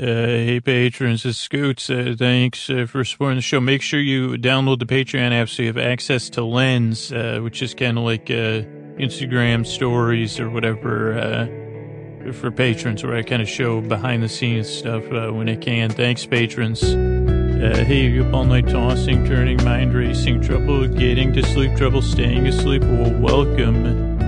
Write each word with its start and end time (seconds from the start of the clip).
Uh, 0.00 0.06
hey, 0.06 0.60
patrons, 0.60 1.26
it's 1.26 1.36
Scoots. 1.36 1.90
Uh, 1.90 2.14
thanks 2.16 2.70
uh, 2.70 2.86
for 2.88 3.04
supporting 3.04 3.36
the 3.36 3.42
show. 3.42 3.60
Make 3.60 3.82
sure 3.82 4.00
you 4.00 4.30
download 4.38 4.78
the 4.78 4.86
Patreon 4.86 5.30
app 5.30 5.50
so 5.50 5.60
you 5.60 5.68
have 5.68 5.76
access 5.76 6.30
to 6.30 6.42
Lens, 6.42 7.12
uh, 7.12 7.40
which 7.42 7.60
is 7.60 7.74
kind 7.74 7.98
of 7.98 8.04
like 8.04 8.30
uh, 8.30 8.64
Instagram 8.96 9.66
stories 9.66 10.40
or 10.40 10.48
whatever 10.48 11.18
uh, 11.18 12.32
for 12.32 12.50
patrons, 12.50 13.04
where 13.04 13.14
I 13.14 13.22
kind 13.22 13.42
of 13.42 13.48
show 13.48 13.82
behind 13.82 14.22
the 14.22 14.28
scenes 14.30 14.70
stuff 14.70 15.06
when 15.10 15.50
I 15.50 15.56
can. 15.56 15.90
Thanks, 15.90 16.24
patrons. 16.24 16.80
Hey, 16.80 18.06
you 18.06 18.24
up 18.24 18.32
all 18.32 18.44
night 18.46 18.70
tossing, 18.70 19.26
turning, 19.26 19.62
mind 19.64 19.92
racing, 19.92 20.40
trouble 20.40 20.88
getting 20.88 21.34
to 21.34 21.42
sleep, 21.42 21.76
trouble 21.76 22.00
staying 22.00 22.46
asleep? 22.46 22.82
Well, 22.84 23.12
welcome. 23.20 24.19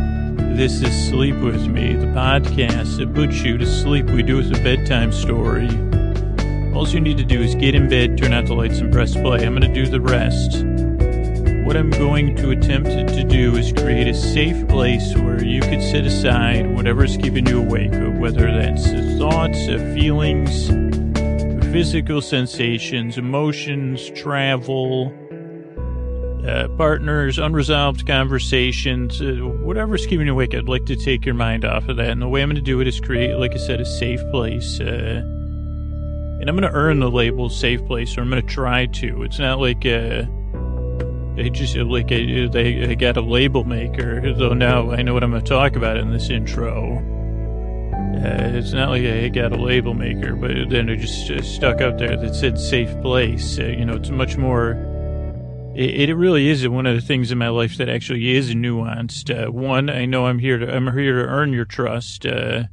This 0.54 0.82
is 0.82 1.08
Sleep 1.08 1.34
With 1.36 1.66
Me, 1.66 1.94
the 1.94 2.06
podcast 2.08 2.98
that 2.98 3.14
puts 3.14 3.42
you 3.42 3.56
to 3.56 3.64
sleep. 3.64 4.10
We 4.10 4.22
do 4.22 4.38
it 4.38 4.50
with 4.50 4.60
a 4.60 4.62
bedtime 4.62 5.10
story. 5.10 5.66
All 6.74 6.86
you 6.86 7.00
need 7.00 7.16
to 7.16 7.24
do 7.24 7.40
is 7.40 7.54
get 7.54 7.74
in 7.74 7.88
bed, 7.88 8.18
turn 8.18 8.34
out 8.34 8.44
the 8.44 8.54
lights, 8.54 8.78
and 8.78 8.92
press 8.92 9.14
play. 9.14 9.46
I'm 9.46 9.58
going 9.58 9.62
to 9.62 9.72
do 9.72 9.86
the 9.90 10.00
rest. 10.00 10.62
What 11.66 11.74
I'm 11.74 11.88
going 11.90 12.36
to 12.36 12.50
attempt 12.50 12.90
to 12.90 13.24
do 13.24 13.56
is 13.56 13.72
create 13.72 14.08
a 14.08 14.14
safe 14.14 14.68
place 14.68 15.16
where 15.16 15.42
you 15.42 15.62
could 15.62 15.82
set 15.82 16.04
aside 16.04 16.76
whatever's 16.76 17.16
keeping 17.16 17.46
you 17.46 17.60
awake, 17.60 17.92
whether 18.20 18.52
that's 18.52 18.86
thoughts, 19.18 19.64
feelings, 19.94 20.68
physical 21.72 22.20
sensations, 22.20 23.16
emotions, 23.16 24.10
travel, 24.10 25.14
uh, 26.46 26.68
partners, 26.76 27.38
unresolved 27.38 28.06
conversations, 28.06 29.20
uh, 29.20 29.34
whatever's 29.62 30.06
keeping 30.06 30.26
you 30.26 30.32
awake, 30.32 30.54
I'd 30.54 30.68
like 30.68 30.86
to 30.86 30.96
take 30.96 31.24
your 31.24 31.34
mind 31.34 31.64
off 31.64 31.88
of 31.88 31.96
that. 31.96 32.10
And 32.10 32.20
the 32.20 32.28
way 32.28 32.42
I'm 32.42 32.48
going 32.48 32.56
to 32.56 32.62
do 32.62 32.80
it 32.80 32.88
is 32.88 33.00
create, 33.00 33.36
like 33.36 33.52
I 33.52 33.58
said, 33.58 33.80
a 33.80 33.86
safe 33.86 34.20
place. 34.30 34.80
Uh, 34.80 35.22
and 36.40 36.48
I'm 36.48 36.56
going 36.56 36.68
to 36.68 36.76
earn 36.76 36.98
the 36.98 37.10
label 37.10 37.48
safe 37.48 37.84
place, 37.86 38.18
or 38.18 38.22
I'm 38.22 38.30
going 38.30 38.42
to 38.42 38.48
try 38.48 38.86
to. 38.86 39.22
It's 39.22 39.38
not 39.38 39.60
like, 39.60 39.86
uh, 39.86 40.24
they 41.36 41.48
just, 41.50 41.76
like, 41.76 42.06
uh, 42.06 42.48
they, 42.50 42.84
they 42.86 42.96
got 42.96 43.16
a 43.16 43.22
label 43.22 43.62
maker, 43.62 44.34
though 44.34 44.52
now 44.52 44.90
I 44.90 45.02
know 45.02 45.14
what 45.14 45.22
I'm 45.22 45.30
going 45.30 45.44
to 45.44 45.48
talk 45.48 45.76
about 45.76 45.96
in 45.96 46.10
this 46.10 46.28
intro. 46.28 46.98
Uh, 48.16 48.50
it's 48.54 48.72
not 48.72 48.88
like 48.90 49.04
I 49.04 49.28
got 49.28 49.52
a 49.52 49.56
label 49.56 49.94
maker, 49.94 50.34
but 50.34 50.50
then 50.68 50.88
it 50.88 50.96
just 50.96 51.30
uh, 51.30 51.40
stuck 51.40 51.80
out 51.80 51.98
there 51.98 52.16
that 52.16 52.34
said 52.34 52.58
safe 52.58 53.00
place. 53.00 53.58
Uh, 53.58 53.64
you 53.64 53.84
know, 53.84 53.94
it's 53.94 54.10
much 54.10 54.36
more 54.36 54.74
it, 55.74 56.10
it 56.10 56.14
really 56.14 56.48
is 56.48 56.66
one 56.68 56.86
of 56.86 56.94
the 56.94 57.00
things 57.00 57.30
in 57.30 57.38
my 57.38 57.48
life 57.48 57.76
that 57.76 57.88
actually 57.88 58.34
is 58.34 58.54
nuanced. 58.54 59.30
Uh, 59.30 59.50
one, 59.50 59.88
I 59.88 60.04
know 60.04 60.26
I'm 60.26 60.38
here 60.38 60.58
to 60.58 60.74
I'm 60.74 60.92
here 60.96 61.22
to 61.22 61.28
earn 61.28 61.52
your 61.52 61.64
trust, 61.64 62.26
uh, 62.26 62.64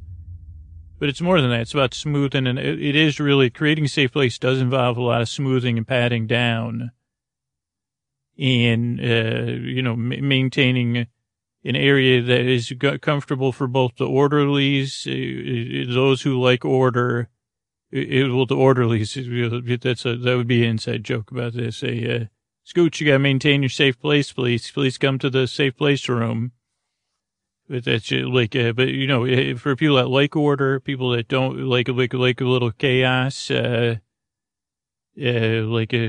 but 0.98 1.08
it's 1.08 1.20
more 1.20 1.40
than 1.40 1.50
that. 1.50 1.62
It's 1.62 1.74
about 1.74 1.94
smoothing, 1.94 2.46
and 2.46 2.58
it, 2.58 2.82
it 2.82 2.96
is 2.96 3.18
really 3.18 3.50
creating 3.50 3.86
a 3.86 3.88
safe 3.88 4.12
place 4.12 4.38
does 4.38 4.60
involve 4.60 4.96
a 4.96 5.02
lot 5.02 5.22
of 5.22 5.28
smoothing 5.28 5.78
and 5.78 5.86
patting 5.86 6.26
down, 6.26 6.92
and 8.38 9.00
uh, 9.00 9.52
you 9.52 9.82
know 9.82 9.92
m- 9.92 10.28
maintaining 10.28 11.06
an 11.64 11.76
area 11.76 12.22
that 12.22 12.40
is 12.40 12.72
comfortable 13.02 13.52
for 13.52 13.66
both 13.66 13.96
the 13.96 14.06
orderlies, 14.06 15.06
uh, 15.06 15.92
those 15.92 16.22
who 16.22 16.40
like 16.40 16.64
order. 16.64 17.28
It, 17.92 18.32
well, 18.32 18.46
the 18.46 18.54
orderlies. 18.54 19.14
That's 19.14 20.04
a 20.06 20.16
that 20.16 20.36
would 20.36 20.46
be 20.46 20.62
an 20.62 20.70
inside 20.70 21.02
joke 21.02 21.32
about 21.32 21.54
this. 21.54 21.82
A 21.82 22.22
uh, 22.22 22.24
Scooch, 22.70 23.00
you 23.00 23.06
gotta 23.06 23.18
maintain 23.18 23.62
your 23.62 23.68
safe 23.68 23.98
place, 23.98 24.32
please. 24.32 24.70
Please 24.70 24.96
come 24.96 25.18
to 25.18 25.28
the 25.28 25.48
safe 25.48 25.76
place 25.76 26.08
room. 26.08 26.52
But 27.68 27.84
that's 27.84 28.12
like, 28.12 28.54
uh, 28.54 28.72
but 28.72 28.88
you 28.88 29.08
know, 29.08 29.24
eh, 29.24 29.54
for 29.54 29.74
people 29.74 29.96
that 29.96 30.08
like 30.08 30.36
order, 30.36 30.78
people 30.78 31.10
that 31.10 31.26
don't 31.26 31.58
like, 31.58 31.88
like, 31.88 32.14
like 32.14 32.40
a 32.40 32.44
little 32.44 32.70
chaos, 32.70 33.50
uh, 33.50 33.96
uh, 35.20 35.62
like 35.66 35.92
uh, 35.92 36.08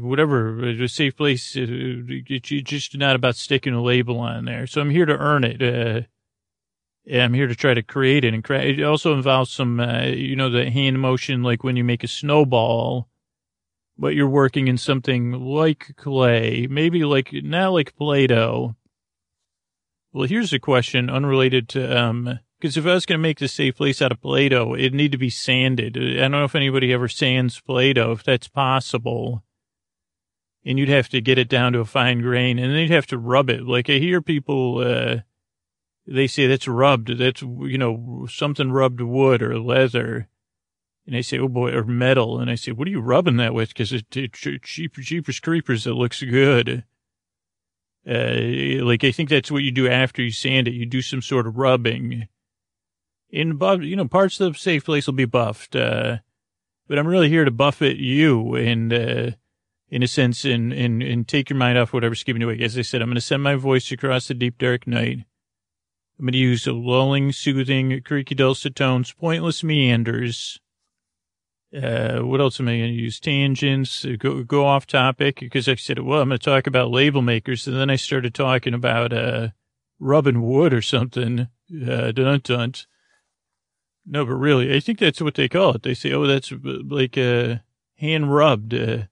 whatever, 0.00 0.68
a 0.68 0.88
safe 0.88 1.16
place. 1.16 1.56
Uh, 1.56 1.66
it's 2.08 2.48
just 2.48 2.96
not 2.96 3.14
about 3.14 3.36
sticking 3.36 3.74
a 3.74 3.82
label 3.82 4.18
on 4.18 4.46
there. 4.46 4.66
So 4.66 4.80
I'm 4.80 4.90
here 4.90 5.06
to 5.06 5.16
earn 5.16 5.44
it. 5.44 5.62
Uh, 5.62 6.02
I'm 7.12 7.34
here 7.34 7.46
to 7.46 7.54
try 7.54 7.74
to 7.74 7.82
create 7.82 8.24
it, 8.24 8.34
and 8.34 8.42
cre- 8.42 8.54
it 8.54 8.82
also 8.82 9.14
involves 9.14 9.50
some, 9.50 9.78
uh, 9.78 10.06
you 10.06 10.34
know, 10.34 10.50
the 10.50 10.70
hand 10.70 11.00
motion, 11.00 11.42
like 11.44 11.62
when 11.62 11.76
you 11.76 11.84
make 11.84 12.02
a 12.02 12.08
snowball 12.08 13.09
but 14.00 14.14
you're 14.14 14.28
working 14.28 14.66
in 14.66 14.78
something 14.78 15.32
like 15.32 15.94
clay, 15.96 16.66
maybe 16.70 17.04
like, 17.04 17.30
not 17.32 17.68
like 17.68 17.94
Play-Doh. 17.96 18.74
Well, 20.12 20.26
here's 20.26 20.54
a 20.54 20.58
question 20.58 21.10
unrelated 21.10 21.68
to, 21.70 22.00
um, 22.00 22.40
because 22.58 22.78
if 22.78 22.86
I 22.86 22.94
was 22.94 23.04
going 23.04 23.18
to 23.18 23.22
make 23.22 23.38
this 23.38 23.52
safe 23.52 23.76
place 23.76 24.00
out 24.00 24.10
of 24.10 24.22
Play-Doh, 24.22 24.74
it'd 24.74 24.94
need 24.94 25.12
to 25.12 25.18
be 25.18 25.28
sanded. 25.28 25.98
I 25.98 26.22
don't 26.22 26.32
know 26.32 26.44
if 26.44 26.54
anybody 26.54 26.94
ever 26.94 27.08
sands 27.08 27.60
Play-Doh, 27.60 28.12
if 28.12 28.24
that's 28.24 28.48
possible. 28.48 29.44
And 30.64 30.78
you'd 30.78 30.88
have 30.88 31.10
to 31.10 31.20
get 31.20 31.38
it 31.38 31.48
down 31.48 31.74
to 31.74 31.80
a 31.80 31.84
fine 31.84 32.20
grain, 32.22 32.58
and 32.58 32.72
then 32.72 32.80
you'd 32.80 32.90
have 32.90 33.06
to 33.08 33.18
rub 33.18 33.50
it. 33.50 33.64
Like 33.64 33.90
I 33.90 33.98
hear 33.98 34.22
people, 34.22 34.78
uh, 34.78 35.16
they 36.06 36.26
say 36.26 36.46
that's 36.46 36.66
rubbed. 36.66 37.18
That's, 37.18 37.42
you 37.42 37.78
know, 37.78 38.26
something 38.30 38.72
rubbed 38.72 39.02
wood 39.02 39.42
or 39.42 39.58
leather. 39.58 40.28
And 41.10 41.16
they 41.16 41.22
say, 41.22 41.40
oh 41.40 41.48
boy, 41.48 41.72
or 41.72 41.82
metal. 41.82 42.38
And 42.38 42.48
I 42.48 42.54
say, 42.54 42.70
what 42.70 42.86
are 42.86 42.90
you 42.92 43.00
rubbing 43.00 43.36
that 43.38 43.52
with? 43.52 43.70
Because 43.70 43.92
it, 43.92 44.16
it, 44.16 44.32
cheap, 44.32 44.94
cheapers 44.94 45.40
creepers, 45.40 45.84
it 45.84 45.94
looks 45.94 46.22
good. 46.22 46.84
Uh, 48.08 48.84
like 48.84 49.02
I 49.02 49.10
think 49.10 49.28
that's 49.28 49.50
what 49.50 49.64
you 49.64 49.72
do 49.72 49.88
after 49.88 50.22
you 50.22 50.30
sand 50.30 50.68
it. 50.68 50.74
You 50.74 50.86
do 50.86 51.02
some 51.02 51.20
sort 51.20 51.48
of 51.48 51.58
rubbing. 51.58 52.28
In 53.28 53.56
buff, 53.56 53.80
you 53.80 53.96
know, 53.96 54.06
parts 54.06 54.38
of 54.38 54.52
the 54.52 54.58
safe 54.60 54.84
place 54.84 55.08
will 55.08 55.14
be 55.14 55.24
buffed. 55.24 55.74
Uh, 55.74 56.18
but 56.86 56.96
I'm 56.96 57.08
really 57.08 57.28
here 57.28 57.44
to 57.44 57.50
buffet 57.50 57.96
you 57.96 58.54
and, 58.54 58.92
uh, 58.92 59.30
in 59.88 60.04
a 60.04 60.06
sense, 60.06 60.44
and, 60.44 60.72
and, 60.72 61.02
and 61.02 61.26
take 61.26 61.50
your 61.50 61.56
mind 61.56 61.76
off 61.76 61.92
whatever's 61.92 62.22
keeping 62.22 62.40
you 62.40 62.48
awake. 62.48 62.60
As 62.60 62.78
I 62.78 62.82
said, 62.82 63.02
I'm 63.02 63.08
going 63.08 63.16
to 63.16 63.20
send 63.20 63.42
my 63.42 63.56
voice 63.56 63.90
across 63.90 64.28
the 64.28 64.34
deep, 64.34 64.58
dark 64.58 64.86
night. 64.86 65.24
I'm 66.20 66.26
going 66.26 66.34
to 66.34 66.38
use 66.38 66.68
lulling, 66.68 67.32
soothing, 67.32 68.00
creaky, 68.04 68.36
dulcet 68.36 68.76
tones, 68.76 69.12
pointless 69.12 69.64
meanders 69.64 70.60
uh, 71.74 72.20
what 72.20 72.40
else 72.40 72.58
am 72.60 72.68
I 72.68 72.78
going 72.78 72.94
to 72.94 73.02
use? 73.02 73.20
Tangents, 73.20 74.04
uh, 74.04 74.16
go, 74.18 74.42
go 74.42 74.66
off 74.66 74.86
topic 74.86 75.40
because 75.40 75.68
I 75.68 75.76
said, 75.76 76.00
well, 76.00 76.20
I'm 76.20 76.28
going 76.28 76.38
to 76.38 76.44
talk 76.44 76.66
about 76.66 76.90
label 76.90 77.22
makers. 77.22 77.66
And 77.66 77.76
then 77.76 77.90
I 77.90 77.96
started 77.96 78.34
talking 78.34 78.74
about, 78.74 79.12
uh, 79.12 79.48
rubbing 79.98 80.42
wood 80.42 80.72
or 80.74 80.82
something. 80.82 81.48
Uh, 81.70 82.10
dun 82.12 82.40
dun. 82.42 82.74
No, 84.06 84.24
but 84.24 84.34
really, 84.34 84.74
I 84.74 84.80
think 84.80 84.98
that's 84.98 85.20
what 85.20 85.34
they 85.34 85.48
call 85.48 85.74
it. 85.74 85.82
They 85.82 85.94
say, 85.94 86.12
oh, 86.12 86.26
that's 86.26 86.50
uh, 86.50 86.56
like, 86.88 87.16
uh, 87.16 87.56
hand 87.96 88.34
rubbed. 88.34 88.74
Uh, 88.74 89.02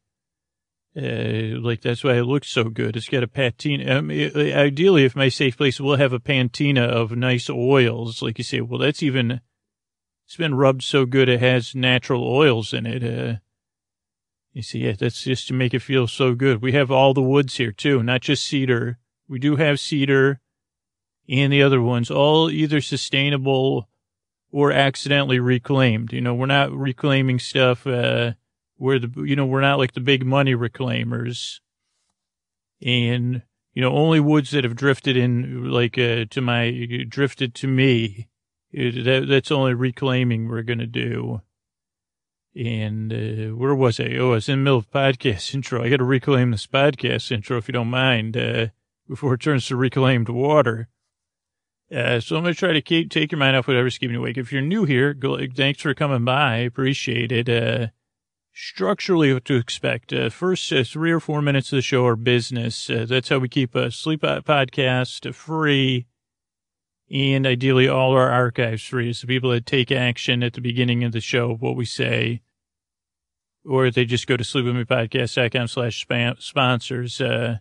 uh, 0.97 1.61
like 1.61 1.83
that's 1.83 2.03
why 2.03 2.15
it 2.15 2.25
looks 2.25 2.49
so 2.49 2.65
good. 2.65 2.97
It's 2.97 3.09
got 3.09 3.23
a 3.23 3.29
patina. 3.29 3.99
Ideally, 3.99 5.05
if 5.05 5.15
my 5.15 5.29
safe 5.29 5.57
place 5.57 5.79
will 5.79 5.97
have 5.97 6.13
a 6.13 6.19
patina 6.19 6.83
of 6.83 7.13
nice 7.13 7.49
oils, 7.49 8.21
like 8.21 8.39
you 8.39 8.45
say, 8.45 8.61
well, 8.63 8.81
that's 8.81 9.03
even 9.03 9.41
it's 10.29 10.37
been 10.37 10.55
rubbed 10.55 10.83
so 10.83 11.07
good 11.07 11.27
it 11.27 11.41
has 11.41 11.75
natural 11.75 12.23
oils 12.23 12.75
in 12.75 12.85
it. 12.85 13.03
Uh, 13.03 13.39
you 14.53 14.61
see, 14.61 14.81
yeah, 14.81 14.93
that's 14.93 15.23
just 15.23 15.49
to 15.49 15.55
make 15.55 15.73
it 15.73 15.79
feel 15.79 16.07
so 16.07 16.35
good. 16.35 16.61
We 16.61 16.73
have 16.73 16.91
all 16.91 17.15
the 17.15 17.23
woods 17.23 17.57
here 17.57 17.73
too, 17.73 18.03
not 18.03 18.21
just 18.21 18.45
cedar. 18.45 18.99
We 19.27 19.39
do 19.39 19.57
have 19.57 19.81
cedar 19.81 20.43
and 21.31 21.51
the 21.51 21.63
other 21.63 21.81
ones, 21.81 22.11
all 22.11 22.51
either 22.51 22.83
sustainable 22.83 23.89
or 24.53 24.71
accidentally 24.71 25.41
reclaimed. 25.41 26.13
You 26.13 26.21
know, 26.21 26.35
we're 26.35 26.45
not 26.45 26.73
reclaiming 26.73 27.39
stuff, 27.39 27.87
uh, 27.87 28.33
where 28.77 28.99
the, 28.99 29.11
you 29.23 29.35
know, 29.35 29.47
we're 29.47 29.63
not 29.63 29.79
like 29.79 29.95
the 29.95 30.01
big 30.01 30.27
money 30.27 30.55
reclaimers. 30.55 31.61
And, 32.83 33.45
you 33.73 33.81
know, 33.81 33.93
only 33.93 34.21
woods 34.21 34.51
that 34.51 34.65
have 34.65 34.77
drifted 34.77 35.17
in, 35.17 35.71
like, 35.71 35.97
uh, 35.97 36.27
to 36.29 36.43
my, 36.43 37.07
drifted 37.09 37.55
to 37.55 37.67
me 37.67 38.29
that, 38.79 39.27
that's 39.29 39.51
only 39.51 39.75
reclaiming 39.75 40.49
we're 40.49 40.63
going 40.63 40.79
to 40.79 40.87
do. 40.87 41.43
And 42.55 43.13
uh, 43.13 43.57
where 43.57 43.75
was 43.75 44.01
I? 44.01 44.17
Oh, 44.19 44.31
I 44.31 44.35
was 44.35 44.49
in 44.49 44.59
the 44.59 44.65
middle 44.65 44.79
of 44.79 44.91
podcast 44.91 45.55
intro. 45.55 45.83
I 45.83 45.91
got 45.91 45.99
to 45.99 46.05
reclaim 46.05 46.51
this 46.51 46.67
podcast 46.67 47.31
intro 47.31 47.57
if 47.59 47.69
you 47.69 47.73
don't 47.73 47.89
mind 47.89 48.37
uh, 48.37 48.69
before 49.09 49.35
it 49.35 49.41
turns 49.41 49.67
to 49.67 49.77
reclaimed 49.77 50.29
water. 50.29 50.89
Uh, 51.95 52.21
so 52.21 52.37
I'm 52.37 52.43
going 52.43 52.55
to 52.55 52.59
try 52.59 52.73
to 52.73 52.83
keep, 52.83 53.11
take 53.11 53.33
your 53.33 53.39
mind 53.39 53.57
off 53.57 53.67
whatever's 53.67 53.97
keeping 53.97 54.15
you 54.15 54.21
awake. 54.21 54.37
If 54.37 54.53
you're 54.53 54.61
new 54.61 54.85
here, 54.85 55.15
go, 55.15 55.39
thanks 55.55 55.83
for 55.83 55.95
coming 55.95 56.25
by. 56.25 56.57
Appreciate 56.59 57.33
it. 57.33 57.49
Uh, 57.49 57.89
structurally, 58.53 59.33
what 59.33 59.45
to 59.47 59.55
expect. 59.55 60.13
Uh, 60.13 60.29
first 60.29 60.71
uh, 60.73 60.85
three 60.85 61.13
or 61.13 61.21
four 61.21 61.41
minutes 61.41 61.73
of 61.73 61.77
the 61.77 61.83
show 61.83 62.07
are 62.07 62.17
business. 62.17 62.91
Uh, 62.91 63.07
that's 63.09 63.29
how 63.29 63.39
we 63.39 63.49
keep 63.49 63.75
a 63.75 63.91
sleep 63.91 64.23
podcast 64.23 65.35
free 65.35 66.07
and 67.11 67.47
ideally 67.47 67.89
all 67.89 68.13
our 68.13 68.31
archives 68.31 68.83
free. 68.83 69.13
So 69.13 69.27
people 69.27 69.51
that 69.51 69.67
take 69.67 69.91
action 69.91 70.43
at 70.43 70.53
the 70.53 70.61
beginning 70.61 71.05
of 71.05 71.13
the 71.13 71.21
show, 71.21 71.55
what 71.55 71.77
we 71.77 71.85
say, 71.85 72.43
or 73.65 73.91
they 73.91 74.05
just 74.05 74.27
go 74.27 74.37
to 74.37 74.45
sleepwithmepodcast.com 74.45 75.69
slash 75.69 76.07
sponsors. 76.39 77.21
Uh, 77.21 77.59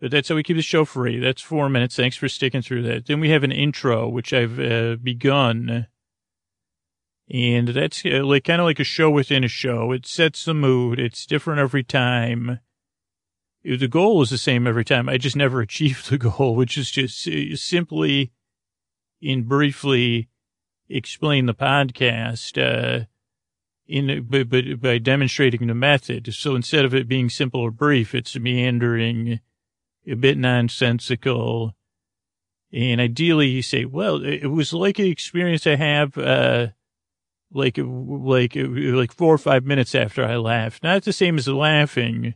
but 0.00 0.10
that's 0.10 0.28
how 0.28 0.36
we 0.36 0.42
keep 0.42 0.56
the 0.56 0.62
show 0.62 0.84
free. 0.84 1.18
That's 1.18 1.42
four 1.42 1.68
minutes. 1.68 1.96
Thanks 1.96 2.16
for 2.16 2.28
sticking 2.28 2.62
through 2.62 2.82
that. 2.84 3.06
Then 3.06 3.20
we 3.20 3.30
have 3.30 3.42
an 3.42 3.52
intro, 3.52 4.08
which 4.08 4.32
I've 4.32 4.58
uh, 4.58 4.96
begun. 4.96 5.88
And 7.30 7.68
that's 7.68 8.04
uh, 8.06 8.24
like 8.24 8.44
kind 8.44 8.60
of 8.60 8.64
like 8.64 8.80
a 8.80 8.84
show 8.84 9.10
within 9.10 9.44
a 9.44 9.48
show. 9.48 9.92
It 9.92 10.06
sets 10.06 10.44
the 10.44 10.54
mood. 10.54 10.98
It's 10.98 11.26
different 11.26 11.60
every 11.60 11.82
time. 11.82 12.60
The 13.64 13.88
goal 13.88 14.22
is 14.22 14.30
the 14.30 14.38
same 14.38 14.66
every 14.66 14.84
time. 14.84 15.08
I 15.08 15.18
just 15.18 15.36
never 15.36 15.60
achieved 15.62 16.10
the 16.10 16.18
goal, 16.18 16.54
which 16.54 16.78
is 16.78 16.90
just 16.90 17.26
uh, 17.26 17.56
simply 17.56 18.32
and 19.22 19.48
briefly 19.48 20.28
explain 20.88 21.46
the 21.46 21.54
podcast, 21.54 22.56
uh, 22.56 23.04
in, 23.86 24.26
but, 24.28 24.48
but 24.48 24.80
by 24.80 24.98
demonstrating 24.98 25.66
the 25.66 25.74
method. 25.74 26.32
So 26.34 26.54
instead 26.54 26.84
of 26.84 26.94
it 26.94 27.08
being 27.08 27.30
simple 27.30 27.60
or 27.60 27.70
brief, 27.70 28.14
it's 28.14 28.38
meandering, 28.38 29.40
a 30.06 30.14
bit 30.14 30.38
nonsensical. 30.38 31.74
And 32.72 33.00
ideally 33.00 33.48
you 33.48 33.62
say, 33.62 33.84
well, 33.84 34.22
it 34.22 34.46
was 34.46 34.72
like 34.72 34.98
an 34.98 35.06
experience 35.06 35.66
I 35.66 35.76
have, 35.76 36.16
uh, 36.18 36.68
like, 37.50 37.78
like, 37.78 38.52
like 38.56 39.12
four 39.12 39.34
or 39.34 39.38
five 39.38 39.64
minutes 39.64 39.94
after 39.94 40.24
I 40.24 40.36
laughed. 40.36 40.82
Not 40.82 41.04
the 41.04 41.12
same 41.12 41.38
as 41.38 41.48
laughing, 41.48 42.34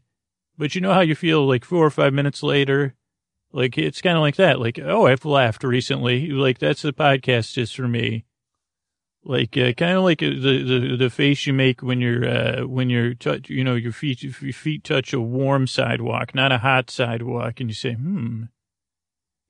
but 0.56 0.74
you 0.74 0.80
know 0.80 0.94
how 0.94 1.00
you 1.00 1.14
feel 1.14 1.46
like 1.46 1.64
four 1.64 1.84
or 1.84 1.90
five 1.90 2.14
minutes 2.14 2.42
later? 2.42 2.94
Like, 3.52 3.76
it's 3.76 4.00
kind 4.00 4.16
of 4.16 4.22
like 4.22 4.36
that. 4.36 4.60
Like, 4.60 4.78
oh, 4.82 5.06
I've 5.06 5.24
laughed 5.24 5.62
recently. 5.62 6.28
Like, 6.28 6.58
that's 6.58 6.82
the 6.82 6.92
podcast 6.92 7.58
is 7.58 7.72
for 7.72 7.86
me. 7.86 8.24
Like, 9.24 9.56
uh, 9.56 9.72
kind 9.74 9.96
of 9.96 10.02
like 10.02 10.18
the, 10.18 10.34
the, 10.34 10.96
the 10.96 11.10
face 11.10 11.46
you 11.46 11.52
make 11.52 11.82
when 11.82 12.00
you're, 12.00 12.28
uh, 12.28 12.66
when 12.66 12.90
you're 12.90 13.14
touch, 13.14 13.48
you 13.48 13.62
know, 13.62 13.74
your 13.74 13.92
feet, 13.92 14.22
your 14.22 14.32
feet 14.32 14.82
touch 14.82 15.12
a 15.12 15.20
warm 15.20 15.66
sidewalk, 15.66 16.34
not 16.34 16.50
a 16.50 16.58
hot 16.58 16.90
sidewalk. 16.90 17.60
And 17.60 17.70
you 17.70 17.74
say, 17.74 17.92
hmm, 17.92 18.44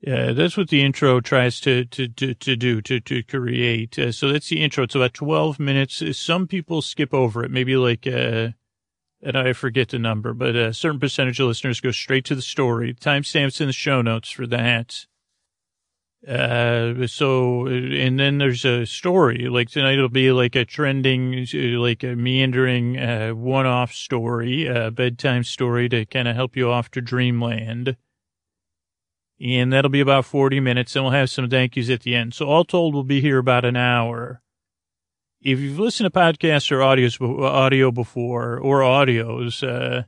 yeah, 0.00 0.32
that's 0.32 0.56
what 0.56 0.68
the 0.68 0.82
intro 0.82 1.20
tries 1.20 1.60
to, 1.60 1.84
to, 1.86 2.08
to, 2.08 2.34
to 2.34 2.56
do, 2.56 2.82
to, 2.82 3.00
to 3.00 3.22
create. 3.22 3.98
Uh, 3.98 4.12
so 4.12 4.32
that's 4.32 4.48
the 4.48 4.62
intro. 4.62 4.84
It's 4.84 4.96
about 4.96 5.14
12 5.14 5.60
minutes. 5.60 6.02
Some 6.18 6.48
people 6.48 6.82
skip 6.82 7.14
over 7.14 7.44
it, 7.44 7.50
maybe 7.50 7.76
like, 7.76 8.06
uh, 8.06 8.48
and 9.22 9.36
I 9.36 9.52
forget 9.52 9.88
the 9.88 9.98
number, 9.98 10.34
but 10.34 10.56
a 10.56 10.74
certain 10.74 11.00
percentage 11.00 11.40
of 11.40 11.48
listeners 11.48 11.80
go 11.80 11.90
straight 11.90 12.24
to 12.26 12.34
the 12.34 12.42
story. 12.42 12.94
Timestamps 12.94 13.60
in 13.60 13.68
the 13.68 13.72
show 13.72 14.02
notes 14.02 14.30
for 14.30 14.46
that. 14.48 15.06
Uh, 16.26 17.06
so, 17.06 17.66
and 17.66 18.18
then 18.18 18.38
there's 18.38 18.64
a 18.64 18.86
story, 18.86 19.48
like 19.48 19.68
tonight 19.70 19.94
it'll 19.94 20.08
be 20.08 20.30
like 20.30 20.54
a 20.54 20.64
trending, 20.64 21.46
like 21.52 22.04
a 22.04 22.14
meandering, 22.14 22.96
uh, 22.96 23.30
one-off 23.30 23.92
story, 23.92 24.66
a 24.66 24.92
bedtime 24.92 25.42
story 25.42 25.88
to 25.88 26.06
kind 26.06 26.28
of 26.28 26.36
help 26.36 26.56
you 26.56 26.70
off 26.70 26.90
to 26.92 27.00
dreamland 27.00 27.96
and 29.42 29.72
that'll 29.72 29.90
be 29.90 30.00
about 30.00 30.24
40 30.24 30.60
minutes, 30.60 30.94
and 30.94 31.04
we'll 31.04 31.12
have 31.12 31.28
some 31.28 31.50
thank 31.50 31.74
yous 31.76 31.90
at 31.90 32.02
the 32.02 32.14
end. 32.14 32.32
So 32.32 32.46
all 32.46 32.64
told, 32.64 32.94
we'll 32.94 33.02
be 33.02 33.20
here 33.20 33.38
about 33.38 33.64
an 33.64 33.76
hour. 33.76 34.40
If 35.44 35.58
you've 35.58 35.78
listened 35.78 36.12
to 36.12 36.18
podcasts 36.18 36.70
or 36.70 36.78
audios, 36.78 37.20
audio 37.20 37.90
before, 37.90 38.58
or 38.58 38.80
audios, 38.80 39.66
uh, 39.66 40.04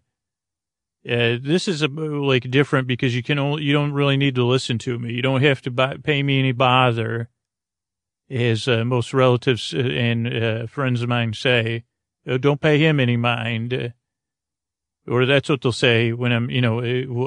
uh, 1.11 1.39
this 1.43 1.67
is 1.67 1.83
a, 1.83 1.89
like 1.89 2.49
different 2.51 2.87
because 2.87 3.17
you 3.17 3.23
can 3.23 3.39
only, 3.39 3.65
you 3.65 3.73
don't 3.73 3.93
really 3.93 4.17
need 4.17 4.37
to 4.37 4.45
listen 4.45 4.79
to 4.79 4.99
me. 4.99 5.13
You 5.13 5.23
don't 5.23 5.43
have 5.43 5.61
to 5.63 5.71
buy, 5.71 5.97
pay 5.97 6.23
me 6.23 6.39
any 6.39 6.53
bother, 6.53 7.31
as 8.31 8.69
uh, 8.69 8.85
most 8.85 9.13
relatives 9.13 9.75
uh, 9.75 9.79
and 9.79 10.27
uh, 10.33 10.67
friends 10.67 11.03
of 11.03 11.09
mine 11.09 11.33
say. 11.35 11.85
Uh, 12.27 12.39
don't 12.39 12.61
pay 12.61 12.79
him 12.79 13.01
any 13.01 13.17
mind. 13.17 13.93
or 15.07 15.27
that's 15.27 15.49
what 15.49 15.63
they'll 15.63 15.73
say 15.73 16.13
when 16.13 16.33
I'm, 16.33 16.49
you 16.49 16.61
know, 16.61 16.77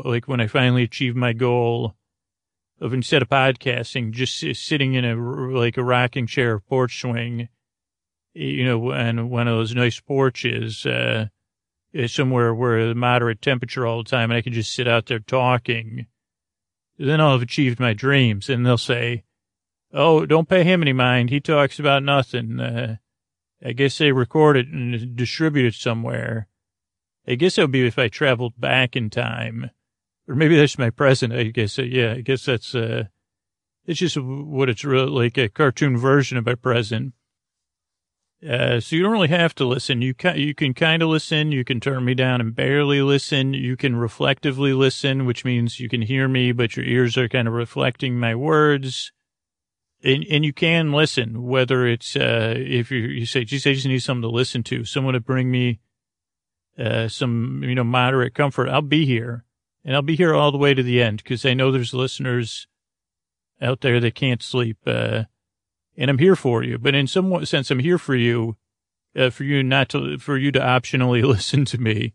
like 0.05 0.27
when 0.27 0.39
I 0.39 0.47
finally 0.47 0.83
achieve 0.83 1.15
my 1.15 1.33
goal 1.33 1.95
of 2.79 2.93
instead 2.93 3.21
of 3.21 3.29
podcasting, 3.29 4.11
just 4.11 4.39
sitting 4.55 4.93
in 4.93 5.03
a 5.03 5.15
like 5.15 5.77
a 5.77 5.83
rocking 5.83 6.25
chair 6.25 6.59
porch 6.59 7.01
swing, 7.01 7.49
you 8.37 8.65
know, 8.65 8.91
and 8.91 9.29
one 9.29 9.47
of 9.47 9.57
those 9.57 9.75
nice 9.75 9.99
porches, 9.99 10.85
uh, 10.85 11.27
somewhere 12.07 12.53
where 12.53 12.87
the 12.87 12.95
moderate 12.95 13.41
temperature 13.41 13.85
all 13.85 14.03
the 14.03 14.09
time, 14.09 14.31
and 14.31 14.37
I 14.37 14.41
can 14.41 14.53
just 14.53 14.73
sit 14.73 14.87
out 14.87 15.07
there 15.07 15.19
talking. 15.19 16.07
Then 16.97 17.21
I'll 17.21 17.33
have 17.33 17.41
achieved 17.41 17.79
my 17.79 17.93
dreams, 17.93 18.49
and 18.49 18.65
they'll 18.65 18.77
say, 18.77 19.23
"Oh, 19.93 20.25
don't 20.25 20.49
pay 20.49 20.63
him 20.63 20.81
any 20.81 20.93
mind. 20.93 21.29
He 21.29 21.39
talks 21.39 21.79
about 21.79 22.03
nothing." 22.03 22.59
Uh, 22.59 22.97
I 23.63 23.73
guess 23.73 23.97
they 23.97 24.11
record 24.11 24.57
it 24.57 24.67
and 24.67 25.15
distribute 25.15 25.67
it 25.67 25.73
somewhere. 25.75 26.47
I 27.27 27.35
guess 27.35 27.57
it 27.57 27.61
would 27.61 27.71
be 27.71 27.85
if 27.85 27.97
I 27.99 28.07
traveled 28.07 28.59
back 28.59 28.95
in 28.95 29.09
time 29.09 29.71
or 30.27 30.35
maybe 30.35 30.57
that's 30.57 30.77
my 30.77 30.89
present. 30.89 31.33
I 31.33 31.43
guess. 31.45 31.79
Uh, 31.79 31.83
yeah, 31.83 32.13
I 32.13 32.21
guess 32.21 32.45
that's, 32.45 32.75
uh, 32.75 33.05
it's 33.85 33.99
just 33.99 34.17
what 34.17 34.69
it's 34.69 34.83
really 34.83 35.09
like 35.09 35.37
a 35.37 35.49
cartoon 35.49 35.97
version 35.97 36.37
of 36.37 36.45
my 36.45 36.55
present. 36.55 37.13
Uh, 38.45 38.79
so 38.79 38.95
you 38.95 39.01
don't 39.01 39.11
really 39.11 39.27
have 39.29 39.55
to 39.55 39.65
listen. 39.65 40.01
You 40.01 40.13
can, 40.13 40.37
you 40.37 40.53
can 40.53 40.73
kind 40.73 41.01
of 41.01 41.09
listen. 41.09 41.51
You 41.51 41.63
can 41.65 41.79
turn 41.79 42.05
me 42.05 42.13
down 42.13 42.39
and 42.39 42.55
barely 42.55 43.01
listen. 43.01 43.53
You 43.53 43.75
can 43.75 43.95
reflectively 43.95 44.73
listen, 44.73 45.25
which 45.25 45.43
means 45.43 45.79
you 45.79 45.89
can 45.89 46.03
hear 46.03 46.27
me, 46.27 46.51
but 46.51 46.75
your 46.75 46.85
ears 46.85 47.17
are 47.17 47.27
kind 47.27 47.47
of 47.47 47.55
reflecting 47.55 48.19
my 48.19 48.35
words. 48.35 49.11
And, 50.03 50.23
and 50.29 50.45
you 50.45 50.53
can 50.53 50.91
listen, 50.91 51.43
whether 51.43 51.87
it's, 51.87 52.15
uh, 52.15 52.53
if 52.55 52.91
you, 52.91 52.99
you 52.99 53.25
say, 53.25 53.43
geez, 53.43 53.65
I 53.65 53.73
just 53.73 53.87
need 53.87 54.03
something 54.03 54.21
to 54.21 54.29
listen 54.29 54.61
to, 54.63 54.85
someone 54.85 55.15
to 55.15 55.19
bring 55.19 55.49
me, 55.49 55.79
uh, 56.77 57.07
some, 57.07 57.63
you 57.63 57.73
know, 57.73 57.83
moderate 57.83 58.35
comfort. 58.35 58.69
I'll 58.69 58.83
be 58.83 59.07
here 59.07 59.45
and 59.83 59.95
I'll 59.95 60.03
be 60.03 60.15
here 60.15 60.35
all 60.35 60.51
the 60.51 60.59
way 60.59 60.75
to 60.75 60.83
the 60.83 61.01
end 61.01 61.23
because 61.23 61.43
I 61.43 61.55
know 61.55 61.71
there's 61.71 61.95
listeners 61.95 62.67
out 63.59 63.81
there 63.81 63.99
that 63.99 64.13
can't 64.13 64.43
sleep. 64.43 64.77
Uh, 64.85 65.23
and 65.97 66.09
I'm 66.09 66.19
here 66.19 66.35
for 66.35 66.63
you, 66.63 66.77
but 66.77 66.95
in 66.95 67.07
some 67.07 67.45
sense, 67.45 67.71
I'm 67.71 67.79
here 67.79 67.97
for 67.97 68.15
you, 68.15 68.55
uh, 69.15 69.31
for 69.31 69.43
you 69.43 69.63
not 69.63 69.89
to, 69.89 70.17
for 70.19 70.37
you 70.37 70.51
to 70.51 70.59
optionally 70.59 71.23
listen 71.27 71.65
to 71.65 71.77
me. 71.79 72.13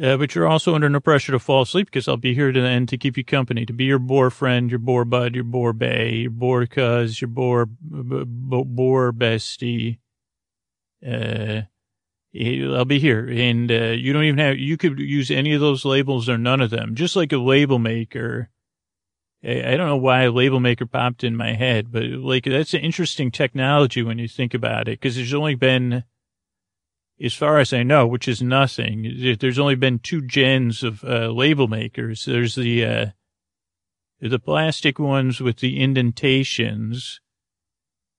Uh, 0.00 0.16
but 0.16 0.34
you're 0.34 0.46
also 0.46 0.74
under 0.74 0.88
no 0.88 0.98
pressure 1.00 1.32
to 1.32 1.38
fall 1.38 1.62
asleep 1.62 1.86
because 1.86 2.08
I'll 2.08 2.16
be 2.16 2.34
here 2.34 2.52
to 2.52 2.60
the 2.60 2.66
end 2.66 2.88
to 2.88 2.96
keep 2.96 3.18
you 3.18 3.24
company, 3.24 3.66
to 3.66 3.72
be 3.72 3.84
your 3.84 3.98
boar 3.98 4.30
friend, 4.30 4.70
your 4.70 4.78
boar 4.78 5.04
bud, 5.04 5.34
your 5.34 5.44
boar 5.44 5.72
bay, 5.72 6.14
your 6.14 6.30
boar 6.30 6.64
cuz, 6.66 7.20
your 7.20 7.28
boar, 7.28 7.66
b- 7.66 8.24
b- 8.24 8.64
boar 8.64 9.12
bestie. 9.12 9.98
Uh, 11.06 11.62
I'll 12.34 12.84
be 12.86 12.98
here. 12.98 13.28
And 13.30 13.70
uh, 13.70 13.92
you 13.96 14.12
don't 14.12 14.24
even 14.24 14.38
have, 14.38 14.58
you 14.58 14.78
could 14.78 14.98
use 14.98 15.30
any 15.30 15.52
of 15.52 15.60
those 15.60 15.84
labels 15.84 16.28
or 16.28 16.38
none 16.38 16.62
of 16.62 16.70
them, 16.70 16.94
just 16.94 17.14
like 17.16 17.32
a 17.32 17.38
label 17.38 17.78
maker. 17.78 18.48
I 19.42 19.74
don't 19.76 19.88
know 19.88 19.96
why 19.96 20.26
label 20.28 20.60
maker 20.60 20.84
popped 20.84 21.24
in 21.24 21.34
my 21.34 21.54
head, 21.54 21.90
but 21.90 22.02
like 22.02 22.44
that's 22.44 22.74
an 22.74 22.80
interesting 22.80 23.30
technology 23.30 24.02
when 24.02 24.18
you 24.18 24.28
think 24.28 24.52
about 24.52 24.86
it, 24.86 25.00
because 25.00 25.16
there's 25.16 25.32
only 25.32 25.54
been, 25.54 26.04
as 27.22 27.32
far 27.32 27.58
as 27.58 27.72
I 27.72 27.82
know, 27.82 28.06
which 28.06 28.28
is 28.28 28.42
nothing, 28.42 29.36
there's 29.40 29.58
only 29.58 29.76
been 29.76 29.98
two 29.98 30.20
gens 30.20 30.82
of 30.82 31.02
uh, 31.04 31.28
label 31.28 31.68
makers. 31.68 32.26
There's 32.26 32.54
the, 32.54 32.84
uh, 32.84 33.06
the 34.20 34.38
plastic 34.38 34.98
ones 34.98 35.40
with 35.40 35.60
the 35.60 35.80
indentations, 35.80 37.20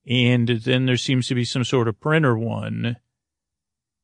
and 0.10 0.48
then 0.48 0.88
there 0.88 0.98
seems 0.98 1.28
to 1.28 1.36
be 1.36 1.46
some 1.46 1.64
sort 1.64 1.88
of 1.88 2.00
printer 2.00 2.36
one 2.36 2.96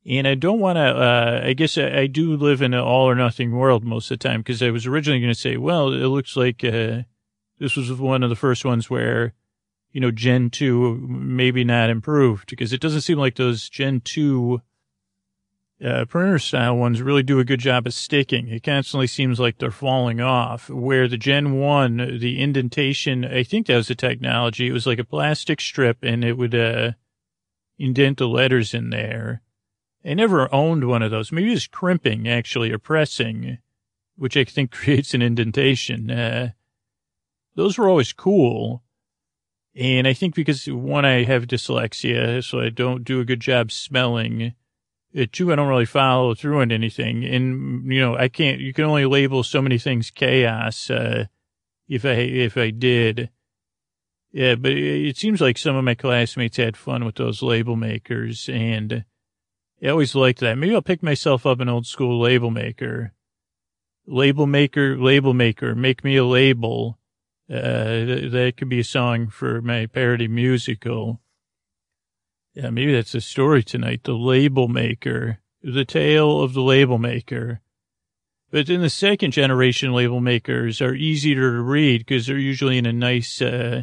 and 0.08 0.26
I 0.26 0.34
don't 0.34 0.58
want 0.58 0.76
to, 0.76 0.80
uh, 0.80 1.40
I 1.44 1.52
guess 1.52 1.76
I, 1.76 1.90
I, 1.90 2.06
do 2.06 2.34
live 2.34 2.62
in 2.62 2.72
an 2.72 2.80
all 2.80 3.08
or 3.08 3.14
nothing 3.14 3.52
world 3.52 3.84
most 3.84 4.10
of 4.10 4.18
the 4.18 4.28
time 4.28 4.40
because 4.40 4.62
I 4.62 4.70
was 4.70 4.86
originally 4.86 5.20
going 5.20 5.32
to 5.32 5.38
say, 5.38 5.58
well, 5.58 5.92
it 5.92 6.06
looks 6.06 6.34
like, 6.34 6.64
uh, 6.64 7.02
this 7.58 7.76
was 7.76 7.92
one 7.92 8.22
of 8.22 8.30
the 8.30 8.36
first 8.36 8.64
ones 8.64 8.88
where, 8.88 9.34
you 9.92 10.00
know, 10.00 10.10
Gen 10.10 10.48
2 10.48 10.96
maybe 11.08 11.62
not 11.62 11.90
improved 11.90 12.48
because 12.48 12.72
it 12.72 12.80
doesn't 12.80 13.02
seem 13.02 13.18
like 13.18 13.36
those 13.36 13.68
Gen 13.68 14.00
2, 14.00 14.62
uh, 15.84 16.04
printer 16.06 16.38
style 16.38 16.76
ones 16.76 17.02
really 17.02 17.22
do 17.22 17.38
a 17.38 17.44
good 17.44 17.60
job 17.60 17.86
of 17.86 17.92
sticking. 17.92 18.48
It 18.48 18.62
constantly 18.62 19.06
seems 19.06 19.38
like 19.38 19.58
they're 19.58 19.70
falling 19.70 20.20
off 20.20 20.70
where 20.70 21.06
the 21.06 21.18
Gen 21.18 21.58
1, 21.58 22.18
the 22.18 22.40
indentation, 22.40 23.26
I 23.26 23.42
think 23.42 23.66
that 23.66 23.76
was 23.76 23.88
the 23.88 23.94
technology. 23.94 24.68
It 24.68 24.72
was 24.72 24.86
like 24.86 24.98
a 24.98 25.04
plastic 25.04 25.60
strip 25.60 25.98
and 26.02 26.24
it 26.24 26.38
would, 26.38 26.54
uh, 26.54 26.92
indent 27.78 28.18
the 28.18 28.26
letters 28.26 28.72
in 28.72 28.88
there 28.90 29.42
I 30.08 30.14
never 30.14 30.52
owned 30.54 30.88
one 30.88 31.02
of 31.02 31.10
those. 31.10 31.30
Maybe 31.30 31.52
it's 31.52 31.66
crimping 31.66 32.26
actually 32.26 32.72
or 32.72 32.78
pressing, 32.78 33.58
which 34.16 34.38
I 34.38 34.44
think 34.44 34.70
creates 34.72 35.12
an 35.12 35.20
indentation. 35.20 36.10
Uh, 36.10 36.52
those 37.54 37.76
were 37.76 37.88
always 37.88 38.14
cool. 38.14 38.82
And 39.76 40.08
I 40.08 40.14
think 40.14 40.34
because 40.34 40.66
one, 40.66 41.04
I 41.04 41.24
have 41.24 41.46
dyslexia, 41.46 42.42
so 42.42 42.58
I 42.60 42.70
don't 42.70 43.04
do 43.04 43.20
a 43.20 43.24
good 43.24 43.40
job 43.40 43.70
smelling. 43.70 44.54
Uh, 45.16 45.26
two, 45.30 45.52
I 45.52 45.56
don't 45.56 45.68
really 45.68 45.84
follow 45.84 46.34
through 46.34 46.62
on 46.62 46.72
anything. 46.72 47.24
And, 47.24 47.92
you 47.92 48.00
know, 48.00 48.16
I 48.16 48.28
can't, 48.28 48.60
you 48.60 48.72
can 48.72 48.86
only 48.86 49.04
label 49.04 49.42
so 49.42 49.60
many 49.60 49.78
things 49.78 50.10
chaos, 50.10 50.90
uh, 50.90 51.26
if 51.86 52.04
I, 52.04 52.12
if 52.12 52.56
I 52.56 52.70
did. 52.70 53.28
Yeah, 54.32 54.54
but 54.54 54.72
it 54.72 55.16
seems 55.16 55.40
like 55.40 55.58
some 55.58 55.76
of 55.76 55.84
my 55.84 55.94
classmates 55.94 56.56
had 56.56 56.76
fun 56.76 57.04
with 57.04 57.16
those 57.16 57.42
label 57.42 57.76
makers 57.76 58.48
and, 58.48 59.04
I 59.82 59.88
always 59.88 60.14
liked 60.14 60.40
that. 60.40 60.58
Maybe 60.58 60.74
I'll 60.74 60.82
pick 60.82 61.02
myself 61.02 61.46
up 61.46 61.60
an 61.60 61.68
old 61.68 61.86
school 61.86 62.20
label 62.20 62.50
maker. 62.50 63.12
Label 64.06 64.46
maker, 64.46 64.96
label 64.96 65.34
maker, 65.34 65.74
make 65.74 66.02
me 66.02 66.16
a 66.16 66.24
label. 66.24 66.98
Uh, 67.50 68.28
that 68.30 68.54
could 68.56 68.68
be 68.68 68.80
a 68.80 68.84
song 68.84 69.28
for 69.28 69.62
my 69.62 69.86
parody 69.86 70.28
musical. 70.28 71.20
Yeah, 72.54 72.70
maybe 72.70 72.92
that's 72.92 73.12
the 73.12 73.20
story 73.20 73.62
tonight. 73.62 74.02
The 74.04 74.14
label 74.14 74.66
maker, 74.66 75.38
the 75.62 75.84
tale 75.84 76.42
of 76.42 76.54
the 76.54 76.62
label 76.62 76.98
maker. 76.98 77.60
But 78.50 78.66
then 78.66 78.80
the 78.80 78.90
second 78.90 79.32
generation 79.32 79.92
label 79.92 80.20
makers 80.20 80.80
are 80.80 80.94
easier 80.94 81.36
to 81.36 81.62
read 81.62 81.98
because 81.98 82.26
they're 82.26 82.38
usually 82.38 82.78
in 82.78 82.86
a 82.86 82.92
nice, 82.92 83.40
uh, 83.40 83.82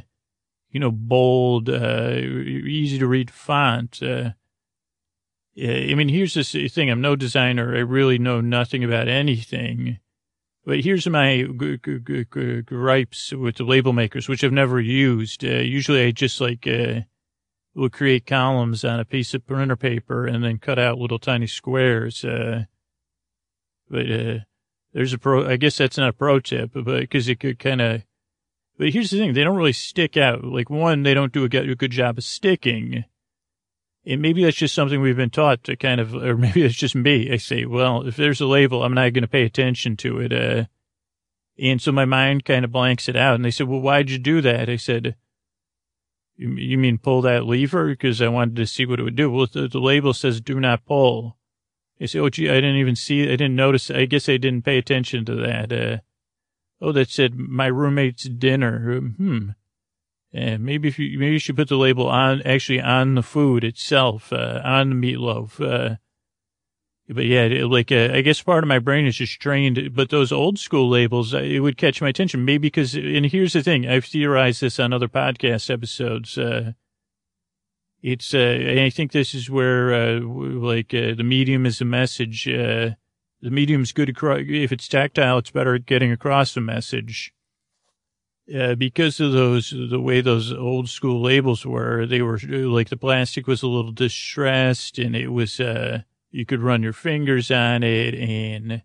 you 0.71 0.79
know, 0.79 0.91
bold, 0.91 1.69
uh, 1.69 2.15
easy 2.17 2.99
to 2.99 3.07
read 3.07 3.31
font. 3.31 4.01
Uh, 4.01 4.31
I 5.57 5.93
mean, 5.95 6.09
here's 6.09 6.33
this 6.33 6.51
thing. 6.51 6.89
I'm 6.89 7.01
no 7.01 7.15
designer. 7.15 7.75
I 7.75 7.79
really 7.79 8.17
know 8.19 8.41
nothing 8.41 8.83
about 8.83 9.07
anything. 9.07 9.99
But 10.65 10.81
here's 10.81 11.07
my 11.07 11.43
g- 11.43 11.77
g- 11.83 11.99
g- 12.33 12.61
gripes 12.61 13.31
with 13.31 13.57
the 13.57 13.63
label 13.63 13.93
makers, 13.93 14.27
which 14.27 14.43
I've 14.43 14.51
never 14.51 14.81
used. 14.81 15.45
Uh, 15.45 15.59
usually 15.59 16.05
I 16.05 16.11
just 16.11 16.41
like, 16.41 16.67
uh, 16.67 17.01
will 17.73 17.89
create 17.89 18.25
columns 18.25 18.83
on 18.83 18.99
a 18.99 19.05
piece 19.05 19.33
of 19.33 19.45
printer 19.45 19.75
paper 19.75 20.25
and 20.25 20.43
then 20.43 20.57
cut 20.57 20.79
out 20.79 20.97
little 20.97 21.19
tiny 21.19 21.47
squares. 21.47 22.25
Uh, 22.25 22.65
but, 23.89 24.11
uh, 24.11 24.39
there's 24.93 25.13
a 25.13 25.17
pro, 25.17 25.47
I 25.47 25.57
guess 25.57 25.77
that's 25.77 25.97
not 25.97 26.09
a 26.09 26.13
pro 26.13 26.39
tip, 26.39 26.71
but 26.73 26.85
because 26.85 27.29
it 27.29 27.39
could 27.39 27.59
kind 27.59 27.81
of, 27.81 28.03
but 28.77 28.89
here's 28.89 29.11
the 29.11 29.19
thing. 29.19 29.33
They 29.33 29.43
don't 29.43 29.57
really 29.57 29.71
stick 29.71 30.17
out. 30.17 30.43
Like 30.43 30.69
one, 30.69 31.03
they 31.03 31.13
don't 31.13 31.31
do 31.31 31.43
a 31.43 31.49
good 31.49 31.91
job 31.91 32.17
of 32.17 32.23
sticking. 32.23 33.05
And 34.07 34.21
maybe 34.21 34.43
that's 34.43 34.57
just 34.57 34.75
something 34.75 35.01
we've 35.01 35.17
been 35.17 35.31
taught 35.31 35.63
to 35.63 35.75
kind 35.75 35.99
of, 35.99 36.13
or 36.13 36.37
maybe 36.37 36.63
it's 36.63 36.75
just 36.75 36.95
me. 36.95 37.31
I 37.31 37.37
say, 37.37 37.65
well, 37.65 38.07
if 38.07 38.15
there's 38.15 38.41
a 38.41 38.45
label, 38.45 38.83
I'm 38.83 38.93
not 38.93 39.13
going 39.13 39.23
to 39.23 39.27
pay 39.27 39.43
attention 39.43 39.97
to 39.97 40.19
it. 40.19 40.33
Uh, 40.33 40.65
and 41.57 41.81
so 41.81 41.91
my 41.91 42.05
mind 42.05 42.45
kind 42.45 42.65
of 42.65 42.71
blanks 42.71 43.07
it 43.09 43.15
out. 43.15 43.35
And 43.35 43.45
they 43.45 43.51
said, 43.51 43.67
well, 43.67 43.79
why'd 43.79 44.09
you 44.09 44.17
do 44.17 44.41
that? 44.41 44.69
I 44.69 44.75
said, 44.75 45.15
you, 46.37 46.77
mean 46.77 46.97
pull 46.97 47.21
that 47.21 47.45
lever? 47.45 47.87
Because 47.87 48.21
I 48.21 48.27
wanted 48.27 48.57
to 48.57 48.67
see 48.67 48.85
what 48.85 48.99
it 48.99 49.03
would 49.03 49.15
do. 49.15 49.31
Well, 49.31 49.47
the, 49.51 49.67
the 49.67 49.79
label 49.79 50.13
says 50.13 50.41
do 50.41 50.59
not 50.59 50.85
pull. 50.85 51.37
They 51.97 52.07
say, 52.07 52.19
oh, 52.19 52.29
gee, 52.29 52.49
I 52.49 52.55
didn't 52.55 52.75
even 52.75 52.95
see, 52.95 53.23
I 53.23 53.37
didn't 53.37 53.55
notice. 53.55 53.89
I 53.89 54.05
guess 54.05 54.27
I 54.27 54.35
didn't 54.35 54.65
pay 54.65 54.77
attention 54.77 55.23
to 55.25 55.35
that. 55.35 55.71
Uh, 55.71 55.97
oh, 56.81 56.91
that 56.91 57.09
said 57.09 57.35
my 57.35 57.67
roommate's 57.67 58.27
dinner. 58.27 58.99
Hmm. 58.99 59.49
Maybe 60.35 60.89
if 60.89 60.99
you, 60.99 61.17
maybe 61.17 61.33
you 61.33 61.39
should 61.39 61.55
put 61.55 61.69
the 61.69 61.77
label 61.77 62.07
on, 62.07 62.41
actually 62.41 62.81
on 62.81 63.15
the 63.15 63.23
food 63.23 63.63
itself, 63.63 64.33
uh, 64.33 64.61
on 64.65 64.89
the 64.89 64.95
meatloaf. 64.95 65.61
Uh, 65.61 65.95
but 67.07 67.25
yeah, 67.25 67.47
like, 67.65 67.89
uh, 67.91 68.09
I 68.11 68.19
guess 68.21 68.41
part 68.41 68.63
of 68.63 68.67
my 68.67 68.79
brain 68.79 69.05
is 69.05 69.15
just 69.15 69.39
trained, 69.39 69.95
but 69.95 70.09
those 70.09 70.33
old 70.33 70.59
school 70.59 70.89
labels, 70.89 71.33
uh, 71.33 71.37
it 71.37 71.59
would 71.59 71.77
catch 71.77 72.01
my 72.01 72.09
attention. 72.09 72.43
Maybe 72.43 72.67
because, 72.67 72.95
and 72.95 73.27
here's 73.27 73.53
the 73.53 73.63
thing, 73.63 73.87
I've 73.87 74.05
theorized 74.05 74.59
this 74.59 74.79
on 74.79 74.91
other 74.91 75.07
podcast 75.07 75.69
episodes. 75.69 76.37
Uh, 76.37 76.73
it's, 78.01 78.33
I 78.33 78.89
think 78.89 79.11
this 79.11 79.33
is 79.33 79.49
where, 79.49 80.19
like, 80.19 80.89
the 80.89 81.23
medium 81.23 81.65
is 81.65 81.79
a 81.79 81.85
message. 81.85 82.45
The 82.45 82.95
medium's 83.41 83.91
good. 83.93 84.09
If 84.09 84.71
it's 84.71 84.87
tactile, 84.87 85.37
it's 85.37 85.51
better 85.51 85.75
at 85.75 85.85
getting 85.85 86.11
across 86.11 86.53
the 86.53 86.61
message. 86.61 87.34
Uh, 88.53 88.75
because 88.75 89.19
of 89.19 89.31
those, 89.31 89.73
the 89.89 89.99
way 89.99 90.21
those 90.21 90.53
old 90.53 90.87
school 90.87 91.19
labels 91.19 91.65
were, 91.65 92.05
they 92.05 92.21
were 92.21 92.37
like 92.37 92.89
the 92.89 92.97
plastic 92.97 93.47
was 93.47 93.63
a 93.63 93.67
little 93.67 93.91
distressed 93.91 94.99
and 94.99 95.15
it 95.15 95.29
was, 95.29 95.59
uh, 95.59 96.01
you 96.29 96.45
could 96.45 96.61
run 96.61 96.83
your 96.83 96.93
fingers 96.93 97.49
on 97.49 97.81
it 97.81 98.13
and 98.13 98.83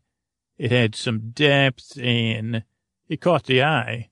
it 0.56 0.70
had 0.70 0.94
some 0.94 1.30
depth 1.32 1.98
and 1.98 2.64
it 3.08 3.20
caught 3.20 3.44
the 3.44 3.62
eye. 3.62 4.08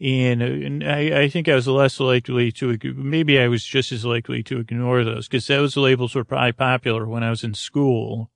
And, 0.00 0.42
and 0.42 0.84
I, 0.84 1.22
I 1.22 1.28
think 1.28 1.46
I 1.46 1.54
was 1.54 1.68
less 1.68 2.00
likely 2.00 2.50
to, 2.52 2.78
maybe 2.96 3.38
I 3.38 3.48
was 3.48 3.64
just 3.64 3.92
as 3.92 4.04
likely 4.06 4.42
to 4.44 4.60
ignore 4.60 5.04
those 5.04 5.28
because 5.28 5.46
those 5.46 5.76
labels 5.76 6.14
were 6.14 6.24
probably 6.24 6.52
popular 6.52 7.06
when 7.06 7.22
I 7.22 7.30
was 7.30 7.44
in 7.44 7.52
school. 7.52 8.30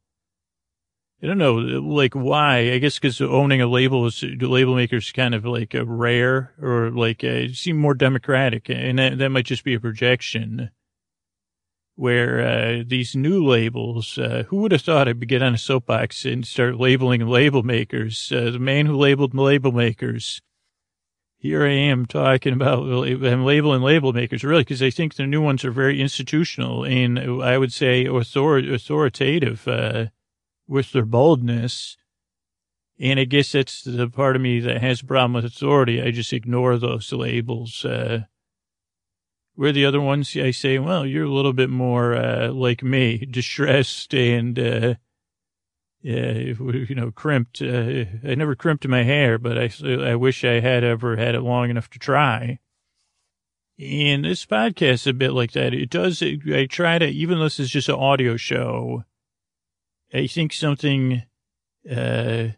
I 1.21 1.27
don't 1.27 1.39
know, 1.39 1.55
like 1.55 2.15
why? 2.15 2.73
I 2.73 2.79
guess 2.79 2.97
because 2.99 3.21
owning 3.21 3.61
a 3.61 3.67
label 3.67 4.07
is 4.07 4.23
label 4.23 4.77
makers 4.77 5.11
kind 5.11 5.35
of 5.35 5.45
like 5.45 5.75
a 5.75 5.85
rare 5.85 6.55
or 6.63 6.91
like 6.91 7.25
a, 7.25 7.53
seem 7.53 7.77
more 7.77 7.95
democratic, 7.95 8.71
and 8.71 9.01
that, 9.01 9.19
that 9.19 9.31
might 9.31 9.47
just 9.47 9.65
be 9.65 9.75
a 9.75 9.81
projection. 9.81 10.71
Where 11.97 12.41
uh, 12.41 12.85
these 12.87 13.17
new 13.17 13.45
labels, 13.45 14.17
uh, 14.19 14.45
who 14.47 14.59
would 14.59 14.71
have 14.71 14.83
thought 14.83 15.09
I'd 15.09 15.27
get 15.27 15.43
on 15.43 15.55
a 15.55 15.59
soapbox 15.59 16.25
and 16.25 16.47
start 16.47 16.79
labeling 16.79 17.27
label 17.27 17.65
makers? 17.65 18.31
Uh, 18.33 18.53
the 18.53 18.61
man 18.61 18.87
who 18.87 18.97
labeled 18.97 19.35
label 19.35 19.73
makers. 19.73 20.41
Here 21.39 21.65
I 21.65 21.73
am 21.73 22.07
talking 22.07 22.53
about 22.53 22.85
I'm 22.85 23.45
labeling 23.45 23.83
label 23.83 24.13
makers, 24.13 24.45
really, 24.45 24.63
because 24.63 24.83
I 24.83 24.91
think 24.91 25.15
the 25.15 25.27
new 25.27 25.43
ones 25.43 25.65
are 25.65 25.73
very 25.73 26.01
institutional 26.01 26.85
and 26.85 27.19
I 27.19 27.59
would 27.59 27.73
say 27.73 28.07
author- 28.07 28.73
authoritative. 28.73 29.67
With 30.69 30.93
their 30.93 31.05
boldness. 31.05 31.97
And 33.01 33.19
I 33.19 33.25
guess 33.25 33.53
that's 33.53 33.83
the 33.83 34.09
part 34.09 34.37
of 34.37 34.43
me 34.43 34.61
that 34.61 34.81
has 34.81 35.01
a 35.01 35.07
problem 35.07 35.33
with 35.35 35.45
authority. 35.45 36.03
I 36.03 36.11
just 36.11 36.33
ignore 36.33 36.77
those 36.79 37.13
labels. 37.13 37.85
Uh, 37.85 38.25
where 39.59 39.73
the 39.73 39.85
other 39.85 40.01
ones, 40.01 40.37
I 40.37 40.53
say, 40.53 40.79
well, 40.79 41.05
you're 41.05 41.25
a 41.25 41.33
little 41.33 41.53
bit 41.53 41.69
more, 41.69 42.15
uh, 42.15 42.53
like 42.53 42.81
me, 42.83 43.19
distressed 43.31 44.15
and, 44.15 44.57
uh, 44.57 44.95
yeah, 46.01 46.33
you 46.33 46.95
know, 46.95 47.11
crimped. 47.11 47.61
Uh, 47.61 48.05
I 48.25 48.37
never 48.37 48.55
crimped 48.55 48.87
my 48.87 49.03
hair, 49.03 49.37
but 49.37 49.59
I, 49.59 49.71
I 49.85 50.15
wish 50.15 50.45
I 50.45 50.61
had 50.61 50.85
ever 50.85 51.17
had 51.17 51.35
it 51.35 51.41
long 51.41 51.71
enough 51.71 51.91
to 51.91 51.99
try. 51.99 52.61
And 53.81 54.25
this 54.25 54.47
podcast 54.47 54.93
is 54.93 55.07
a 55.09 55.13
bit 55.13 55.33
like 55.33 55.53
that. 55.53 55.75
It 55.75 55.91
does, 55.91 56.23
I 56.23 56.67
try 56.67 56.99
to, 56.99 57.07
even 57.07 57.39
though 57.39 57.45
this 57.45 57.59
is 57.59 57.71
just 57.71 57.89
an 57.89 57.97
audio 57.97 58.37
show, 58.37 59.05
I 60.13 60.27
think 60.27 60.53
something, 60.53 61.23
uh, 61.91 62.49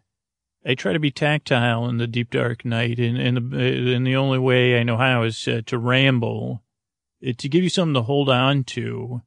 I 0.65 0.75
try 0.75 0.93
to 0.93 0.99
be 0.99 1.11
tactile 1.11 1.87
in 1.89 1.97
the 1.97 2.07
deep 2.07 2.29
dark 2.29 2.63
night, 2.63 2.99
and 2.99 3.17
and 3.17 3.51
the, 3.51 3.93
and 3.93 4.07
the 4.07 4.15
only 4.15 4.39
way 4.39 4.79
I 4.79 4.83
know 4.83 4.97
how 4.97 5.23
is 5.23 5.47
uh, 5.47 5.61
to 5.65 5.77
ramble, 5.77 6.63
uh, 7.27 7.33
to 7.37 7.49
give 7.49 7.63
you 7.63 7.69
something 7.69 7.95
to 7.95 8.03
hold 8.03 8.29
on 8.29 8.63
to, 8.65 9.21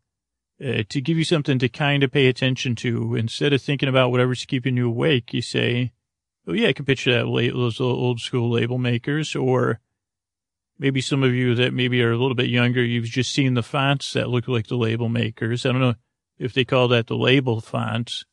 uh, 0.65 0.85
to 0.89 1.01
give 1.01 1.19
you 1.19 1.25
something 1.25 1.59
to 1.59 1.69
kind 1.69 2.03
of 2.03 2.13
pay 2.13 2.27
attention 2.27 2.75
to. 2.77 3.15
Instead 3.15 3.53
of 3.53 3.61
thinking 3.61 3.89
about 3.89 4.11
whatever's 4.11 4.45
keeping 4.47 4.77
you 4.77 4.89
awake, 4.89 5.35
you 5.35 5.43
say, 5.43 5.93
"Oh 6.47 6.53
yeah, 6.53 6.69
I 6.69 6.73
can 6.73 6.87
picture 6.87 7.13
that 7.13 7.29
late, 7.29 7.53
those 7.53 7.81
old 7.81 8.21
school 8.21 8.51
label 8.51 8.79
makers," 8.79 9.37
or 9.37 9.81
maybe 10.79 11.01
some 11.01 11.23
of 11.23 11.35
you 11.35 11.55
that 11.57 11.75
maybe 11.75 12.03
are 12.03 12.13
a 12.13 12.19
little 12.19 12.35
bit 12.35 12.49
younger, 12.49 12.83
you've 12.83 13.05
just 13.05 13.33
seen 13.33 13.55
the 13.55 13.63
fonts 13.63 14.13
that 14.15 14.31
look 14.31 14.49
like 14.49 14.69
the 14.69 14.77
label 14.77 15.09
makers. 15.09 15.67
I 15.67 15.73
don't 15.73 15.81
know 15.81 15.95
if 16.39 16.53
they 16.53 16.65
call 16.65 16.89
that 16.89 17.07
the 17.07 17.17
label 17.17 17.61
fonts. 17.61 18.25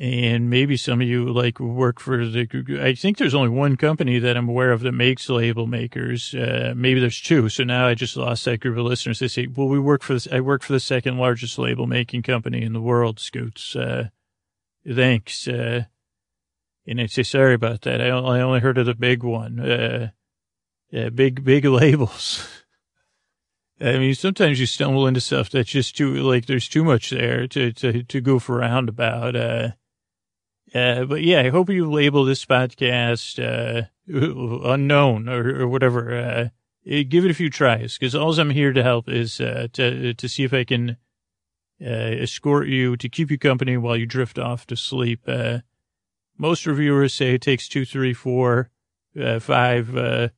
And 0.00 0.48
maybe 0.48 0.76
some 0.76 1.00
of 1.00 1.08
you 1.08 1.32
like 1.32 1.58
work 1.58 1.98
for 1.98 2.24
the, 2.24 2.78
I 2.80 2.94
think 2.94 3.18
there's 3.18 3.34
only 3.34 3.48
one 3.48 3.76
company 3.76 4.20
that 4.20 4.36
I'm 4.36 4.48
aware 4.48 4.70
of 4.70 4.82
that 4.82 4.92
makes 4.92 5.28
label 5.28 5.66
makers. 5.66 6.32
Uh, 6.32 6.72
maybe 6.76 7.00
there's 7.00 7.20
two. 7.20 7.48
So 7.48 7.64
now 7.64 7.88
I 7.88 7.94
just 7.94 8.16
lost 8.16 8.44
that 8.44 8.60
group 8.60 8.78
of 8.78 8.84
listeners. 8.84 9.18
They 9.18 9.26
say, 9.26 9.48
well, 9.48 9.66
we 9.66 9.80
work 9.80 10.04
for 10.04 10.12
this. 10.12 10.28
I 10.30 10.38
work 10.38 10.62
for 10.62 10.72
the 10.72 10.78
second 10.78 11.18
largest 11.18 11.58
label 11.58 11.88
making 11.88 12.22
company 12.22 12.62
in 12.62 12.74
the 12.74 12.80
world, 12.80 13.18
Scoots. 13.18 13.74
Uh, 13.74 14.10
thanks. 14.88 15.48
Uh, 15.48 15.86
and 16.86 17.00
I 17.00 17.06
say, 17.06 17.24
sorry 17.24 17.54
about 17.54 17.82
that. 17.82 18.00
I, 18.00 18.06
I 18.06 18.40
only 18.40 18.60
heard 18.60 18.78
of 18.78 18.86
the 18.86 18.94
big 18.94 19.24
one. 19.24 19.58
Uh, 19.58 20.10
yeah, 20.90 21.08
big, 21.08 21.44
big 21.44 21.64
labels. 21.66 22.46
I 23.80 23.98
mean, 23.98 24.14
sometimes 24.14 24.58
you 24.58 24.66
stumble 24.66 25.06
into 25.06 25.20
stuff 25.20 25.50
that's 25.50 25.70
just 25.70 25.96
too, 25.96 26.14
like, 26.14 26.46
there's 26.46 26.68
too 26.68 26.82
much 26.82 27.10
there 27.10 27.46
to, 27.46 27.72
to, 27.72 28.02
to 28.02 28.20
goof 28.20 28.50
around 28.50 28.88
about. 28.88 29.36
Uh, 29.36 29.68
uh, 30.74 31.04
but 31.04 31.22
yeah, 31.22 31.40
I 31.40 31.50
hope 31.50 31.70
you 31.70 31.90
label 31.90 32.24
this 32.24 32.44
podcast, 32.44 33.38
uh, 33.38 33.86
unknown 34.68 35.28
or, 35.28 35.62
or 35.62 35.68
whatever. 35.68 36.18
Uh, 36.18 36.48
give 36.84 37.24
it 37.24 37.30
a 37.30 37.34
few 37.34 37.50
tries 37.50 37.96
because 37.96 38.14
all 38.14 38.38
I'm 38.38 38.50
here 38.50 38.72
to 38.72 38.82
help 38.82 39.08
is, 39.08 39.40
uh, 39.40 39.68
to, 39.74 40.12
to 40.12 40.28
see 40.28 40.42
if 40.42 40.52
I 40.52 40.64
can, 40.64 40.96
uh, 41.80 41.84
escort 42.20 42.66
you 42.66 42.96
to 42.96 43.08
keep 43.08 43.30
you 43.30 43.38
company 43.38 43.76
while 43.76 43.96
you 43.96 44.06
drift 44.06 44.38
off 44.38 44.66
to 44.66 44.76
sleep. 44.76 45.20
Uh, 45.28 45.58
most 46.36 46.66
reviewers 46.66 47.14
say 47.14 47.34
it 47.34 47.42
takes 47.42 47.68
two, 47.68 47.84
three, 47.84 48.12
four, 48.12 48.70
uh, 49.20 49.38
five, 49.38 49.96
uh, 49.96 50.28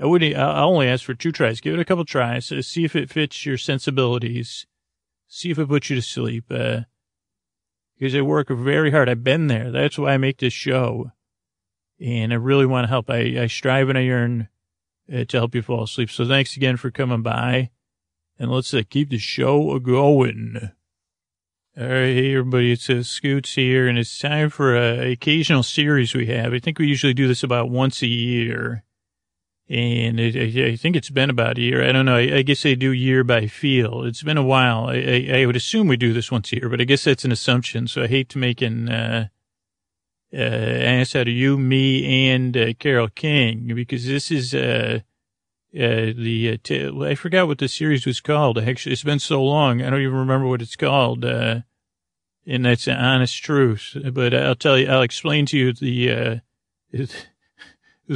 I 0.00 0.06
would 0.06 0.22
I 0.22 0.62
only 0.62 0.88
ask 0.88 1.04
for 1.04 1.14
two 1.14 1.32
tries. 1.32 1.60
Give 1.60 1.74
it 1.74 1.80
a 1.80 1.84
couple 1.84 2.04
tries. 2.04 2.50
Uh, 2.50 2.62
see 2.62 2.84
if 2.84 2.96
it 2.96 3.10
fits 3.10 3.46
your 3.46 3.58
sensibilities. 3.58 4.66
See 5.28 5.50
if 5.50 5.58
it 5.58 5.68
puts 5.68 5.90
you 5.90 5.96
to 5.96 6.02
sleep. 6.02 6.46
Uh, 6.50 6.80
because 7.98 8.16
I 8.16 8.22
work 8.22 8.48
very 8.48 8.90
hard. 8.90 9.08
I've 9.08 9.22
been 9.22 9.46
there. 9.46 9.70
That's 9.70 9.96
why 9.96 10.14
I 10.14 10.16
make 10.16 10.38
this 10.38 10.52
show. 10.52 11.12
And 12.00 12.32
I 12.32 12.36
really 12.36 12.66
want 12.66 12.84
to 12.84 12.88
help. 12.88 13.08
I, 13.08 13.42
I 13.42 13.46
strive 13.46 13.88
and 13.88 13.96
I 13.96 14.00
yearn 14.00 14.48
uh, 15.12 15.24
to 15.24 15.36
help 15.36 15.54
you 15.54 15.62
fall 15.62 15.84
asleep. 15.84 16.10
So 16.10 16.26
thanks 16.26 16.56
again 16.56 16.76
for 16.76 16.90
coming 16.90 17.22
by. 17.22 17.70
And 18.40 18.50
let's 18.50 18.74
uh, 18.74 18.82
keep 18.88 19.10
the 19.10 19.18
show 19.18 19.78
going. 19.78 20.72
All 21.78 21.84
right, 21.84 22.12
hey 22.12 22.32
everybody, 22.32 22.72
it's 22.72 22.90
uh, 22.90 23.02
Scoots 23.02 23.54
here, 23.54 23.88
and 23.88 23.96
it's 23.96 24.18
time 24.18 24.50
for 24.50 24.76
a 24.76 25.12
occasional 25.12 25.62
series 25.62 26.12
we 26.12 26.26
have. 26.26 26.52
I 26.52 26.58
think 26.58 26.78
we 26.78 26.86
usually 26.86 27.14
do 27.14 27.26
this 27.26 27.42
about 27.42 27.70
once 27.70 28.02
a 28.02 28.06
year 28.06 28.84
And 29.68 30.20
I, 30.20 30.72
I 30.72 30.76
think 30.76 30.96
it's 30.96 31.08
been 31.08 31.30
about 31.30 31.56
a 31.56 31.62
year. 31.62 31.86
I 31.86 31.92
don't 31.92 32.04
know. 32.04 32.16
I, 32.16 32.38
I 32.38 32.42
guess 32.42 32.62
they 32.62 32.74
do 32.74 32.92
year 32.92 33.24
by 33.24 33.46
feel. 33.46 34.04
It's 34.04 34.22
been 34.22 34.36
a 34.36 34.42
while. 34.42 34.88
I, 34.88 35.30
I, 35.32 35.46
would 35.46 35.56
assume 35.56 35.86
we 35.86 35.96
do 35.96 36.12
this 36.12 36.30
once 36.30 36.52
a 36.52 36.56
year, 36.56 36.68
but 36.68 36.80
I 36.80 36.84
guess 36.84 37.04
that's 37.04 37.24
an 37.24 37.32
assumption. 37.32 37.86
So 37.86 38.02
I 38.02 38.06
hate 38.06 38.28
to 38.30 38.38
make 38.38 38.60
an, 38.60 38.88
uh, 38.90 39.28
uh, 40.34 40.36
ass 40.36 41.14
out 41.14 41.28
of 41.28 41.34
you, 41.34 41.58
me, 41.58 42.30
and 42.30 42.56
uh, 42.56 42.72
Carole 42.78 43.08
King 43.08 43.72
because 43.74 44.06
this 44.06 44.30
is 44.30 44.54
uh, 44.54 45.00
uh, 45.74 46.12
the 46.16 46.52
uh, 46.52 46.56
t- 46.62 47.04
I 47.04 47.14
forgot 47.14 47.46
what 47.46 47.58
the 47.58 47.68
series 47.68 48.06
was 48.06 48.20
called. 48.20 48.58
Actually, 48.58 48.92
it's 48.92 49.02
been 49.02 49.18
so 49.18 49.42
long, 49.42 49.82
I 49.82 49.90
don't 49.90 50.00
even 50.00 50.14
remember 50.14 50.46
what 50.46 50.62
it's 50.62 50.76
called. 50.76 51.24
Uh, 51.24 51.60
and 52.46 52.64
that's 52.64 52.86
an 52.86 52.96
honest 52.96 53.42
truth. 53.42 53.96
But 54.12 54.34
I'll 54.34 54.54
tell 54.54 54.78
you, 54.78 54.88
I'll 54.88 55.02
explain 55.02 55.46
to 55.46 55.58
you 55.58 55.72
the 55.72 56.12
uh, 56.12 56.36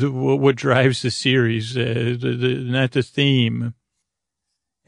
what, 0.03 0.57
drives 0.57 1.03
the 1.03 1.11
series, 1.11 1.77
uh, 1.77 2.17
the, 2.19 2.37
the, 2.39 2.55
not 2.65 2.93
the 2.93 3.03
theme. 3.03 3.75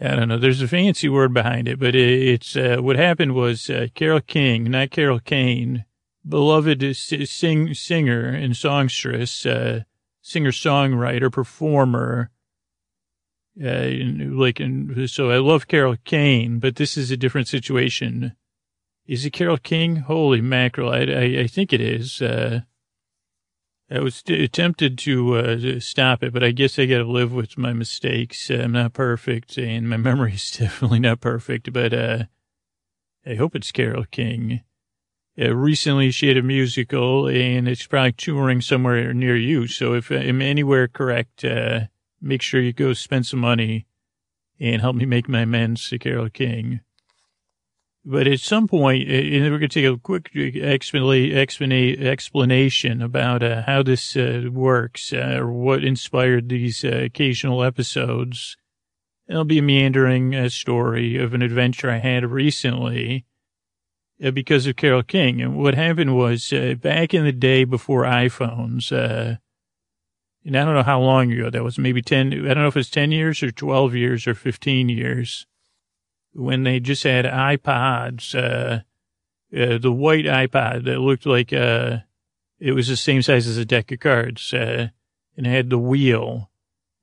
I 0.01 0.15
don't 0.15 0.29
know. 0.29 0.39
There's 0.39 0.63
a 0.63 0.69
fancy 0.69 1.09
word 1.09 1.35
behind 1.35 1.67
it, 1.67 1.81
but 1.81 1.95
it, 1.95 2.23
it's 2.29 2.57
uh, 2.57 2.77
what 2.81 2.97
happened 2.97 3.35
was 3.35 3.69
uh, 3.69 3.89
Carole 3.95 4.21
King, 4.21 4.71
not 4.71 4.91
Carol 4.91 5.19
Kane 5.19 5.85
beloved 6.29 6.97
sing, 6.97 7.75
singer 7.75 8.29
and 8.29 8.57
songstress, 8.57 9.47
uh, 9.47 9.83
singer 10.21 10.51
songwriter, 10.51 11.33
performer. 11.33 12.31
Uh, 13.63 13.91
like, 14.37 14.61
and 14.61 15.11
so 15.11 15.31
I 15.31 15.39
love 15.39 15.67
Carol 15.67 15.97
Kane, 16.05 16.59
but 16.61 16.77
this 16.77 16.97
is 16.97 17.11
a 17.11 17.17
different 17.17 17.49
situation. 17.49 18.37
Is 19.07 19.25
it 19.25 19.33
Carol 19.33 19.59
King? 19.59 19.97
Holy 19.97 20.41
mackerel. 20.41 20.91
I, 20.91 21.01
I, 21.01 21.41
I 21.41 21.47
think 21.47 21.73
it 21.73 21.81
is. 21.81 22.23
Uh, 22.23 22.61
I 23.91 24.01
was 24.01 24.23
tempted 24.23 24.99
to 24.99 25.37
uh, 25.37 25.81
stop 25.81 26.23
it, 26.23 26.35
but 26.35 26.45
I 26.45 26.51
guess 26.51 26.79
I 26.79 26.85
got 26.85 26.99
to 26.99 27.05
live 27.05 27.33
with 27.33 27.57
my 27.57 27.73
mistakes. 27.73 28.51
I'm 28.51 28.73
not 28.73 28.93
perfect, 28.93 29.57
and 29.57 29.89
my 29.89 29.97
memory 30.09 30.35
is 30.35 30.51
definitely 30.51 31.01
not 31.01 31.21
perfect, 31.21 31.73
but 31.73 31.95
uh, 31.95 32.25
I 33.27 33.35
hope 33.35 33.57
it's 33.57 33.73
Carol 33.73 34.05
King. 34.11 34.63
Uh, 35.41 35.55
recently, 35.55 36.11
she 36.11 36.29
had 36.29 36.37
a 36.37 36.43
musical, 36.43 37.29
and 37.29 37.67
it's 37.67 37.87
probably 37.87 38.13
touring 38.13 38.61
somewhere 38.61 39.15
near 39.15 39.37
you. 39.37 39.67
So 39.67 39.95
if 39.95 40.11
I'm 40.11 40.43
anywhere 40.43 40.89
correct, 40.89 41.45
uh, 41.45 41.87
make 42.21 42.43
sure 42.43 42.61
you 42.61 42.75
go 42.75 42.93
spend 42.93 43.27
some 43.27 43.41
money 43.41 43.87
and 44.61 44.83
help 44.83 44.97
me 44.97 45.07
make 45.07 45.29
my 45.29 45.43
amends 45.43 45.89
to 45.89 45.99
Carole 45.99 46.29
King. 46.29 46.81
But 48.11 48.27
at 48.27 48.41
some 48.41 48.67
point, 48.67 49.07
and 49.07 49.53
we're 49.53 49.59
going 49.59 49.69
to 49.69 49.71
take 49.83 49.85
a 49.85 49.99
quick 49.99 50.35
explanation 50.35 51.43
about 53.03 53.43
uh, 53.43 53.65
how 53.67 53.83
this 53.83 54.17
uh, 54.17 54.45
works, 54.51 55.13
uh, 55.13 55.37
or 55.41 55.53
what 55.53 55.85
inspired 55.85 56.49
these 56.49 56.87
uh, 56.87 56.89
occasional 56.89 57.63
episodes. 57.63 58.57
It'll 59.29 59.45
be 59.45 59.59
a 59.59 59.63
meandering 59.63 60.35
uh, 60.35 60.49
story 60.49 61.19
of 61.19 61.35
an 61.35 61.43
adventure 61.43 61.91
I 61.91 61.99
had 61.99 62.25
recently 62.25 63.27
uh, 64.25 64.31
because 64.31 64.67
of 64.67 64.77
Carol 64.77 65.03
King. 65.03 65.43
And 65.43 65.59
what 65.59 65.75
happened 65.75 66.17
was 66.17 66.49
back 66.81 67.13
in 67.13 67.27
the 67.27 67.33
day 67.33 67.65
before 67.65 68.05
iPhones, 68.05 68.91
and 68.91 70.57
I 70.57 70.65
don't 70.65 70.75
know 70.75 70.83
how 70.83 71.03
long 71.03 71.31
ago 71.31 71.51
that 71.51 71.63
was, 71.63 71.79
maybe 71.79 72.01
10, 72.01 72.33
I 72.33 72.55
don't 72.55 72.63
know 72.63 72.69
if 72.69 72.77
it's 72.79 72.89
10 72.89 73.13
years 73.13 73.43
or 73.43 73.51
12 73.51 73.95
years 73.95 74.27
or 74.27 74.35
15 74.35 74.89
years, 74.89 75.47
when 76.33 76.65
they 76.65 76.81
just 76.81 77.03
had 77.03 77.25
iPods, 77.25 78.35
uh, 78.35 78.81
uh, 79.57 79.79
the 79.79 79.93
white 79.93 80.27
iPod 80.27 80.85
that 80.85 81.01
looked 81.01 81.27
like, 81.27 81.53
uh, 81.53 81.99
it 82.59 82.73
was 82.73 82.89
the 82.89 82.97
same 82.97 83.23
size 83.23 83.47
as 83.47 83.57
a 83.57 83.65
deck 83.65 83.91
of 83.93 84.01
cards, 84.01 84.53
uh, 84.53 84.89
and 85.37 85.47
it 85.47 85.51
had 85.51 85.71
the 85.71 85.79
wheel 85.79 86.51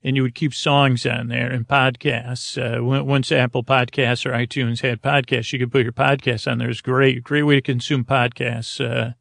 and 0.05 0.15
you 0.15 0.22
would 0.22 0.36
keep 0.36 0.53
songs 0.53 1.03
on 1.08 1.29
there 1.29 1.50
and 1.51 1.67
podcasts. 1.67 2.60
Uh, 2.62 3.03
once 3.03 3.32
Apple 3.32 3.63
Podcasts 3.63 4.24
or 4.24 4.34
iTunes 4.34 4.82
had 4.82 5.01
podcasts, 5.01 5.51
you 5.51 5.58
could 5.58 5.72
put 5.72 5.82
your 5.82 5.91
podcasts 5.91 6.50
on 6.50 6.60
there. 6.60 6.70
It's 6.70 6.79
great, 6.79 7.24
great 7.24 7.41
way 7.41 7.55
to 7.55 7.62
consume 7.62 8.05
podcasts. 8.05 8.79
Uh, 8.79 9.13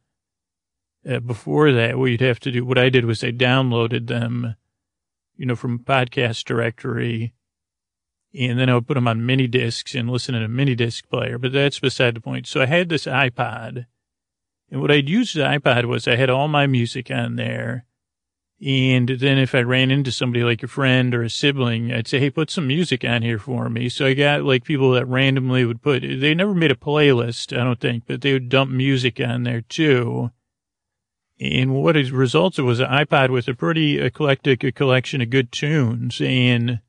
uh, 1.09 1.19
before 1.21 1.71
that, 1.71 1.97
what 1.97 2.11
you'd 2.11 2.21
have 2.21 2.39
to 2.41 2.51
do, 2.51 2.63
what 2.63 2.77
I 2.77 2.89
did 2.89 3.05
was 3.05 3.23
I 3.23 3.31
downloaded 3.31 4.05
them, 4.05 4.55
you 5.35 5.47
know, 5.47 5.55
from 5.55 5.79
podcast 5.79 6.43
directory, 6.43 7.33
and 8.37 8.59
then 8.59 8.69
I 8.69 8.73
would 8.73 8.87
put 8.87 8.95
them 8.95 9.07
on 9.07 9.25
mini 9.25 9.47
discs 9.47 9.95
and 9.95 10.09
listen 10.09 10.35
to 10.35 10.43
a 10.43 10.47
mini 10.47 10.75
disc 10.75 11.07
player. 11.09 11.37
But 11.37 11.53
that's 11.53 11.79
beside 11.79 12.15
the 12.15 12.21
point. 12.21 12.47
So 12.47 12.61
I 12.61 12.65
had 12.65 12.89
this 12.89 13.05
iPod, 13.05 13.85
and 14.69 14.81
what 14.81 14.91
I'd 14.91 15.09
use 15.09 15.33
the 15.33 15.41
iPod 15.41 15.85
was 15.85 16.07
I 16.07 16.15
had 16.15 16.29
all 16.29 16.47
my 16.47 16.67
music 16.67 17.09
on 17.11 17.35
there 17.35 17.85
and 18.65 19.09
then 19.09 19.37
if 19.37 19.53
I 19.53 19.61
ran 19.61 19.91
into 19.91 20.11
somebody 20.11 20.43
like 20.43 20.63
a 20.63 20.67
friend 20.67 21.13
or 21.13 21.23
a 21.23 21.29
sibling, 21.29 21.91
I'd 21.91 22.07
say, 22.07 22.19
Hey, 22.19 22.29
put 22.29 22.49
some 22.49 22.67
music 22.67 23.03
on 23.03 23.21
here 23.21 23.37
for 23.37 23.69
me. 23.69 23.89
So 23.89 24.05
I 24.05 24.13
got 24.13 24.43
like 24.43 24.63
people 24.63 24.91
that 24.91 25.07
randomly 25.07 25.65
would 25.65 25.81
put, 25.81 26.01
they 26.01 26.33
never 26.33 26.53
made 26.53 26.71
a 26.71 26.75
playlist, 26.75 27.57
I 27.57 27.63
don't 27.63 27.79
think, 27.79 28.05
but 28.07 28.21
they 28.21 28.31
would 28.31 28.49
dump 28.49 28.71
music 28.71 29.19
on 29.19 29.43
there 29.43 29.61
too. 29.61 30.31
And 31.37 31.75
what 31.75 31.97
it 31.97 32.11
resulted 32.13 32.63
was 32.63 32.79
an 32.79 32.87
iPod 32.87 33.29
with 33.29 33.49
a 33.49 33.53
pretty 33.53 33.99
eclectic 33.99 34.73
collection 34.73 35.19
of 35.19 35.29
good 35.29 35.51
tunes. 35.51 36.21
And 36.21 36.79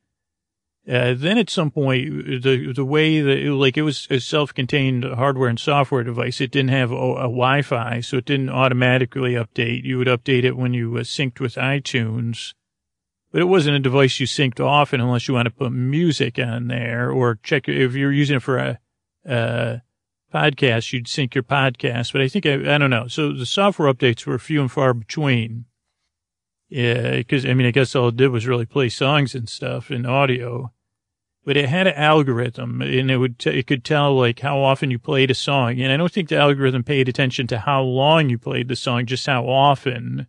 uh, 0.89 1.15
then 1.17 1.37
at 1.37 1.51
some 1.51 1.73
point, 1.73 2.43
the 2.43 2.73
the 2.73 2.85
way 2.85 3.21
that 3.21 3.39
it, 3.39 3.53
like 3.53 3.77
it 3.77 3.83
was 3.83 4.07
a 4.09 4.21
self-contained 4.21 5.03
hardware 5.03 5.49
and 5.49 5.59
software 5.59 6.05
device, 6.05 6.41
it 6.41 6.53
didn't 6.53 6.71
have 6.71 6.93
a, 6.93 6.95
a 6.95 7.23
Wi-Fi, 7.23 8.01
so 8.01 8.19
it 8.19 8.25
didn't 8.25 8.51
automatically 8.51 9.33
update. 9.33 9.83
You 9.83 9.99
would 9.99 10.07
update 10.07 10.45
it 10.45 10.57
when 10.57 10.75
you 10.75 10.97
uh, 10.97 11.01
synced 11.01 11.41
with 11.41 11.57
iTunes, 11.57 12.55
but 13.33 13.41
it 13.41 13.47
wasn't 13.47 13.77
a 13.77 13.81
device 13.81 14.21
you 14.21 14.29
synced 14.29 14.65
often 14.65 15.01
unless 15.01 15.27
you 15.27 15.35
want 15.35 15.47
to 15.47 15.51
put 15.51 15.73
music 15.73 16.39
on 16.39 16.69
there 16.69 17.11
or 17.11 17.41
check 17.43 17.69
if 17.69 17.95
you're 17.95 18.13
using 18.13 18.37
it 18.37 18.43
for 18.43 18.79
a, 19.25 19.83
podcast. 20.33 20.93
You'd 20.93 21.09
sync 21.09 21.35
your 21.35 21.45
podcast, 21.45 22.13
but 22.13 22.21
I 22.21 22.29
think 22.29 22.47
I, 22.47 22.75
I 22.75 22.79
don't 22.79 22.91
know. 22.91 23.09
So 23.09 23.33
the 23.33 23.47
software 23.47 23.93
updates 23.93 24.27
were 24.27 24.39
few 24.39 24.61
and 24.61 24.71
far 24.71 24.95
between. 24.95 25.65
Yeah, 26.69 27.17
because 27.17 27.47
I 27.47 27.55
mean, 27.55 27.67
I 27.67 27.71
guess 27.71 27.95
all 27.97 28.09
it 28.09 28.17
did 28.17 28.29
was 28.29 28.47
really 28.47 28.67
play 28.67 28.89
songs 28.89 29.35
and 29.35 29.49
stuff 29.49 29.91
and 29.91 30.07
audio 30.07 30.73
but 31.47 31.57
it 31.57 31.69
had 31.69 31.87
an 31.87 31.95
algorithm 31.95 32.83
and 32.83 33.09
it 33.09 33.19
would, 33.19 33.39
t- 33.39 33.51
it 33.51 33.69
could 33.69 33.85
tell 33.85 34.15
like 34.17 34.41
how 34.41 34.59
often 34.59 34.91
you 34.91 34.99
played 34.99 35.31
a 35.31 35.35
song. 35.35 35.81
And 35.81 35.93
I 35.93 35.97
don't 35.97 36.11
think 36.11 36.29
the 36.29 36.37
algorithm 36.37 36.83
paid 36.83 37.09
attention 37.09 37.47
to 37.47 37.61
how 37.61 37.83
long 37.83 38.29
you 38.29 38.37
played 38.37 38.67
the 38.67 38.75
song, 38.75 39.07
just 39.07 39.25
how 39.27 39.45
often. 39.45 40.27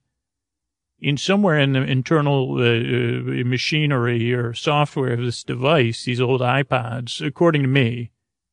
In 1.00 1.18
somewhere 1.18 1.60
in 1.60 1.74
the 1.74 1.82
internal 1.82 2.54
uh, 2.60 3.42
uh, 3.42 3.44
machinery 3.46 4.32
or 4.32 4.54
software 4.54 5.14
of 5.14 5.22
this 5.22 5.44
device, 5.44 6.06
these 6.06 6.22
old 6.22 6.42
iPods, 6.42 7.26
according 7.26 7.64
to 7.64 7.68
me, 7.68 8.12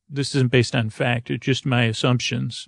this 0.09 0.35
isn't 0.35 0.50
based 0.50 0.74
on 0.74 0.88
fact, 0.88 1.31
it's 1.31 1.44
just 1.44 1.66
my 1.66 1.85
assumptions. 1.85 2.66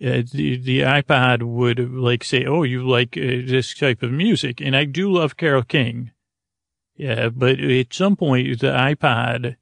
Uh, 0.00 0.22
the, 0.32 0.56
the 0.56 0.80
iPod 0.80 1.44
would 1.44 1.92
like 1.92 2.24
say, 2.24 2.44
oh, 2.44 2.64
you 2.64 2.88
like 2.88 3.16
uh, 3.16 3.46
this 3.46 3.74
type 3.74 4.02
of 4.02 4.10
music. 4.10 4.60
And 4.60 4.76
I 4.76 4.84
do 4.84 5.12
love 5.12 5.36
Carole 5.36 5.62
King. 5.62 6.10
Yeah, 6.98 7.28
but 7.28 7.60
at 7.60 7.94
some 7.94 8.16
point 8.16 8.58
the 8.58 8.72
iPod 8.72 9.56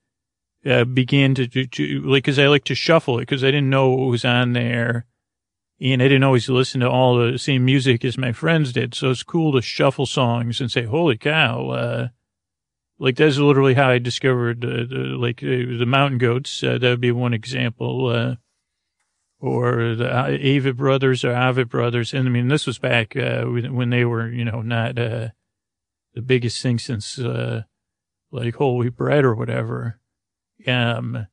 uh, 0.64 0.85
began 0.85 1.35
to, 1.35 1.46
to, 1.46 1.66
to 1.66 2.01
like, 2.01 2.25
cause 2.25 2.38
I 2.38 2.46
like 2.46 2.64
to 2.64 2.75
shuffle 2.75 3.18
it 3.18 3.27
cause 3.27 3.44
I 3.44 3.49
didn't 3.49 3.70
know 3.70 3.90
what 3.90 4.11
was 4.11 4.25
on 4.25 4.55
there. 4.55 5.05
And 5.79 6.03
I 6.03 6.07
didn't 6.09 6.25
always 6.25 6.49
listen 6.49 6.81
to 6.81 6.88
all 6.88 7.18
the 7.18 7.38
same 7.38 7.66
music 7.66 8.03
as 8.03 8.16
my 8.16 8.33
friends 8.33 8.72
did. 8.72 8.94
So 8.94 9.11
it's 9.11 9.22
cool 9.22 9.53
to 9.53 9.61
shuffle 9.61 10.07
songs 10.07 10.59
and 10.59 10.72
say, 10.72 10.85
holy 10.85 11.18
cow, 11.18 11.68
uh, 11.68 12.09
like 12.99 13.16
that's 13.16 13.37
literally 13.37 13.75
how 13.75 13.90
I 13.90 13.99
discovered, 13.99 14.64
uh, 14.64 14.88
the, 14.88 15.16
like 15.20 15.42
uh, 15.42 15.77
the 15.79 15.85
mountain 15.87 16.16
goats. 16.16 16.64
Uh, 16.64 16.79
that 16.79 16.88
would 16.88 17.01
be 17.03 17.12
one 17.12 17.35
example. 17.35 18.09
Uh, 18.09 18.37
or 19.38 19.94
the 19.94 20.07
Avett 20.07 20.77
brothers 20.77 21.22
or 21.22 21.35
Avett 21.35 21.68
brothers. 21.68 22.14
And 22.14 22.27
I 22.27 22.31
mean, 22.31 22.49
this 22.49 22.66
was 22.66 22.79
back, 22.79 23.14
uh, 23.14 23.44
when 23.44 23.90
they 23.90 24.07
were, 24.07 24.27
you 24.31 24.46
know, 24.46 24.62
not, 24.62 24.99
uh, 24.99 25.29
the 26.16 26.22
biggest 26.22 26.61
thing 26.62 26.79
since, 26.79 27.18
uh, 27.18 27.62
like 28.33 28.59
wheat 28.59 28.96
bread 28.96 29.24
or 29.24 29.37
whatever. 29.37 30.00
Um, 30.66 31.26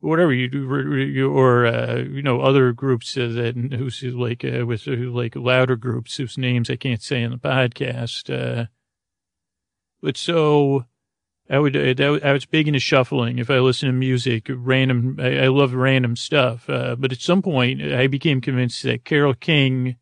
whatever 0.00 0.32
you 0.32 0.48
do, 0.48 1.30
or, 1.30 1.66
uh, 1.66 1.96
you 1.98 2.22
know, 2.22 2.40
other 2.40 2.72
groups 2.72 3.14
that, 3.14 3.54
who's 3.76 4.02
like, 4.02 4.42
uh, 4.42 4.64
with 4.64 4.88
uh, 4.88 4.92
like 4.92 5.36
louder 5.36 5.76
groups 5.76 6.16
whose 6.16 6.38
names 6.38 6.70
I 6.70 6.76
can't 6.76 7.02
say 7.02 7.22
in 7.22 7.30
the 7.30 7.36
podcast. 7.36 8.32
Uh, 8.34 8.66
but 10.00 10.16
so 10.16 10.86
I 11.50 11.58
would, 11.58 11.76
uh, 11.76 12.18
I 12.24 12.32
was 12.32 12.46
big 12.46 12.66
into 12.66 12.80
shuffling. 12.80 13.38
If 13.38 13.50
I 13.50 13.58
listen 13.58 13.88
to 13.88 13.92
music, 13.92 14.46
random, 14.48 15.18
I, 15.20 15.40
I 15.40 15.48
love 15.48 15.74
random 15.74 16.16
stuff. 16.16 16.70
Uh, 16.70 16.96
but 16.96 17.12
at 17.12 17.20
some 17.20 17.42
point 17.42 17.82
I 17.82 18.06
became 18.06 18.40
convinced 18.40 18.82
that 18.84 19.04
Carol 19.04 19.34
King 19.34 19.96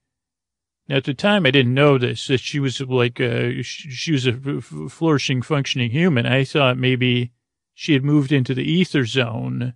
now, 0.88 0.96
at 0.96 1.04
the 1.04 1.12
time, 1.12 1.44
I 1.44 1.50
didn't 1.50 1.74
know 1.74 1.98
this, 1.98 2.28
that 2.28 2.40
she 2.40 2.58
was 2.58 2.80
like, 2.80 3.20
uh, 3.20 3.50
she 3.62 4.12
was 4.12 4.26
a 4.26 4.32
flourishing, 4.60 5.42
functioning 5.42 5.90
human. 5.90 6.24
I 6.24 6.44
thought 6.44 6.78
maybe 6.78 7.32
she 7.74 7.92
had 7.92 8.02
moved 8.02 8.32
into 8.32 8.54
the 8.54 8.64
ether 8.64 9.04
zone 9.04 9.74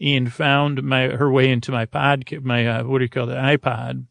and 0.00 0.32
found 0.32 0.84
my, 0.84 1.08
her 1.08 1.30
way 1.30 1.50
into 1.50 1.72
my 1.72 1.86
pod, 1.86 2.24
my, 2.42 2.66
uh, 2.66 2.84
what 2.84 2.98
do 2.98 3.04
you 3.04 3.08
call 3.08 3.28
it, 3.30 3.34
iPod. 3.34 4.06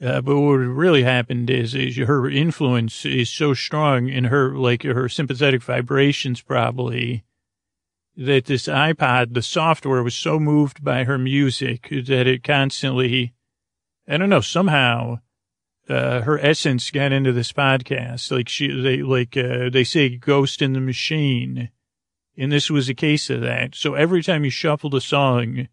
Uh, 0.00 0.22
but 0.22 0.40
what 0.40 0.54
really 0.54 1.02
happened 1.02 1.50
is, 1.50 1.74
is 1.74 1.96
her 1.98 2.30
influence 2.30 3.04
is 3.04 3.28
so 3.28 3.52
strong 3.52 4.08
in 4.08 4.24
her, 4.24 4.56
like 4.56 4.84
her 4.84 5.08
sympathetic 5.08 5.62
vibrations 5.62 6.40
probably, 6.40 7.24
that 8.16 8.46
this 8.46 8.66
iPod, 8.66 9.34
the 9.34 9.42
software 9.42 10.02
was 10.02 10.14
so 10.14 10.40
moved 10.40 10.82
by 10.82 11.04
her 11.04 11.18
music 11.18 11.88
that 11.90 12.26
it 12.26 12.42
constantly, 12.42 13.34
I 14.08 14.16
don't 14.16 14.30
know, 14.30 14.40
somehow, 14.40 15.20
uh, 15.88 16.22
her 16.22 16.38
essence 16.38 16.90
got 16.90 17.12
into 17.12 17.32
this 17.32 17.52
podcast. 17.52 18.30
Like 18.30 18.48
she, 18.48 18.68
they, 18.68 19.02
like, 19.02 19.36
uh, 19.36 19.68
they 19.70 19.84
say 19.84 20.16
ghost 20.16 20.62
in 20.62 20.72
the 20.72 20.80
machine. 20.80 21.70
And 22.36 22.52
this 22.52 22.70
was 22.70 22.88
a 22.88 22.94
case 22.94 23.30
of 23.30 23.40
that. 23.42 23.74
So 23.74 23.94
every 23.94 24.22
time 24.22 24.44
you 24.44 24.50
shuffled 24.50 24.94
a 24.94 25.00
song, 25.00 25.68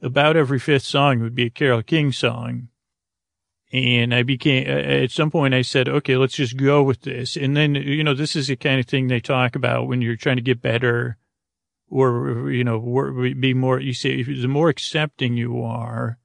about 0.00 0.36
every 0.36 0.58
fifth 0.58 0.84
song 0.84 1.20
would 1.20 1.34
be 1.34 1.44
a 1.44 1.50
Carol 1.50 1.82
King 1.82 2.10
song. 2.10 2.68
And 3.72 4.14
I 4.14 4.22
became, 4.22 4.66
at 4.68 5.10
some 5.10 5.30
point 5.30 5.54
I 5.54 5.62
said, 5.62 5.88
okay, 5.88 6.16
let's 6.16 6.34
just 6.34 6.56
go 6.56 6.82
with 6.82 7.02
this. 7.02 7.36
And 7.36 7.56
then, 7.56 7.74
you 7.74 8.04
know, 8.04 8.14
this 8.14 8.36
is 8.36 8.48
the 8.48 8.56
kind 8.56 8.80
of 8.80 8.86
thing 8.86 9.06
they 9.06 9.20
talk 9.20 9.54
about 9.54 9.86
when 9.86 10.02
you're 10.02 10.16
trying 10.16 10.36
to 10.36 10.42
get 10.42 10.60
better 10.60 11.16
or, 11.88 12.50
you 12.50 12.64
know, 12.64 12.80
be 13.38 13.54
more, 13.54 13.80
you 13.80 13.94
say, 13.94 14.22
the 14.22 14.48
more 14.48 14.68
accepting 14.68 15.36
you 15.36 15.62
are 15.62 16.18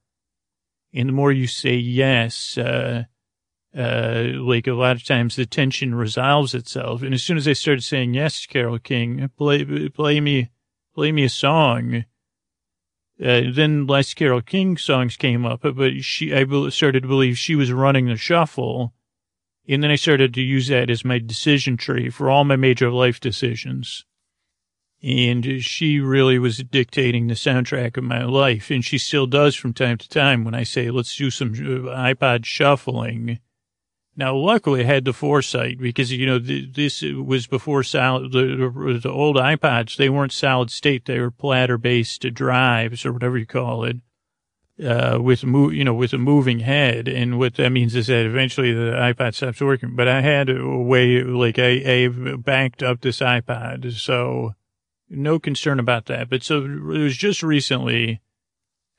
and 0.92 1.08
the 1.08 1.12
more 1.12 1.32
you 1.32 1.46
say 1.46 1.74
yes, 1.74 2.56
uh, 2.56 3.04
uh, 3.76 4.24
like 4.34 4.66
a 4.66 4.72
lot 4.72 4.96
of 4.96 5.04
times 5.04 5.36
the 5.36 5.46
tension 5.46 5.94
resolves 5.94 6.54
itself. 6.54 7.02
And 7.02 7.12
as 7.12 7.22
soon 7.22 7.36
as 7.36 7.46
I 7.46 7.52
started 7.52 7.82
saying 7.82 8.14
yes, 8.14 8.46
Carol 8.46 8.78
King, 8.78 9.30
play, 9.36 9.88
play 9.88 10.20
me, 10.20 10.50
play 10.94 11.12
me 11.12 11.24
a 11.24 11.28
song, 11.28 12.04
uh, 13.20 13.42
then 13.52 13.86
less 13.86 14.14
Carol 14.14 14.40
King 14.40 14.76
songs 14.76 15.16
came 15.16 15.44
up, 15.44 15.60
but 15.62 16.02
she, 16.02 16.34
I 16.34 16.44
started 16.70 17.02
to 17.02 17.08
believe 17.08 17.36
she 17.36 17.54
was 17.54 17.72
running 17.72 18.06
the 18.06 18.16
shuffle. 18.16 18.94
And 19.68 19.82
then 19.82 19.90
I 19.90 19.96
started 19.96 20.32
to 20.34 20.40
use 20.40 20.68
that 20.68 20.88
as 20.88 21.04
my 21.04 21.18
decision 21.18 21.76
tree 21.76 22.08
for 22.08 22.30
all 22.30 22.44
my 22.44 22.56
major 22.56 22.90
life 22.90 23.20
decisions. 23.20 24.06
And 25.02 25.62
she 25.62 26.00
really 26.00 26.38
was 26.38 26.58
dictating 26.58 27.28
the 27.28 27.34
soundtrack 27.34 27.96
of 27.96 28.04
my 28.04 28.24
life. 28.24 28.70
And 28.70 28.84
she 28.84 28.98
still 28.98 29.26
does 29.26 29.54
from 29.54 29.72
time 29.72 29.96
to 29.98 30.08
time 30.08 30.44
when 30.44 30.54
I 30.54 30.64
say, 30.64 30.90
let's 30.90 31.16
do 31.16 31.30
some 31.30 31.52
uh, 31.52 31.94
iPod 31.94 32.44
shuffling 32.44 33.38
now, 34.18 34.34
luckily, 34.34 34.80
I 34.80 34.84
had 34.84 35.04
the 35.04 35.12
foresight 35.12 35.78
because, 35.78 36.10
you 36.10 36.26
know, 36.26 36.40
th- 36.40 36.72
this 36.72 37.02
was 37.02 37.46
before 37.46 37.84
solid, 37.84 38.32
the, 38.32 38.98
the, 39.00 39.08
old 39.08 39.36
iPods, 39.36 39.96
they 39.96 40.08
weren't 40.08 40.32
solid 40.32 40.72
state. 40.72 41.04
They 41.04 41.20
were 41.20 41.30
platter 41.30 41.78
based 41.78 42.22
drives 42.34 43.06
or 43.06 43.12
whatever 43.12 43.38
you 43.38 43.46
call 43.46 43.84
it, 43.84 43.98
uh, 44.84 45.18
with, 45.20 45.44
mo- 45.44 45.70
you 45.70 45.84
know, 45.84 45.94
with 45.94 46.12
a 46.12 46.18
moving 46.18 46.58
head. 46.58 47.06
And 47.06 47.38
what 47.38 47.54
that 47.54 47.70
means 47.70 47.94
is 47.94 48.08
that 48.08 48.26
eventually 48.26 48.74
the 48.74 48.90
iPod 48.90 49.36
stops 49.36 49.60
working. 49.60 49.94
But 49.94 50.08
I 50.08 50.20
had 50.20 50.50
a 50.50 50.66
way, 50.66 51.22
like, 51.22 51.60
I, 51.60 51.84
I 51.86 52.08
backed 52.38 52.82
up 52.82 53.02
this 53.02 53.20
iPod. 53.20 53.92
So 53.92 54.56
no 55.10 55.38
concern 55.38 55.78
about 55.78 56.06
that. 56.06 56.28
But 56.28 56.42
so 56.42 56.64
it 56.64 56.82
was 56.82 57.16
just 57.16 57.42
recently, 57.42 58.20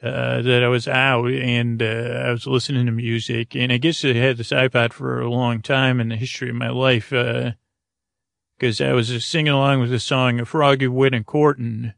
uh, 0.01 0.41
that 0.41 0.63
I 0.63 0.67
was 0.69 0.87
out 0.87 1.29
and 1.29 1.81
uh, 1.83 2.23
I 2.25 2.31
was 2.31 2.47
listening 2.47 2.85
to 2.85 2.91
music. 2.91 3.55
And 3.55 3.71
I 3.71 3.77
guess 3.77 4.05
I 4.05 4.13
had 4.13 4.37
this 4.37 4.51
iPod 4.51 4.93
for 4.93 5.19
a 5.19 5.29
long 5.29 5.61
time 5.61 5.99
in 5.99 6.09
the 6.09 6.15
history 6.15 6.49
of 6.49 6.55
my 6.55 6.69
life 6.69 7.09
because 7.09 8.79
uh, 8.79 8.85
I 8.85 8.93
was 8.93 9.25
singing 9.25 9.51
along 9.51 9.81
with 9.81 9.89
the 9.89 9.99
song 9.99 10.43
Froggy 10.45 10.87
Went 10.87 11.15
a-Courtin' 11.15 11.93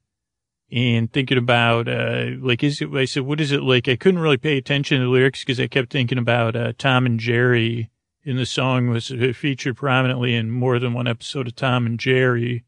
and 0.72 1.12
thinking 1.12 1.38
about, 1.38 1.88
uh, 1.88 2.28
like, 2.40 2.64
is 2.64 2.82
it, 2.82 2.90
I 2.94 3.06
said, 3.06 3.24
what 3.24 3.42
is 3.42 3.52
it 3.52 3.62
like? 3.62 3.88
I 3.90 3.98
couldn't 3.98 4.22
really 4.22 4.38
pay 4.38 4.58
attention 4.58 5.00
to 5.00 5.04
the 5.04 5.10
lyrics 5.12 5.42
because 5.42 5.60
I 5.60 5.68
kept 5.68 5.92
thinking 5.92 6.18
about 6.18 6.56
uh, 6.56 6.74
Tom 6.78 7.06
and 7.06 7.20
Jerry. 7.20 7.90
And 8.24 8.40
the 8.40 8.46
song 8.46 8.88
was 8.90 9.12
uh, 9.12 9.34
featured 9.36 9.76
prominently 9.76 10.34
in 10.34 10.50
more 10.50 10.80
than 10.80 10.94
one 10.94 11.08
episode 11.08 11.48
of 11.48 11.56
Tom 11.56 11.86
and 11.86 12.00
Jerry. 12.00 12.64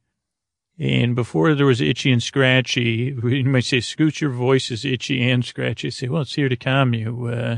And 0.80 1.16
before 1.16 1.54
there 1.54 1.68
was 1.68 1.82
itchy 1.82 2.12
and 2.12 2.22
scratchy, 2.22 3.16
you 3.24 3.46
might 3.46 3.64
say, 3.66 3.80
scoot 3.80 4.22
your 4.22 4.32
voice 4.32 4.72
is 4.72 4.86
itchy 4.86 5.30
and 5.30 5.46
scratchy. 5.46 5.92
Say, 5.92 6.08
well, 6.08 6.24
it's 6.24 6.34
here 6.34 6.50
to 6.50 6.56
calm 6.56 6.94
you. 6.96 7.28
Uh, 7.28 7.58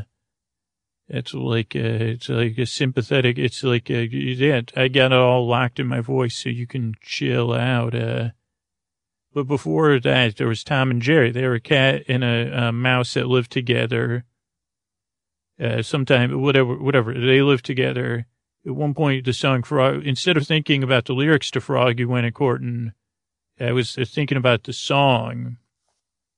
it's 1.08 1.34
like, 1.34 1.76
uh, 1.76 1.80
it's 1.80 2.30
like 2.30 2.58
a 2.58 2.66
sympathetic, 2.66 3.38
it's 3.38 3.64
like, 3.64 3.90
a, 3.90 4.06
yeah, 4.12 4.62
I 4.76 4.88
got 4.90 5.12
it 5.12 5.18
all 5.18 5.48
locked 5.48 5.80
in 5.80 5.88
my 5.88 6.02
voice 6.02 6.36
so 6.36 6.50
you 6.50 6.68
can 6.68 6.96
chill 7.02 7.54
out. 7.54 7.96
Uh, 7.96 8.30
but 9.34 9.48
before 9.48 10.00
that, 10.00 10.38
there 10.38 10.48
was 10.48 10.64
Tom 10.64 10.92
and 10.92 11.02
Jerry. 11.02 11.32
They 11.32 11.48
were 11.48 11.56
a 11.56 11.60
cat 11.62 12.04
and 12.08 12.24
a, 12.24 12.68
a 12.68 12.72
mouse 12.72 13.14
that 13.14 13.28
lived 13.28 13.52
together. 13.52 14.26
Uh, 15.60 15.82
sometime, 15.84 16.42
whatever, 16.42 16.76
whatever, 16.78 17.14
they 17.14 17.42
lived 17.42 17.66
together. 17.66 18.26
At 18.66 18.76
one 18.76 18.94
point, 18.94 19.26
the 19.26 19.34
song 19.34 19.64
Frog, 19.64 20.06
instead 20.06 20.38
of 20.38 20.48
thinking 20.48 20.84
about 20.84 21.06
the 21.06 21.14
lyrics 21.14 21.52
to 21.52 21.62
Frog, 21.62 22.00
you 22.00 22.10
went 22.10 22.26
a 22.26 22.32
courting 22.32 22.94
I 23.60 23.72
was 23.72 23.96
thinking 23.96 24.38
about 24.38 24.64
the 24.64 24.74
song 24.74 25.58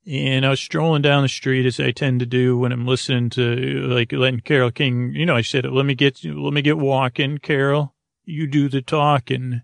and 0.08 0.46
I 0.46 0.50
was 0.50 0.62
strolling 0.62 1.02
down 1.02 1.24
the 1.24 1.30
street 1.30 1.66
as 1.66 1.80
I 1.80 1.92
tend 1.92 2.22
to 2.22 2.26
do 2.26 2.58
when 2.58 2.72
I'm 2.72 2.88
listening 2.88 3.30
to 3.32 3.42
like 3.88 4.14
letting 4.14 4.40
Carol 4.40 4.72
King, 4.72 5.14
you 5.14 5.26
know, 5.26 5.36
I 5.36 5.42
said, 5.42 5.66
let 5.66 5.86
me 5.86 5.96
get, 5.96 6.24
let 6.24 6.54
me 6.54 6.62
get 6.62 6.78
walking, 6.78 7.40
Carol. 7.40 7.94
You 8.24 8.48
do 8.48 8.70
the 8.70 8.82
talking 8.82 9.64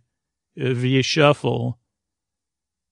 uh, 0.60 0.74
via 0.74 1.02
shuffle. 1.02 1.80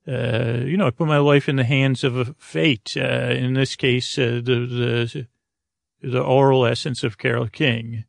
Uh, 0.07 0.61
you 0.63 0.77
know, 0.77 0.87
I 0.87 0.91
put 0.91 1.07
my 1.07 1.17
life 1.17 1.49
in 1.49 1.57
the 1.57 1.65
hands 1.65 2.05
of 2.05 2.35
fate. 2.37 2.95
Uh, 2.95 3.01
in 3.01 3.53
this 3.53 3.75
case, 3.75 4.17
uh, 4.17 4.41
the, 4.43 5.27
the, 6.01 6.09
the 6.09 6.21
oral 6.21 6.65
essence 6.65 7.03
of 7.03 7.17
Carol 7.17 7.47
King. 7.47 8.05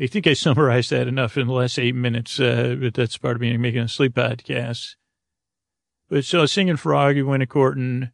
I 0.00 0.06
think 0.06 0.28
I 0.28 0.34
summarized 0.34 0.90
that 0.90 1.08
enough 1.08 1.36
in 1.36 1.48
the 1.48 1.52
last 1.52 1.78
eight 1.80 1.96
minutes, 1.96 2.38
uh, 2.38 2.76
but 2.80 2.94
that's 2.94 3.18
part 3.18 3.34
of 3.34 3.40
me 3.40 3.56
making 3.56 3.80
a 3.80 3.88
sleep 3.88 4.14
podcast. 4.14 4.94
But 6.08 6.24
so 6.24 6.38
singing 6.38 6.38
I 6.38 6.40
was 6.42 6.52
singing 6.52 6.76
Froggy 6.76 7.22
Went 7.22 7.42
a-Courtin', 7.42 8.10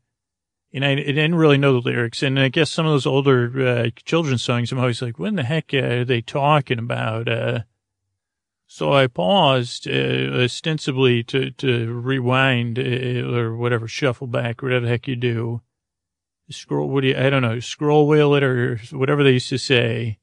and 0.73 0.85
I, 0.85 0.97
didn't 0.97 1.37
really 1.37 1.59
know 1.59 1.73
the 1.73 1.89
lyrics. 1.89 2.23
And 2.23 2.39
I 2.39 2.49
guess 2.49 2.71
some 2.71 2.87
of 2.87 2.93
those 2.93 3.07
older 3.07 3.67
uh, 3.67 3.91
children's 4.05 4.43
songs, 4.43 4.73
I'm 4.73 4.81
always 4.81 5.01
like, 5.01 5.19
when 5.19 5.37
the 5.37 5.45
heck 5.45 5.73
are 5.73 6.05
they 6.05 6.21
talking 6.21 6.81
about? 6.81 7.29
Uh, 7.29 7.61
so 8.67 8.93
I 8.93 9.07
paused, 9.07 9.87
uh, 9.87 10.43
ostensibly 10.43 11.23
to, 11.25 11.53
to 11.53 11.93
rewind 11.93 12.79
uh, 12.79 12.83
or 13.33 13.57
whatever, 13.57 13.87
shuffle 13.87 14.27
back, 14.27 14.63
whatever 14.63 14.87
the 14.87 14.91
heck 14.91 15.07
you 15.07 15.15
do. 15.15 15.61
Scroll, 16.51 16.89
what 16.89 17.03
do 17.03 17.09
you, 17.09 17.17
I 17.17 17.31
don't 17.31 17.43
know, 17.43 17.61
scroll 17.61 18.09
wheel 18.09 18.35
it 18.35 18.43
or 18.43 18.79
whatever 18.91 19.23
they 19.23 19.33
used 19.33 19.49
to 19.51 19.59
say 19.59 20.19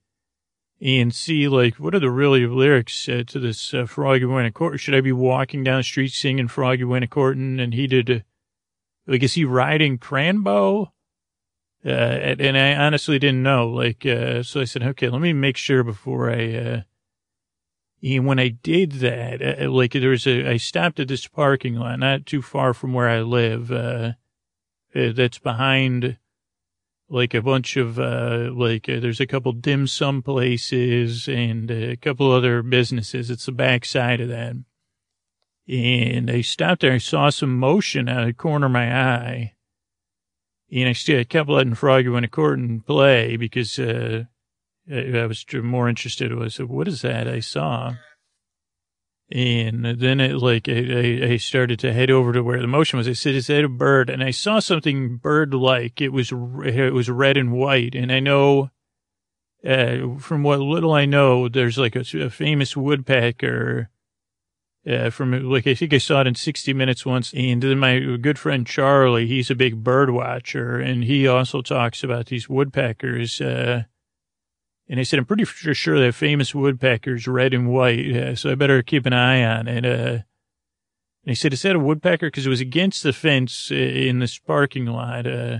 and 0.81 1.13
see 1.13 1.47
like 1.47 1.75
what 1.75 1.93
are 1.93 1.99
the 1.99 2.09
really 2.09 2.47
lyrics 2.47 3.07
uh, 3.07 3.23
to 3.27 3.39
this 3.39 3.73
uh, 3.73 3.85
Froggy 3.85 4.25
Court? 4.51 4.79
Should 4.79 4.95
I 4.95 5.01
be 5.01 5.11
walking 5.11 5.63
down 5.63 5.77
the 5.77 5.83
street 5.83 6.11
singing 6.11 6.47
Froggy 6.47 6.83
Courtin'? 7.07 7.59
And 7.59 7.73
he 7.73 7.87
did, 7.87 8.09
uh, 8.09 8.19
like, 9.05 9.23
is 9.23 9.33
he 9.33 9.45
riding 9.45 9.99
Cranbo? 9.99 10.91
Uh, 11.85 11.89
and, 11.89 12.57
I 12.57 12.75
honestly 12.75 13.17
didn't 13.19 13.43
know. 13.43 13.67
Like, 13.67 14.05
uh, 14.05 14.43
so 14.43 14.61
I 14.61 14.65
said, 14.65 14.83
okay, 14.83 15.09
let 15.09 15.21
me 15.21 15.33
make 15.33 15.57
sure 15.57 15.83
before 15.83 16.31
I. 16.31 16.53
Uh, 16.53 16.81
and 18.03 18.25
when 18.25 18.39
I 18.39 18.49
did 18.49 18.93
that, 18.93 19.61
uh, 19.61 19.69
like, 19.69 19.91
there 19.93 20.09
was 20.09 20.25
a, 20.25 20.49
I 20.49 20.57
stopped 20.57 20.99
at 20.99 21.07
this 21.07 21.27
parking 21.27 21.75
lot, 21.75 21.99
not 21.99 22.25
too 22.25 22.41
far 22.41 22.73
from 22.73 22.93
where 22.93 23.09
I 23.09 23.21
live. 23.21 23.71
Uh, 23.71 24.13
uh 24.95 25.11
that's 25.13 25.39
behind 25.39 26.17
like 27.11 27.33
a 27.33 27.41
bunch 27.41 27.75
of, 27.75 27.99
uh, 27.99 28.49
like, 28.53 28.87
uh, 28.87 28.99
there's 29.01 29.19
a 29.19 29.27
couple 29.27 29.51
dim 29.51 29.85
sum 29.85 30.23
places 30.23 31.27
and 31.27 31.69
a 31.69 31.97
couple 31.97 32.31
other 32.31 32.63
businesses. 32.63 33.29
It's 33.29 33.45
the 33.45 33.51
back 33.51 33.83
side 33.83 34.21
of 34.21 34.29
that. 34.29 34.55
And 35.67 36.31
I 36.31 36.41
stopped 36.41 36.81
there. 36.81 36.93
I 36.93 36.99
saw 36.99 37.29
some 37.29 37.57
motion 37.57 38.07
out 38.07 38.21
of 38.21 38.27
the 38.27 38.33
corner 38.33 38.67
of 38.67 38.71
my 38.71 38.93
eye. 38.93 39.53
And 40.71 40.87
I 40.87 40.93
still 40.93 41.23
kept 41.25 41.49
letting 41.49 41.75
Froggy 41.75 42.07
win 42.07 42.23
a 42.23 42.29
court 42.29 42.59
and 42.59 42.85
play 42.85 43.35
because, 43.35 43.77
uh, 43.77 44.23
I 44.89 45.25
was 45.25 45.45
more 45.53 45.89
interested. 45.89 46.33
Was 46.33 46.57
what 46.57 46.87
is 46.87 47.01
that 47.01 47.27
I 47.27 47.39
saw? 47.39 47.93
And 49.31 49.85
then 49.85 50.19
it 50.19 50.35
like, 50.37 50.67
I, 50.67 51.31
I 51.31 51.37
started 51.37 51.79
to 51.79 51.93
head 51.93 52.11
over 52.11 52.33
to 52.33 52.43
where 52.43 52.59
the 52.59 52.67
motion 52.67 52.97
was. 52.97 53.07
I 53.07 53.13
said, 53.13 53.35
is 53.35 53.47
that 53.47 53.63
a 53.63 53.69
bird? 53.69 54.09
And 54.09 54.21
I 54.21 54.31
saw 54.31 54.59
something 54.59 55.17
bird-like. 55.17 56.01
It 56.01 56.09
was, 56.09 56.31
it 56.31 56.93
was 56.93 57.09
red 57.09 57.37
and 57.37 57.53
white. 57.53 57.95
And 57.95 58.11
I 58.11 58.19
know, 58.19 58.71
uh, 59.65 60.17
from 60.19 60.43
what 60.43 60.59
little 60.59 60.91
I 60.91 61.05
know, 61.05 61.47
there's 61.47 61.77
like 61.77 61.95
a, 61.95 62.03
a 62.19 62.29
famous 62.29 62.75
woodpecker, 62.75 63.89
uh, 64.85 65.09
from 65.11 65.49
like, 65.49 65.65
I 65.65 65.75
think 65.75 65.93
I 65.93 65.99
saw 65.99 66.21
it 66.21 66.27
in 66.27 66.35
60 66.35 66.73
minutes 66.73 67.05
once. 67.05 67.33
And 67.33 67.61
then 67.61 67.79
my 67.79 67.99
good 68.19 68.37
friend 68.37 68.67
Charlie, 68.67 69.27
he's 69.27 69.49
a 69.49 69.55
big 69.55 69.81
bird 69.81 70.09
watcher 70.09 70.77
and 70.77 71.05
he 71.05 71.25
also 71.25 71.61
talks 71.61 72.03
about 72.03 72.25
these 72.25 72.49
woodpeckers, 72.49 73.39
uh, 73.39 73.83
and 74.91 74.99
I 74.99 75.03
said, 75.03 75.19
I'm 75.19 75.25
pretty 75.25 75.45
sure 75.45 75.97
that 76.01 76.13
famous 76.15 76.53
woodpecker's 76.53 77.25
red 77.25 77.53
and 77.53 77.69
white, 77.69 78.13
uh, 78.13 78.35
so 78.35 78.51
I 78.51 78.55
better 78.55 78.83
keep 78.83 79.05
an 79.05 79.13
eye 79.13 79.41
on 79.41 79.69
it. 79.69 79.85
Uh, 79.85 80.23
and 81.23 81.27
he 81.27 81.35
said, 81.35 81.53
is 81.53 81.61
that 81.61 81.77
a 81.77 81.79
woodpecker? 81.79 82.27
Because 82.27 82.45
it 82.45 82.49
was 82.49 82.59
against 82.59 83.01
the 83.01 83.13
fence 83.13 83.69
uh, 83.71 83.75
in 83.75 84.19
this 84.19 84.37
parking 84.37 84.87
lot. 84.87 85.25
Uh, 85.25 85.59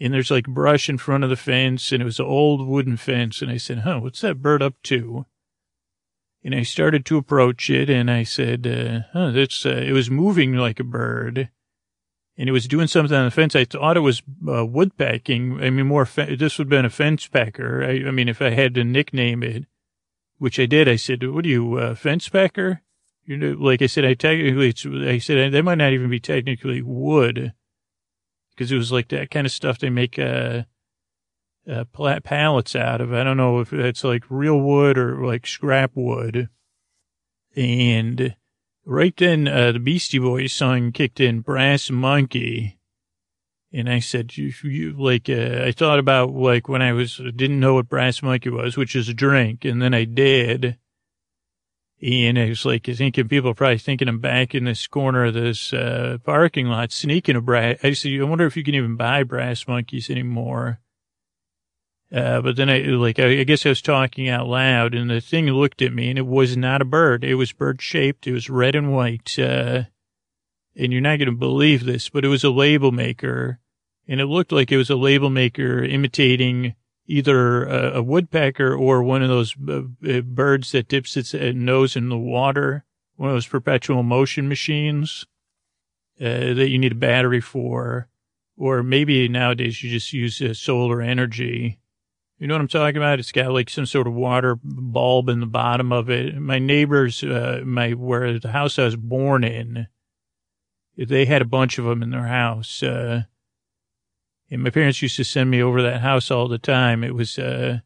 and 0.00 0.12
there's 0.12 0.32
like 0.32 0.48
brush 0.48 0.88
in 0.88 0.98
front 0.98 1.22
of 1.22 1.30
the 1.30 1.36
fence 1.36 1.92
and 1.92 2.02
it 2.02 2.04
was 2.04 2.18
an 2.18 2.26
old 2.26 2.66
wooden 2.66 2.96
fence. 2.96 3.42
And 3.42 3.50
I 3.50 3.58
said, 3.58 3.80
huh, 3.80 4.00
what's 4.00 4.22
that 4.22 4.42
bird 4.42 4.60
up 4.60 4.74
to? 4.84 5.24
And 6.42 6.52
I 6.52 6.64
started 6.64 7.06
to 7.06 7.18
approach 7.18 7.70
it 7.70 7.88
and 7.88 8.10
I 8.10 8.24
said, 8.24 8.66
uh, 8.66 9.06
huh, 9.12 9.30
that's, 9.30 9.64
uh, 9.64 9.84
it 9.86 9.92
was 9.92 10.10
moving 10.10 10.54
like 10.54 10.80
a 10.80 10.84
bird 10.84 11.48
and 12.38 12.48
it 12.48 12.52
was 12.52 12.68
doing 12.68 12.86
something 12.86 13.16
on 13.16 13.24
the 13.24 13.30
fence. 13.30 13.56
I 13.56 13.64
thought 13.64 13.96
it 13.96 14.00
was 14.00 14.20
uh, 14.46 14.66
woodpecking. 14.66 15.62
I 15.62 15.70
mean, 15.70 15.86
more, 15.86 16.04
fe- 16.04 16.36
this 16.36 16.58
would 16.58 16.66
have 16.66 16.70
been 16.70 16.84
a 16.84 16.90
fence 16.90 17.26
pecker. 17.26 17.82
I, 17.82 18.08
I, 18.08 18.10
mean, 18.10 18.28
if 18.28 18.42
I 18.42 18.50
had 18.50 18.74
to 18.74 18.84
nickname 18.84 19.42
it, 19.42 19.64
which 20.38 20.60
I 20.60 20.66
did, 20.66 20.88
I 20.88 20.96
said, 20.96 21.26
what 21.28 21.46
are 21.46 21.48
you, 21.48 21.76
uh, 21.76 21.94
fence 21.94 22.28
pecker? 22.28 22.82
You 23.24 23.36
know, 23.36 23.52
like 23.58 23.82
I 23.82 23.86
said, 23.86 24.04
I 24.04 24.14
technically, 24.14 24.74
I 25.08 25.18
said, 25.18 25.52
that 25.52 25.64
might 25.64 25.78
not 25.78 25.92
even 25.92 26.10
be 26.10 26.20
technically 26.20 26.82
wood 26.82 27.54
because 28.50 28.70
it 28.70 28.76
was 28.76 28.92
like 28.92 29.08
that 29.08 29.30
kind 29.30 29.46
of 29.46 29.52
stuff 29.52 29.78
they 29.78 29.90
make, 29.90 30.18
uh, 30.18 30.62
uh, 31.68 31.84
pallets 32.22 32.76
out 32.76 33.00
of. 33.00 33.12
I 33.12 33.24
don't 33.24 33.36
know 33.36 33.60
if 33.60 33.72
it's 33.72 34.04
like 34.04 34.24
real 34.28 34.60
wood 34.60 34.98
or 34.98 35.26
like 35.26 35.46
scrap 35.46 35.92
wood. 35.94 36.48
And 37.56 38.36
right 38.86 39.14
then, 39.16 39.48
uh, 39.48 39.72
the 39.72 39.78
Beastie 39.78 40.18
Boys 40.18 40.52
song 40.52 40.92
kicked 40.92 41.20
in 41.20 41.40
Brass 41.40 41.90
Monkey. 41.90 42.78
And 43.72 43.90
I 43.90 43.98
said, 43.98 44.36
you, 44.38 44.52
you 44.62 44.92
like, 44.92 45.28
uh, 45.28 45.64
I 45.64 45.72
thought 45.72 45.98
about 45.98 46.30
like 46.30 46.68
when 46.68 46.80
I 46.80 46.92
was, 46.92 47.16
didn't 47.16 47.60
know 47.60 47.74
what 47.74 47.88
Brass 47.88 48.22
Monkey 48.22 48.48
was, 48.48 48.76
which 48.76 48.96
is 48.96 49.08
a 49.08 49.14
drink. 49.14 49.64
And 49.64 49.82
then 49.82 49.92
I 49.92 50.04
did. 50.04 50.78
And 52.00 52.38
I 52.38 52.48
was 52.48 52.64
like, 52.64 52.86
thinking 52.86 53.28
people 53.28 53.50
are 53.50 53.54
probably 53.54 53.78
thinking 53.78 54.08
I'm 54.08 54.20
back 54.20 54.54
in 54.54 54.64
this 54.64 54.86
corner 54.86 55.26
of 55.26 55.34
this, 55.34 55.72
uh, 55.72 56.18
parking 56.24 56.68
lot 56.68 56.92
sneaking 56.92 57.36
a 57.36 57.40
brass. 57.40 57.78
I 57.82 57.92
said, 57.92 58.12
I 58.18 58.24
wonder 58.24 58.46
if 58.46 58.56
you 58.56 58.64
can 58.64 58.74
even 58.74 58.96
buy 58.96 59.24
brass 59.24 59.66
monkeys 59.66 60.08
anymore. 60.08 60.80
Uh, 62.12 62.40
but 62.40 62.54
then 62.54 62.70
I, 62.70 62.78
like, 62.80 63.18
I, 63.18 63.40
I, 63.40 63.44
guess 63.44 63.66
I 63.66 63.70
was 63.70 63.82
talking 63.82 64.28
out 64.28 64.46
loud 64.46 64.94
and 64.94 65.10
the 65.10 65.20
thing 65.20 65.46
looked 65.46 65.82
at 65.82 65.92
me 65.92 66.08
and 66.08 66.18
it 66.18 66.26
was 66.26 66.56
not 66.56 66.80
a 66.80 66.84
bird. 66.84 67.24
It 67.24 67.34
was 67.34 67.52
bird 67.52 67.82
shaped. 67.82 68.28
It 68.28 68.32
was 68.32 68.48
red 68.48 68.76
and 68.76 68.94
white. 68.94 69.36
Uh, 69.38 69.84
and 70.76 70.92
you're 70.92 71.00
not 71.00 71.18
going 71.18 71.26
to 71.26 71.32
believe 71.32 71.84
this, 71.84 72.08
but 72.08 72.24
it 72.24 72.28
was 72.28 72.44
a 72.44 72.50
label 72.50 72.92
maker 72.92 73.58
and 74.08 74.20
it 74.20 74.26
looked 74.26 74.52
like 74.52 74.70
it 74.70 74.76
was 74.76 74.90
a 74.90 74.96
label 74.96 75.30
maker 75.30 75.82
imitating 75.82 76.74
either 77.06 77.64
a, 77.64 77.98
a 77.98 78.02
woodpecker 78.02 78.74
or 78.74 79.02
one 79.02 79.22
of 79.22 79.28
those 79.28 79.54
uh, 79.68 79.82
uh 80.08 80.20
birds 80.20 80.72
that 80.72 80.88
dips 80.88 81.16
its 81.16 81.34
uh, 81.34 81.52
nose 81.54 81.96
in 81.96 82.08
the 82.08 82.18
water, 82.18 82.84
one 83.16 83.30
of 83.30 83.34
those 83.34 83.46
perpetual 83.46 84.02
motion 84.02 84.48
machines, 84.48 85.26
uh, 86.20 86.54
that 86.54 86.68
you 86.68 86.78
need 86.78 86.92
a 86.92 86.96
battery 86.96 87.40
for. 87.40 88.08
Or 88.56 88.82
maybe 88.82 89.28
nowadays 89.28 89.82
you 89.82 89.90
just 89.90 90.12
use 90.12 90.40
solar 90.58 91.02
energy 91.02 91.78
you 92.38 92.46
know 92.46 92.54
what 92.54 92.60
I'm 92.60 92.68
talking 92.68 92.98
about? 92.98 93.18
It's 93.18 93.32
got 93.32 93.50
like 93.50 93.70
some 93.70 93.86
sort 93.86 94.06
of 94.06 94.12
water 94.12 94.58
bulb 94.62 95.28
in 95.28 95.40
the 95.40 95.46
bottom 95.46 95.90
of 95.90 96.10
it. 96.10 96.36
My 96.36 96.58
neighbors, 96.58 97.22
uh, 97.22 97.62
my, 97.64 97.92
where 97.92 98.38
the 98.38 98.52
house 98.52 98.78
I 98.78 98.84
was 98.84 98.96
born 98.96 99.42
in, 99.42 99.86
they 100.98 101.24
had 101.24 101.40
a 101.40 101.46
bunch 101.46 101.78
of 101.78 101.86
them 101.86 102.02
in 102.02 102.10
their 102.10 102.26
house. 102.26 102.82
Uh, 102.82 103.22
and 104.50 104.62
my 104.62 104.70
parents 104.70 105.00
used 105.00 105.16
to 105.16 105.24
send 105.24 105.50
me 105.50 105.62
over 105.62 105.80
that 105.82 106.02
house 106.02 106.30
all 106.30 106.46
the 106.46 106.58
time. 106.58 107.02
It 107.02 107.14
was, 107.14 107.38
uh, 107.38 107.80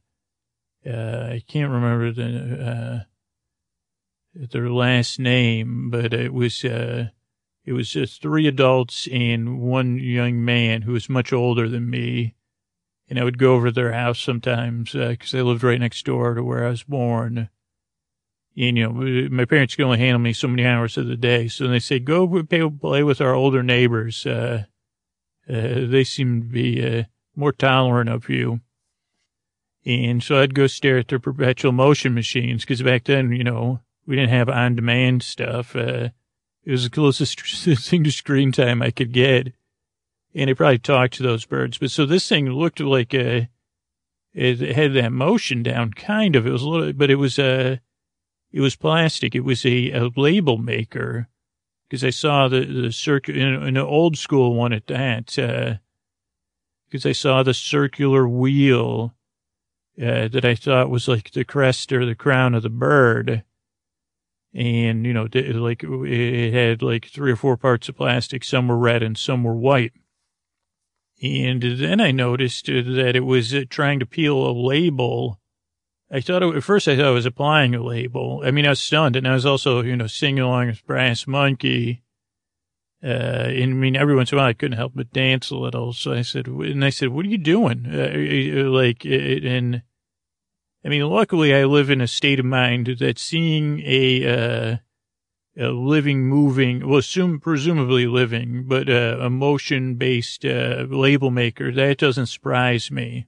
uh, 0.84 0.90
I 0.90 1.42
can't 1.46 1.70
remember 1.70 2.12
the, 2.12 3.04
uh, 4.34 4.46
their 4.50 4.68
last 4.68 5.20
name, 5.20 5.90
but 5.90 6.12
it 6.12 6.34
was, 6.34 6.64
uh, 6.64 7.08
it 7.64 7.72
was 7.72 7.90
just 7.90 8.20
three 8.20 8.48
adults 8.48 9.06
and 9.12 9.60
one 9.60 9.98
young 9.98 10.44
man 10.44 10.82
who 10.82 10.92
was 10.92 11.08
much 11.08 11.32
older 11.32 11.68
than 11.68 11.88
me 11.88 12.34
and 13.10 13.18
I 13.18 13.24
would 13.24 13.38
go 13.38 13.54
over 13.54 13.66
to 13.66 13.72
their 13.72 13.92
house 13.92 14.20
sometimes 14.20 14.92
because 14.92 15.34
uh, 15.34 15.36
they 15.36 15.42
lived 15.42 15.64
right 15.64 15.80
next 15.80 16.06
door 16.06 16.34
to 16.34 16.44
where 16.44 16.64
I 16.64 16.70
was 16.70 16.84
born. 16.84 17.50
And, 18.56 18.78
you 18.78 18.88
know, 18.88 19.28
my 19.30 19.44
parents 19.44 19.74
could 19.74 19.84
only 19.84 19.98
handle 19.98 20.20
me 20.20 20.32
so 20.32 20.46
many 20.46 20.64
hours 20.64 20.96
of 20.96 21.08
the 21.08 21.16
day. 21.16 21.48
So 21.48 21.66
they 21.66 21.80
say, 21.80 21.98
go 21.98 22.28
play 22.44 23.02
with 23.02 23.20
our 23.20 23.34
older 23.34 23.64
neighbors. 23.64 24.24
Uh, 24.24 24.64
uh, 25.48 25.86
they 25.86 26.04
seem 26.04 26.42
to 26.42 26.46
be 26.46 26.98
uh, 27.00 27.04
more 27.34 27.52
tolerant 27.52 28.08
of 28.08 28.28
you. 28.28 28.60
And 29.84 30.22
so 30.22 30.40
I'd 30.40 30.54
go 30.54 30.68
stare 30.68 30.98
at 30.98 31.08
their 31.08 31.18
perpetual 31.18 31.72
motion 31.72 32.14
machines 32.14 32.62
because 32.62 32.82
back 32.82 33.04
then, 33.04 33.32
you 33.32 33.42
know, 33.42 33.80
we 34.06 34.14
didn't 34.14 34.30
have 34.30 34.48
on 34.48 34.76
demand 34.76 35.24
stuff. 35.24 35.74
Uh, 35.74 36.10
it 36.64 36.70
was 36.70 36.84
the 36.84 36.90
closest 36.90 37.40
thing 37.88 38.04
to 38.04 38.12
screen 38.12 38.52
time 38.52 38.82
I 38.82 38.90
could 38.90 39.12
get 39.12 39.52
and 40.34 40.50
it 40.50 40.56
probably 40.56 40.78
talked 40.78 41.14
to 41.14 41.22
those 41.22 41.44
birds. 41.44 41.78
But 41.78 41.90
so 41.90 42.06
this 42.06 42.28
thing 42.28 42.50
looked 42.50 42.80
like 42.80 43.14
a, 43.14 43.48
it 44.32 44.60
had 44.76 44.94
that 44.94 45.12
motion 45.12 45.62
down, 45.62 45.92
kind 45.92 46.36
of. 46.36 46.46
It 46.46 46.52
was 46.52 46.62
a 46.62 46.68
little, 46.68 46.92
but 46.92 47.10
it 47.10 47.16
was 47.16 47.38
a, 47.38 47.80
it 48.52 48.60
was 48.60 48.76
plastic. 48.76 49.34
It 49.34 49.44
was 49.44 49.64
a, 49.64 49.90
a 49.92 50.10
label 50.16 50.58
maker 50.58 51.28
because 51.88 52.04
I 52.04 52.10
saw 52.10 52.48
the 52.48 52.64
the 52.64 52.92
circular 52.92 53.64
an 53.64 53.76
old 53.76 54.16
school 54.16 54.54
one 54.54 54.72
at 54.72 54.86
that. 54.86 55.26
Because 56.88 57.06
uh, 57.06 57.08
I 57.08 57.12
saw 57.12 57.42
the 57.42 57.54
circular 57.54 58.28
wheel 58.28 59.14
uh, 60.00 60.28
that 60.28 60.44
I 60.44 60.54
thought 60.54 60.90
was 60.90 61.08
like 61.08 61.32
the 61.32 61.44
crest 61.44 61.92
or 61.92 62.06
the 62.06 62.14
crown 62.14 62.54
of 62.54 62.62
the 62.62 62.70
bird. 62.70 63.42
And, 64.52 65.06
you 65.06 65.12
know, 65.12 65.28
like 65.32 65.84
it 65.84 66.52
had 66.52 66.82
like 66.82 67.06
three 67.06 67.30
or 67.30 67.36
four 67.36 67.56
parts 67.56 67.88
of 67.88 67.96
plastic. 67.96 68.42
Some 68.44 68.68
were 68.68 68.78
red 68.78 69.02
and 69.02 69.16
some 69.16 69.44
were 69.44 69.54
white. 69.54 69.92
And 71.22 71.62
then 71.62 72.00
I 72.00 72.12
noticed 72.12 72.66
that 72.66 73.12
it 73.14 73.24
was 73.24 73.54
uh, 73.54 73.64
trying 73.68 74.00
to 74.00 74.06
peel 74.06 74.36
a 74.46 74.52
label. 74.52 75.38
I 76.10 76.20
thought 76.20 76.42
it, 76.42 76.56
at 76.56 76.64
first 76.64 76.88
I 76.88 76.96
thought 76.96 77.04
I 77.04 77.10
was 77.10 77.26
applying 77.26 77.74
a 77.74 77.82
label. 77.82 78.42
I 78.44 78.50
mean, 78.50 78.66
I 78.66 78.70
was 78.70 78.80
stunned 78.80 79.16
and 79.16 79.28
I 79.28 79.34
was 79.34 79.44
also, 79.44 79.82
you 79.82 79.96
know, 79.96 80.06
singing 80.06 80.42
along 80.42 80.68
with 80.68 80.86
Brass 80.86 81.26
Monkey. 81.26 82.02
Uh, 83.02 83.06
and 83.06 83.72
I 83.72 83.74
mean, 83.74 83.96
every 83.96 84.16
once 84.16 84.32
in 84.32 84.38
a 84.38 84.40
while 84.40 84.48
I 84.48 84.54
couldn't 84.54 84.78
help 84.78 84.92
but 84.94 85.12
dance 85.12 85.50
a 85.50 85.56
little. 85.56 85.92
So 85.92 86.12
I 86.12 86.22
said, 86.22 86.46
and 86.46 86.84
I 86.84 86.90
said, 86.90 87.10
what 87.10 87.26
are 87.26 87.30
you 87.30 87.38
doing? 87.38 87.86
Uh, 87.86 88.62
uh 88.62 88.70
like, 88.70 89.04
and 89.04 89.82
I 90.84 90.88
mean, 90.88 91.02
luckily 91.02 91.54
I 91.54 91.64
live 91.64 91.90
in 91.90 92.00
a 92.00 92.06
state 92.06 92.40
of 92.40 92.46
mind 92.46 92.96
that 92.98 93.18
seeing 93.18 93.80
a, 93.84 94.72
uh, 94.72 94.76
a 95.58 95.68
living, 95.68 96.28
moving, 96.28 96.88
well, 96.88 96.98
assume, 96.98 97.40
presumably 97.40 98.06
living, 98.06 98.64
but 98.66 98.88
uh, 98.88 99.18
a 99.20 99.28
motion 99.28 99.96
based 99.96 100.44
uh, 100.44 100.86
label 100.88 101.30
maker, 101.30 101.72
that 101.72 101.98
doesn't 101.98 102.26
surprise 102.26 102.90
me. 102.90 103.26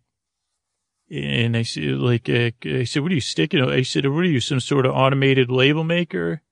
And 1.10 1.56
I 1.56 1.62
said, 1.62 1.98
like, 1.98 2.28
uh, 2.28 2.52
I 2.64 2.84
said, 2.84 3.02
what 3.02 3.12
are 3.12 3.16
you 3.16 3.20
sticking? 3.20 3.62
I 3.62 3.82
said, 3.82 4.06
what 4.06 4.20
are 4.20 4.24
you, 4.24 4.40
some 4.40 4.60
sort 4.60 4.86
of 4.86 4.94
automated 4.94 5.50
label 5.50 5.84
maker? 5.84 6.42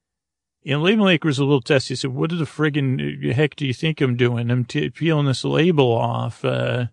And 0.67 0.83
label 0.83 1.07
maker 1.07 1.29
was 1.29 1.39
a 1.39 1.45
little 1.45 1.63
testy. 1.63 1.95
I 1.95 1.97
said, 1.97 2.11
what 2.11 2.31
the 2.31 2.45
friggin' 2.45 3.33
heck 3.33 3.57
do 3.57 3.67
you 3.67 3.73
think 3.73 4.01
I'm 4.01 4.17
doing? 4.17 4.51
I'm 4.51 4.67
t- 4.67 4.91
peeling 4.91 5.27
this 5.27 5.45
label 5.45 5.91
off. 5.93 6.45
Uh, 6.45 6.87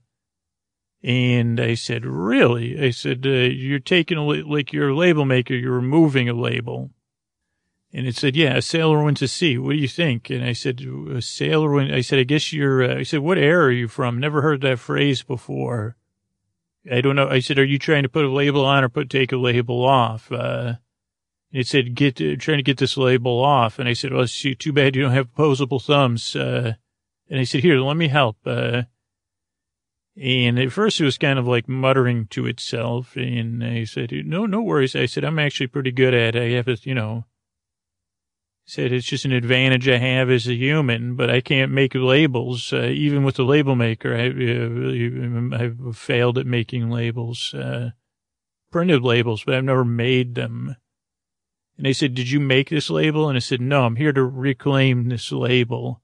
and 1.04 1.60
I 1.60 1.74
said, 1.74 2.06
really? 2.06 2.82
I 2.82 2.92
said, 2.92 3.26
uh, 3.26 3.30
you're 3.30 3.80
taking 3.80 4.18
a, 4.18 4.24
like 4.24 4.72
you're 4.72 4.90
a 4.90 4.96
label 4.96 5.26
maker, 5.26 5.54
you're 5.54 5.74
removing 5.74 6.30
a 6.30 6.34
label. 6.34 6.92
And 7.94 8.06
it 8.06 8.16
said, 8.16 8.36
yeah, 8.36 8.58
a 8.58 8.62
sailor 8.62 9.02
went 9.02 9.18
to 9.18 9.28
sea. 9.28 9.58
What 9.58 9.72
do 9.72 9.78
you 9.78 9.88
think? 9.88 10.30
And 10.30 10.44
I 10.44 10.54
said, 10.54 10.82
a 11.10 11.22
sailor 11.22 11.72
went, 11.72 11.94
I 11.94 12.02
said, 12.02 12.20
I 12.20 12.24
guess 12.24 12.52
you're, 12.52 12.84
uh, 12.84 13.00
I 13.00 13.04
said, 13.04 13.22
what 13.22 13.38
era 13.38 13.68
are 13.68 13.72
you 13.72 13.88
from? 13.88 14.20
Never 14.20 14.42
heard 14.42 14.62
that 14.62 14.80
phrase 14.80 15.24
before. 15.24 15.96
I 16.92 17.02
don't 17.02 17.16
know. 17.16 17.30
I 17.30 17.40
said, 17.40 17.58
are 17.58 17.66
you 17.66 17.80
trying 17.80 18.04
to 18.04 18.10
put 18.10 18.26
a 18.26 18.30
label 18.32 18.66
on 18.66 18.84
or 18.84 18.90
put, 18.90 19.10
take 19.10 19.32
a 19.32 19.38
label 19.38 19.86
off? 19.86 20.32
Uh, 20.32 20.76
it 21.52 21.66
said, 21.66 21.96
get, 21.96 22.22
uh, 22.22 22.36
trying 22.38 22.58
to 22.58 22.64
get 22.64 22.78
this 22.78 22.98
label 22.98 23.42
off. 23.42 23.80
And 23.80 23.88
I 23.88 23.94
said, 23.94 24.12
well, 24.12 24.24
it's 24.24 24.46
too 24.60 24.74
bad 24.74 24.96
you 24.96 25.04
don't 25.04 25.14
have 25.14 25.28
opposable 25.28 25.80
thumbs. 25.80 26.36
Uh, 26.36 26.74
and 27.30 27.40
I 27.40 27.46
said, 27.46 27.62
here, 27.62 27.80
let 27.80 27.98
me 27.98 28.10
help. 28.10 28.38
Uh, 28.46 28.84
and 30.22 30.60
at 30.60 30.72
first 30.72 31.00
it 31.00 31.06
was 31.06 31.18
kind 31.18 31.40
of 31.40 31.48
like 31.48 31.70
muttering 31.70 32.28
to 32.28 32.48
itself. 32.48 33.16
And 33.16 33.64
I 33.64 33.86
said, 33.86 34.12
no, 34.26 34.46
no 34.46 34.62
worries. 34.62 34.96
I 34.96 35.06
said, 35.06 35.24
I'm 35.24 35.40
actually 35.40 35.68
pretty 35.68 35.92
good 35.92 36.14
at 36.14 36.36
it. 36.36 36.42
I 36.42 36.56
have 36.56 36.68
it, 36.68 36.86
you 36.86 36.94
know, 36.94 37.26
said 38.70 38.92
it's 38.92 39.08
just 39.08 39.24
an 39.26 39.32
advantage 39.32 39.88
I 39.88 39.98
have 39.98 40.30
as 40.30 40.46
a 40.46 40.54
human, 40.54 41.16
but 41.16 41.30
I 41.30 41.40
can't 41.40 41.72
make 41.72 41.96
labels. 41.96 42.74
Uh, 42.74 42.84
even 42.84 43.24
with 43.24 43.36
the 43.38 43.46
label 43.46 43.76
maker, 43.76 44.14
I, 44.14 44.28
uh, 44.28 45.58
I've 45.58 45.98
failed 45.98 46.38
at 46.38 46.46
making 46.46 46.90
labels, 46.90 47.54
uh, 47.54 47.92
printed 48.70 49.02
labels, 49.04 49.46
but 49.46 49.56
I've 49.56 49.64
never 49.64 49.86
made 49.86 50.36
them. 50.36 50.76
And 51.78 51.86
they 51.86 51.94
said, 51.94 52.14
did 52.14 52.30
you 52.30 52.42
make 52.42 52.70
this 52.70 52.90
label? 52.90 53.30
And 53.30 53.38
I 53.38 53.40
said, 53.40 53.62
no, 53.62 53.86
I'm 53.86 53.96
here 53.96 54.12
to 54.12 54.24
reclaim 54.24 55.08
this 55.08 55.32
label. 55.32 56.02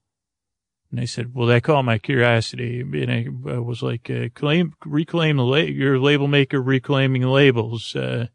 And 0.89 1.02
I 1.02 1.06
said, 1.06 1.34
well, 1.34 1.47
that 1.47 1.63
caught 1.63 1.84
my 1.84 1.97
curiosity. 1.97 2.80
And 2.80 3.12
I, 3.12 3.56
I 3.56 3.60
was 3.60 3.82
like, 3.82 4.10
uh, 4.10 4.30
claim, 4.34 4.73
reclaim 4.86 5.38
the 5.38 5.43
la- 5.43 5.58
your 5.58 5.99
label 5.99 6.28
maker 6.28 6.62
reclaiming 6.62 7.23
labels. 7.23 7.95
Uh, 7.95 8.28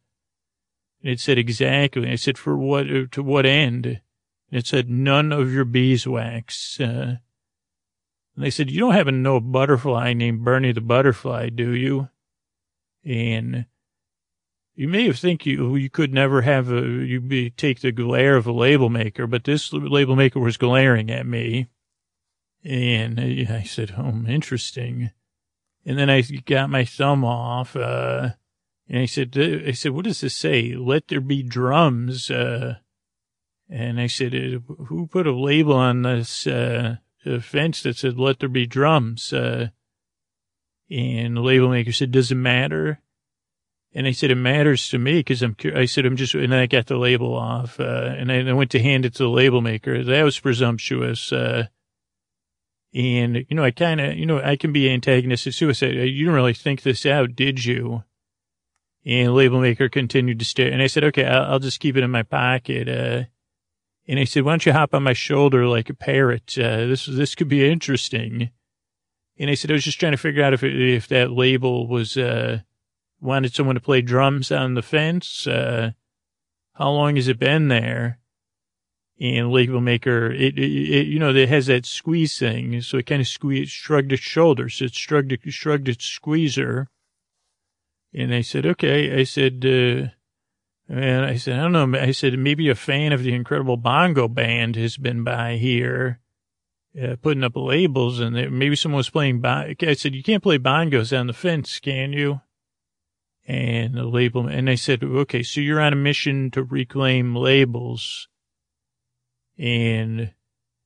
And 1.03 1.13
it 1.13 1.21
said 1.21 1.39
exactly. 1.39 2.11
I 2.11 2.17
said, 2.17 2.37
for 2.37 2.59
what, 2.59 2.91
uh, 2.91 3.07
to 3.13 3.23
what 3.23 3.47
end? 3.47 4.01
It 4.51 4.67
said, 4.67 4.89
none 4.89 5.33
of 5.33 5.53
your 5.53 5.65
beeswax. 5.65 6.81
Uh, 6.81 7.17
And 8.35 8.45
they 8.45 8.51
said, 8.51 8.71
you 8.71 8.81
don't 8.81 9.23
know 9.23 9.37
a 9.37 9.41
butterfly 9.41 10.13
named 10.13 10.45
Bernie 10.45 10.73
the 10.73 10.81
Butterfly, 10.81 11.51
do 11.51 11.73
you? 11.73 12.09
And 13.05 13.67
you 14.79 14.87
may 14.87 15.07
have 15.07 15.19
think 15.19 15.45
you 15.45 15.75
you 15.75 15.91
could 15.91 16.15
never 16.15 16.43
have 16.43 16.71
a 16.71 16.81
you 16.81 17.21
be 17.21 17.51
take 17.51 17.81
the 17.81 17.91
glare 17.91 18.37
of 18.37 18.47
a 18.47 18.53
label 18.53 18.89
maker, 18.89 19.27
but 19.27 19.43
this 19.43 19.73
label 19.73 20.15
maker 20.15 20.39
was 20.39 20.57
glaring 20.57 21.11
at 21.11 21.27
me, 21.27 21.67
and 22.63 23.19
I 23.19 23.65
said, 23.65 23.95
"Oh, 23.99 24.25
interesting." 24.29 25.11
And 25.85 25.99
then 25.99 26.09
I 26.09 26.21
got 26.23 26.71
my 26.71 26.85
thumb 26.85 27.25
off, 27.25 27.75
uh, 27.75 28.31
and 28.89 29.01
I 29.01 29.07
said, 29.07 29.37
"I 29.37 29.73
said, 29.73 29.91
what 29.91 30.05
does 30.05 30.21
this 30.21 30.35
say? 30.35 30.75
Let 30.75 31.09
there 31.09 31.21
be 31.21 31.43
drums." 31.43 32.31
Uh, 32.31 32.77
and 33.69 34.01
I 34.01 34.07
said, 34.07 34.33
"Who 34.87 35.07
put 35.07 35.27
a 35.27 35.33
label 35.33 35.75
on 35.75 36.03
this 36.03 36.47
uh, 36.47 36.97
fence 37.41 37.83
that 37.83 37.97
said 37.97 38.19
let 38.19 38.41
there 38.41 38.49
be 38.49 38.67
drums?" 38.67 39.33
Uh, 39.33 39.69
and 40.91 41.37
the 41.37 41.41
label 41.41 41.69
maker 41.69 41.93
said, 41.93 42.11
"Does 42.11 42.31
it 42.31 42.37
matter?" 42.37 43.01
And 43.95 44.07
I 44.07 44.13
said, 44.13 44.31
it 44.31 44.37
matters 44.37 44.89
to 44.91 44.99
me 44.99 45.21
because 45.21 45.43
I'm, 45.43 45.57
I 45.75 45.87
said, 45.87 46.05
I'm 46.05 46.17
just, 46.17 46.35
and 46.35 46.55
I 46.55 46.67
got 46.67 46.87
the 46.87 46.99
label 46.99 47.35
off, 47.35 47.81
uh, 47.81 48.15
and 48.17 48.31
I, 48.31 48.47
I, 48.47 48.53
went 48.53 48.71
to 48.73 48.83
hand 48.83 49.07
it 49.07 49.15
to 49.15 49.23
the 49.23 49.31
label 49.31 49.63
maker. 49.63 50.05
That 50.05 50.23
was 50.25 50.39
presumptuous. 50.39 51.33
Uh, 51.33 51.69
and, 52.95 53.47
you 53.49 53.57
know, 53.57 53.65
I 53.65 53.71
kind 53.71 54.01
of, 54.01 54.17
you 54.17 54.27
know, 54.27 54.41
I 54.41 54.57
can 54.57 54.73
be 54.73 54.91
antagonistic 54.91 55.55
suicide. 55.55 55.95
You 55.95 56.25
didn't 56.25 56.35
really 56.35 56.55
think 56.55 56.83
this 56.83 57.07
out, 57.07 57.35
did 57.35 57.65
you? 57.65 58.05
And 59.07 59.29
the 59.29 59.33
label 59.33 59.61
maker 59.61 59.89
continued 59.89 60.39
to 60.39 60.45
stare. 60.45 60.71
And 60.71 60.83
I 60.83 60.87
said, 60.87 61.05
okay, 61.05 61.25
I'll, 61.25 61.53
I'll 61.53 61.59
just 61.59 61.81
keep 61.81 61.97
it 61.97 62.05
in 62.05 62.11
my 62.11 62.23
pocket. 62.23 62.89
Uh, 62.89 63.25
and 64.09 64.19
I 64.19 64.25
said, 64.25 64.43
why 64.43 64.53
don't 64.53 64.65
you 64.65 64.73
hop 64.73 64.95
on 64.95 65.03
my 65.03 65.13
shoulder 65.13 65.67
like 65.67 65.91
a 65.91 65.95
parrot? 65.95 66.57
Uh, 66.57 66.87
this, 66.87 67.05
this 67.05 67.35
could 67.35 67.49
be 67.49 67.71
interesting. 67.71 68.51
And 69.39 69.51
I 69.51 69.55
said, 69.55 69.71
I 69.71 69.75
was 69.75 69.85
just 69.85 70.01
trying 70.01 70.13
to 70.13 70.19
figure 70.19 70.43
out 70.43 70.55
if, 70.55 70.65
it, 70.65 70.75
if 70.75 71.07
that 71.09 71.31
label 71.31 71.87
was, 71.87 72.17
uh, 72.17 72.61
wanted 73.21 73.55
someone 73.55 73.75
to 73.75 73.81
play 73.81 74.01
drums 74.01 74.51
on 74.51 74.75
the 74.75 74.83
fence. 74.83 75.47
Uh, 75.47 75.93
how 76.73 76.91
long 76.91 77.17
has 77.17 77.29
it 77.29 77.39
been 77.39 77.69
there? 77.69 78.19
And 79.21 79.51
label 79.51 79.81
maker, 79.81 80.31
it, 80.31 80.59
it, 80.59 80.71
it, 80.71 81.07
you 81.09 81.19
know, 81.19 81.35
it 81.35 81.49
has 81.49 81.67
that 81.67 81.85
squeeze 81.85 82.39
thing. 82.39 82.81
So 82.81 82.99
it 82.99 83.07
kind 83.07 83.21
of 83.21 83.29
squeezed, 83.29 83.73
shrugged 83.73 84.13
its 84.13 84.23
shoulders. 84.23 84.81
It 84.81 84.95
shrugged, 84.95 85.37
shrugged 85.53 85.89
its 85.89 86.07
squeezer. 86.07 86.89
And 88.15 88.33
I 88.33 88.41
said, 88.41 88.65
okay. 88.65 89.21
I 89.21 89.25
said, 89.25 89.65
uh, 89.67 90.15
and 90.89 91.25
I 91.25 91.37
said, 91.37 91.59
I 91.59 91.63
don't 91.63 91.93
know. 91.93 91.99
I 91.99 92.13
said, 92.13 92.39
maybe 92.39 92.69
a 92.69 92.75
fan 92.75 93.13
of 93.13 93.23
the 93.23 93.35
incredible 93.35 93.77
bongo 93.77 94.29
band 94.29 94.77
has 94.77 94.97
been 94.97 95.23
by 95.25 95.57
here, 95.57 96.21
uh, 97.01 97.17
putting 97.21 97.45
up 97.45 97.53
labels 97.57 98.21
and 98.21 98.35
maybe 98.35 98.77
someone 98.77 98.99
was 98.99 99.11
playing. 99.11 99.41
Bon- 99.41 99.75
I 99.83 99.95
said, 99.95 100.15
you 100.15 100.23
can't 100.23 100.43
play 100.43 100.59
bongos 100.59 101.19
on 101.19 101.27
the 101.27 101.33
fence, 101.33 101.79
can 101.79 102.13
you? 102.13 102.41
and 103.49 103.95
the 103.95 104.05
label. 104.05 104.47
And 104.47 104.69
I 104.69 104.75
said, 104.75 105.03
okay, 105.03 105.43
so 105.43 105.61
you're 105.61 105.81
on 105.81 105.95
a 105.95 105.97
mission 105.97 106.51
to 106.53 106.63
reclaim 106.63 107.35
labels. 107.35 108.29
And 109.57 110.35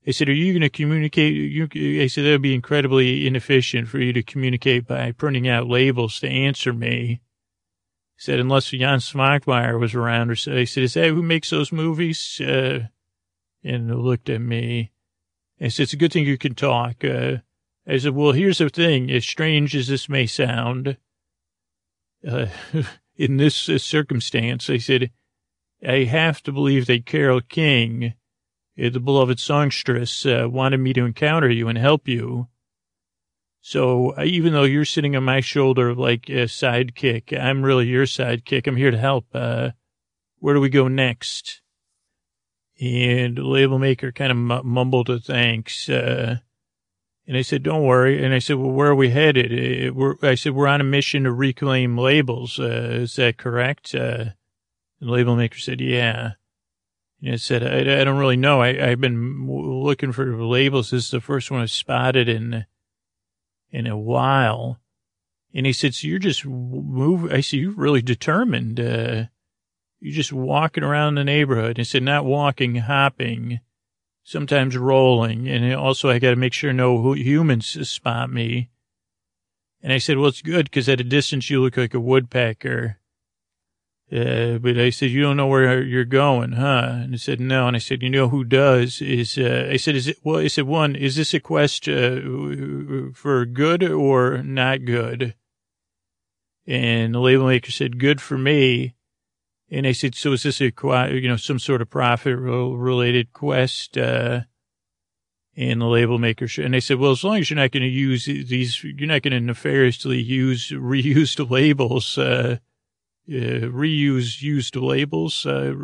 I 0.07 0.13
said, 0.13 0.29
are 0.29 0.33
you 0.33 0.53
going 0.53 0.63
to 0.63 0.71
communicate? 0.71 1.35
You, 1.35 1.69
I 2.01 2.07
said, 2.07 2.25
that 2.25 2.31
would 2.31 2.43
be 2.43 2.55
incredibly 2.55 3.27
inefficient 3.27 3.89
for 3.89 3.99
you 3.99 4.13
to 4.13 4.23
communicate 4.23 4.87
by 4.87 5.11
printing 5.11 5.49
out 5.49 5.67
labels 5.67 6.21
to 6.21 6.29
answer 6.29 6.73
me. 6.73 7.21
Said, 8.23 8.39
unless 8.39 8.71
Jan 8.71 9.01
Švankmajer 9.01 9.81
was 9.81 9.97
around 9.97 10.31
or 10.31 10.37
so. 10.37 10.55
He 10.55 10.65
said, 10.65 10.85
is 10.85 10.95
that 10.95 11.09
who 11.09 11.25
makes 11.25 11.51
those 11.51 11.73
movies? 11.73 12.41
Uh, 12.41 12.87
and 13.65 13.93
looked 13.93 14.31
at 14.31 14.41
me. 14.41 14.93
I 15.61 15.67
said, 15.67 15.83
it's 15.83 15.93
a 15.93 15.97
good 15.97 16.13
thing 16.13 16.25
you 16.25 16.39
can 16.39 16.55
talk. 16.55 17.05
Uh, 17.05 17.39
I 17.85 17.99
said, 17.99 18.15
well, 18.15 18.31
here's 18.31 18.59
the 18.59 18.69
thing. 18.69 19.11
As 19.11 19.27
strange 19.27 19.75
as 19.75 19.89
this 19.89 20.09
may 20.09 20.29
sound, 20.29 20.99
uh, 22.25 22.47
in 23.17 23.39
this 23.39 23.57
circumstance, 23.57 24.71
I 24.71 24.77
said, 24.77 25.11
I 25.85 26.05
have 26.05 26.45
to 26.45 26.53
believe 26.53 26.87
that 26.87 27.07
Carole 27.07 27.41
King, 27.41 28.15
uh, 28.81 28.89
the 28.89 29.01
beloved 29.01 29.41
songstress, 29.41 30.25
uh, 30.27 30.47
wanted 30.49 30.79
me 30.79 30.93
to 30.93 31.05
encounter 31.05 31.51
you 31.51 31.67
and 31.67 31.77
help 31.77 32.07
you. 32.07 32.47
So 33.63 34.17
uh, 34.19 34.25
even 34.25 34.53
though 34.53 34.65
you're 34.65 34.85
sitting 34.85 35.15
on 35.15 35.23
my 35.23 35.41
shoulder 35.41 35.95
like 35.95 36.29
a 36.29 36.45
sidekick, 36.47 37.33
I'm 37.39 37.63
really 37.63 37.87
your 37.87 38.07
sidekick. 38.07 38.67
I'm 38.67 38.77
here 38.77 38.91
to 38.91 38.99
help. 38.99 39.27
Uh, 39.33 39.71
where 40.41 40.55
do 40.55 40.61
we 40.61 40.69
go 40.69 40.89
next? 40.89 41.63
And 42.81 43.39
label 43.39 43.79
maker 43.79 44.11
kind 44.11 44.33
of 44.33 44.65
mumbled 44.65 45.09
a 45.09 45.21
thanks. 45.21 45.89
Uh, 45.89 46.39
and 47.29 47.37
I 47.37 47.43
said, 47.43 47.63
don't 47.63 47.85
worry. 47.85 48.25
And 48.25 48.35
I 48.35 48.41
said, 48.41 48.57
well, 48.57 48.73
where 48.73 48.91
are 48.91 48.97
we 48.97 49.11
headed? 49.11 49.53
Uh, 49.53 49.95
we're, 49.95 50.17
I 50.23 50.35
said, 50.35 50.55
we're 50.55 50.67
on 50.67 50.81
a 50.81 50.85
mission 50.85 51.23
to 51.23 51.33
reclaim 51.33 51.97
labels. 51.97 52.59
Uh, 52.59 52.99
is 53.03 53.15
that 53.15 53.39
correct? 53.39 53.95
Uh, 53.95 54.25
the 55.01 55.07
label 55.07 55.37
maker 55.37 55.59
said, 55.59 55.81
yeah. 55.81 56.33
And 57.23 57.35
I 57.35 57.37
said, 57.37 57.63
I, 57.63 58.01
I 58.01 58.03
don't 58.03 58.19
really 58.19 58.37
know. 58.37 58.61
I, 58.61 58.75
have 58.75 59.01
been 59.01 59.47
looking 59.49 60.11
for 60.11 60.35
labels. 60.45 60.91
This 60.91 61.05
is 61.05 61.11
the 61.13 61.21
first 61.21 61.53
one 61.53 61.61
I've 61.61 61.71
spotted 61.71 62.29
in, 62.29 62.67
in 63.73 63.87
a 63.87 63.99
while. 63.99 64.79
And 65.55 65.67
he 65.67 65.73
said, 65.73 65.95
so 65.95 66.07
you're 66.07 66.19
just 66.19 66.47
move. 66.47 67.33
I 67.33 67.41
said, 67.41 67.59
you're 67.59 67.73
really 67.73 68.03
determined. 68.03 68.79
Uh, 68.79 69.25
you're 70.01 70.15
just 70.15 70.33
walking 70.33 70.85
around 70.85 71.15
the 71.15 71.25
neighborhood. 71.25 71.79
He 71.79 71.85
said, 71.85 72.03
not 72.03 72.25
walking, 72.25 72.77
hopping 72.77 73.61
sometimes 74.25 74.77
rolling. 74.77 75.49
And 75.49 75.75
also 75.75 76.09
I 76.09 76.19
got 76.19 76.31
to 76.31 76.37
make 76.37 76.53
sure 76.53 76.73
no 76.73 77.13
humans 77.13 77.89
spot 77.89 78.31
me. 78.31 78.71
And 79.83 79.93
I 79.93 79.99
said, 79.99 80.17
well, 80.17 80.29
it's 80.29 80.43
good 80.43 80.67
because 80.67 80.89
at 80.89 81.01
a 81.01 81.05
distance 81.05 81.51
you 81.51 81.61
look 81.61 81.77
like 81.77 81.95
a 81.95 82.01
woodpecker. 82.01 82.99
Uh, 84.13 84.59
but 84.59 84.79
I 84.79 84.91
said, 84.91 85.11
you 85.11 85.23
don't 85.23 85.39
know 85.39 85.47
where 85.47 85.83
you're 85.83 86.05
going, 86.05 86.53
huh? 86.53 86.91
And 87.03 87.13
he 87.13 87.19
said, 87.19 87.41
no. 87.41 87.67
And 87.67 87.77
I 87.77 87.79
said, 87.79 88.03
you 88.03 88.11
know 88.11 88.29
who 88.29 88.45
does 88.45 89.01
is, 89.01 89.39
uh, 89.39 89.69
I 89.71 89.79
said, 89.79 89.95
is 89.95 90.09
it, 90.09 90.19
well, 90.23 90.41
I 90.41 90.49
said, 90.49 90.65
one, 90.65 90.95
is 90.95 91.17
this 91.17 91.33
a 91.33 91.41
quest, 91.41 91.89
uh, 91.89 92.21
for 93.15 93.47
good 93.47 93.83
or 93.83 94.43
not 94.43 94.85
good? 94.85 95.35
And 96.67 97.15
the 97.15 97.21
label 97.21 97.47
maker 97.47 97.71
said, 97.71 97.99
good 97.99 98.21
for 98.21 98.37
me. 98.37 98.97
And 99.71 99.87
I 99.87 99.93
said, 99.93 100.15
so 100.15 100.33
is 100.33 100.43
this 100.43 100.61
a, 100.61 100.73
you 101.11 101.29
know, 101.29 101.37
some 101.37 101.59
sort 101.59 101.81
of 101.81 101.89
profit 101.89 102.37
related 102.37 103.33
quest? 103.33 103.97
Uh, 103.97 104.43
and 105.57 105.81
the 105.81 105.87
label 105.87 106.19
maker, 106.19 106.47
and 106.59 106.73
they 106.73 106.81
said, 106.81 106.99
well, 106.99 107.13
as 107.13 107.25
long 107.25 107.37
as 107.37 107.51
you're 107.51 107.59
not 107.59 107.73
going 107.73 107.83
to 107.83 107.89
use 107.89 108.25
these, 108.25 108.83
you're 108.83 109.09
not 109.09 109.23
going 109.23 109.33
to 109.33 109.41
nefariously 109.41 110.23
use 110.23 110.71
reused 110.71 111.51
labels, 111.51 112.17
uh, 112.17 112.59
uh, 113.29 113.69
reuse 113.69 114.43
used 114.43 114.77
labels. 114.77 115.47
Uh, 115.47 115.75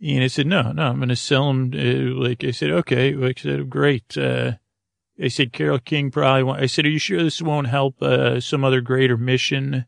and 0.00 0.24
I 0.24 0.26
said, 0.26 0.46
no, 0.46 0.72
no, 0.72 0.82
I'm 0.82 0.96
going 0.96 1.08
to 1.08 1.16
sell 1.16 1.48
them. 1.48 1.72
Uh, 1.74 2.20
like 2.20 2.44
I 2.44 2.50
said, 2.50 2.70
okay. 2.70 3.14
Like 3.14 3.38
I 3.40 3.42
said, 3.42 3.70
great. 3.70 4.16
Uh, 4.16 4.52
I 5.22 5.28
said, 5.28 5.52
Carole 5.52 5.78
King 5.78 6.10
probably 6.10 6.42
want, 6.42 6.62
I 6.62 6.66
said, 6.66 6.84
are 6.84 6.90
you 6.90 6.98
sure 6.98 7.22
this 7.22 7.40
won't 7.40 7.68
help, 7.68 8.02
uh, 8.02 8.40
some 8.40 8.64
other 8.64 8.82
greater 8.82 9.16
mission? 9.16 9.86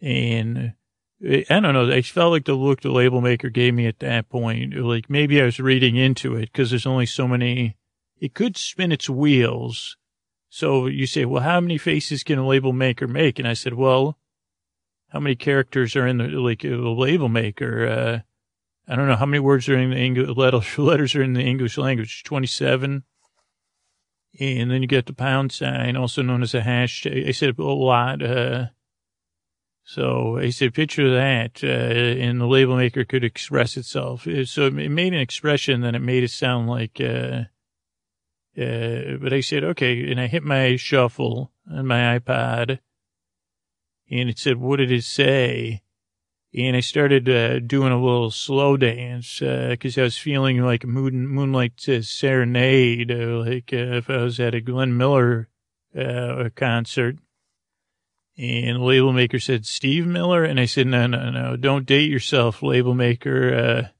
And 0.00 0.74
I 1.24 1.44
don't 1.48 1.72
know. 1.72 1.90
I 1.90 2.02
felt 2.02 2.32
like 2.32 2.44
the 2.44 2.54
look 2.54 2.82
the 2.82 2.90
label 2.90 3.20
maker 3.20 3.48
gave 3.48 3.74
me 3.74 3.86
at 3.86 4.00
that 4.00 4.28
point, 4.28 4.74
like 4.74 5.08
maybe 5.08 5.40
I 5.40 5.46
was 5.46 5.58
reading 5.58 5.96
into 5.96 6.36
it 6.36 6.52
because 6.52 6.70
there's 6.70 6.86
only 6.86 7.06
so 7.06 7.26
many. 7.26 7.76
It 8.20 8.34
could 8.34 8.56
spin 8.56 8.92
its 8.92 9.08
wheels. 9.08 9.96
So 10.50 10.86
you 10.86 11.06
say, 11.06 11.24
well, 11.24 11.42
how 11.42 11.60
many 11.60 11.78
faces 11.78 12.22
can 12.22 12.38
a 12.38 12.46
label 12.46 12.72
maker 12.72 13.08
make? 13.08 13.38
And 13.38 13.48
I 13.48 13.54
said, 13.54 13.74
well, 13.74 14.18
how 15.16 15.20
many 15.20 15.34
characters 15.34 15.96
are 15.96 16.06
in 16.06 16.18
the 16.18 16.28
like 16.28 16.62
a 16.62 16.68
label 16.68 17.30
maker? 17.30 17.86
Uh, 17.86 18.18
I 18.86 18.96
don't 18.96 19.08
know 19.08 19.16
how 19.16 19.24
many 19.24 19.40
words 19.40 19.66
are 19.66 19.78
in 19.78 19.90
the 19.90 19.96
English 19.96 20.36
letters 20.76 21.14
are 21.16 21.22
in 21.22 21.32
the 21.32 21.40
English 21.40 21.78
language. 21.78 22.22
Twenty 22.22 22.46
seven. 22.46 23.04
And 24.38 24.70
then 24.70 24.82
you 24.82 24.88
get 24.88 25.06
the 25.06 25.14
pound 25.14 25.52
sign, 25.52 25.96
also 25.96 26.20
known 26.20 26.42
as 26.42 26.52
a 26.54 26.60
hash. 26.60 27.06
I 27.06 27.30
said 27.30 27.58
a 27.58 27.62
lot. 27.62 28.22
Uh, 28.22 28.66
so 29.84 30.36
I 30.36 30.50
said, 30.50 30.74
picture 30.74 31.10
that, 31.14 31.64
uh, 31.64 31.66
and 31.66 32.38
the 32.38 32.46
label 32.46 32.76
maker 32.76 33.06
could 33.06 33.24
express 33.24 33.78
itself. 33.78 34.26
Uh, 34.26 34.44
so 34.44 34.66
it 34.66 34.90
made 34.90 35.14
an 35.14 35.20
expression, 35.20 35.80
then 35.80 35.94
it 35.94 36.02
made 36.02 36.24
it 36.24 36.30
sound 36.30 36.68
like, 36.68 37.00
uh, 37.00 37.44
uh, 38.60 39.16
but 39.22 39.32
I 39.32 39.40
said, 39.40 39.64
okay, 39.64 40.10
and 40.10 40.20
I 40.20 40.26
hit 40.26 40.42
my 40.42 40.76
shuffle 40.76 41.52
on 41.72 41.86
my 41.86 42.18
iPod, 42.18 42.80
and 44.10 44.28
it 44.28 44.38
said, 44.38 44.56
what 44.56 44.76
did 44.76 44.92
it 44.92 45.04
say? 45.04 45.82
And 46.54 46.74
I 46.74 46.80
started 46.80 47.28
uh, 47.28 47.58
doing 47.58 47.92
a 47.92 48.00
little 48.00 48.30
slow 48.30 48.76
dance 48.76 49.40
because 49.40 49.98
uh, 49.98 50.00
I 50.00 50.04
was 50.04 50.16
feeling 50.16 50.62
like 50.62 50.86
moon, 50.86 51.26
moonlight 51.26 51.72
serenade, 51.78 53.10
uh, 53.10 53.44
like 53.44 53.72
uh, 53.72 53.96
if 53.96 54.08
I 54.08 54.22
was 54.22 54.40
at 54.40 54.54
a 54.54 54.60
Glenn 54.60 54.96
Miller 54.96 55.48
uh, 55.98 56.48
concert. 56.54 57.18
And 58.38 58.82
label 58.82 59.12
maker 59.12 59.38
said, 59.38 59.66
Steve 59.66 60.06
Miller? 60.06 60.44
And 60.44 60.58
I 60.60 60.66
said, 60.66 60.86
no, 60.86 61.06
no, 61.06 61.30
no, 61.30 61.56
don't 61.56 61.86
date 61.86 62.10
yourself, 62.10 62.62
label 62.62 62.94
maker. 62.94 63.90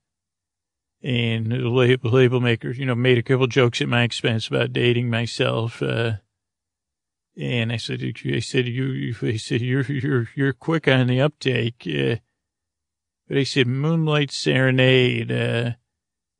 And 1.03 1.75
label, 1.75 2.11
label 2.11 2.41
maker, 2.41 2.71
you 2.71 2.87
know, 2.87 2.95
made 2.95 3.19
a 3.19 3.23
couple 3.23 3.47
jokes 3.47 3.81
at 3.81 3.89
my 3.89 4.03
expense 4.03 4.49
about 4.49 4.73
dating 4.73 5.11
myself. 5.11 5.83
Uh, 5.83 6.15
and 7.39 7.72
I 7.72 7.76
said, 7.76 8.03
I 8.03 8.41
said, 8.41 8.66
you, 8.66 8.87
you 8.87 9.14
I 9.22 9.37
said, 9.37 9.61
you're, 9.61 9.82
you're, 9.82 10.28
you're 10.34 10.53
quick 10.53 10.89
on 10.89 11.07
the 11.07 11.20
uptake. 11.20 11.87
Uh, 11.87 12.16
but 13.28 13.39
I 13.39 13.45
said, 13.45 13.66
Moonlight 13.66 14.30
Serenade. 14.30 15.32
Uh, 15.32 15.72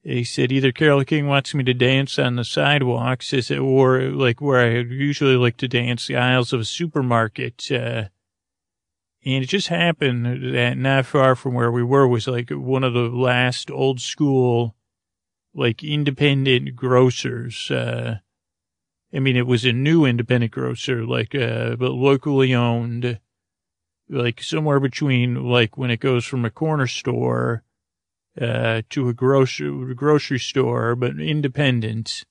he 0.03 0.23
said 0.23 0.53
either 0.53 0.71
Carol 0.71 1.05
King 1.05 1.27
wants 1.27 1.53
me 1.53 1.65
to 1.65 1.75
dance 1.75 2.17
on 2.17 2.37
the 2.37 2.45
sidewalks, 2.45 3.33
is 3.33 3.51
it, 3.51 3.59
or 3.59 4.03
like 4.03 4.41
where 4.41 4.61
I 4.61 4.79
usually 4.79 5.37
like 5.37 5.57
to 5.57 5.69
dance 5.69 6.07
the 6.07 6.17
aisles 6.17 6.53
of 6.53 6.61
a 6.61 6.65
supermarket. 6.65 7.71
Uh, 7.73 8.05
and 9.25 9.43
it 9.43 9.49
just 9.49 9.67
happened 9.67 10.55
that 10.55 10.79
not 10.79 11.07
far 11.07 11.35
from 11.35 11.55
where 11.55 11.73
we 11.73 11.83
were 11.83 12.07
was 12.07 12.29
like 12.29 12.51
one 12.51 12.85
of 12.85 12.95
the 12.95 13.09
last 13.09 13.69
old 13.69 14.01
school, 14.01 14.77
like 15.53 15.83
independent 15.83 16.77
grocers. 16.77 17.69
Uh, 17.69 18.19
I 19.15 19.21
mean, 19.21 19.37
it 19.37 19.47
was 19.47 19.65
a 19.65 19.73
new 19.73 20.05
independent 20.05 20.53
grocer, 20.53 21.05
like, 21.05 21.35
uh, 21.35 21.77
but 21.77 21.93
locally 21.93 22.55
owned, 22.55 23.21
like 24.09 24.43
somewhere 24.43 24.81
between 24.81 25.45
like 25.45 25.77
when 25.77 25.91
it 25.91 26.01
goes 26.01 26.25
from 26.25 26.45
a 26.45 26.51
corner 26.51 26.87
store 26.87 27.63
uh, 28.41 28.83
to 28.91 29.09
a 29.09 29.15
grocery 29.15 29.95
grocery 29.95 30.39
store, 30.39 30.95
but 30.95 31.19
independent. 31.19 32.25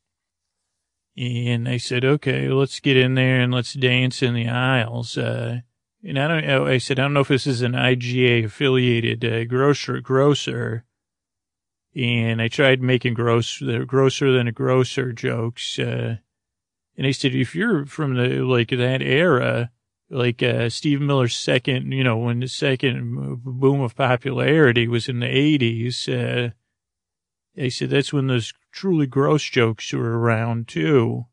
And 1.18 1.68
I 1.68 1.78
said, 1.78 2.04
okay, 2.04 2.50
let's 2.50 2.80
get 2.80 2.98
in 2.98 3.16
there 3.16 3.40
and 3.40 3.54
let's 3.54 3.74
dance 3.74 4.22
in 4.22 4.34
the 4.34 4.50
aisles. 4.50 5.18
Uh, 5.18 5.62
and 6.04 6.20
I 6.20 6.28
don't, 6.28 6.68
I 6.68 6.78
said, 6.78 7.00
I 7.00 7.04
don't 7.04 7.14
know 7.14 7.22
if 7.22 7.30
this 7.30 7.48
is 7.48 7.62
an 7.62 7.72
IGA 7.72 8.46
affiliated 8.46 9.24
uh, 9.24 9.46
grocer, 9.46 10.02
grocer. 10.02 10.84
And 11.96 12.42
I 12.42 12.50
tried 12.50 12.82
making 12.82 13.14
gross, 13.14 13.60
the 13.60 13.86
grosser 13.86 14.32
than 14.32 14.48
a 14.48 14.52
grocer 14.52 15.14
jokes. 15.14 15.80
Uh, 15.80 16.18
and 16.98 17.06
I 17.06 17.12
said, 17.12 17.36
if 17.36 17.56
you're 17.56 17.86
from 17.86 18.16
the, 18.16 18.44
like 18.44 18.70
that 18.70 19.02
era, 19.02 19.72
like 20.10 20.42
uh, 20.42 20.70
Steve 20.70 21.02
Miller's 21.02 21.36
second, 21.36 21.92
you 21.92 22.04
know, 22.04 22.18
when 22.18 22.40
the 22.40 22.48
second 22.48 23.42
boom 23.44 23.82
of 23.82 23.96
popularity 23.96 24.88
was 24.88 25.10
in 25.10 25.20
the 25.20 25.26
80s, 25.26 26.08
uh, 26.08 26.52
they 27.56 27.70
said 27.70 27.90
that's 27.90 28.14
when 28.14 28.28
those 28.28 28.54
truly 28.72 29.08
gross 29.08 29.44
jokes 29.44 29.92
were 29.94 30.20
around 30.20 30.68
too. 30.68 31.26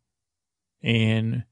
And 0.82 1.44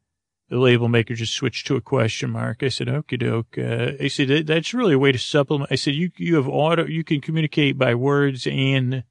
the 0.49 0.59
label 0.59 0.89
maker 0.89 1.15
just 1.15 1.35
switched 1.35 1.67
to 1.69 1.77
a 1.77 1.81
question 1.81 2.31
mark. 2.31 2.63
I 2.63 2.69
said, 2.69 2.89
okie 2.89 3.19
doke. 3.19 3.57
Uh, 3.57 4.03
I 4.03 4.09
said, 4.09 4.47
that's 4.47 4.75
really 4.75 4.95
a 4.95 4.99
way 4.99 5.13
to 5.13 5.19
supplement. 5.19 5.71
I 5.71 5.77
said, 5.77 5.95
you, 5.95 6.11
you 6.17 6.35
have 6.35 6.49
auto, 6.49 6.85
you 6.87 7.05
can 7.05 7.21
communicate 7.21 7.79
by 7.79 7.95
words 7.95 8.47
and 8.47 9.05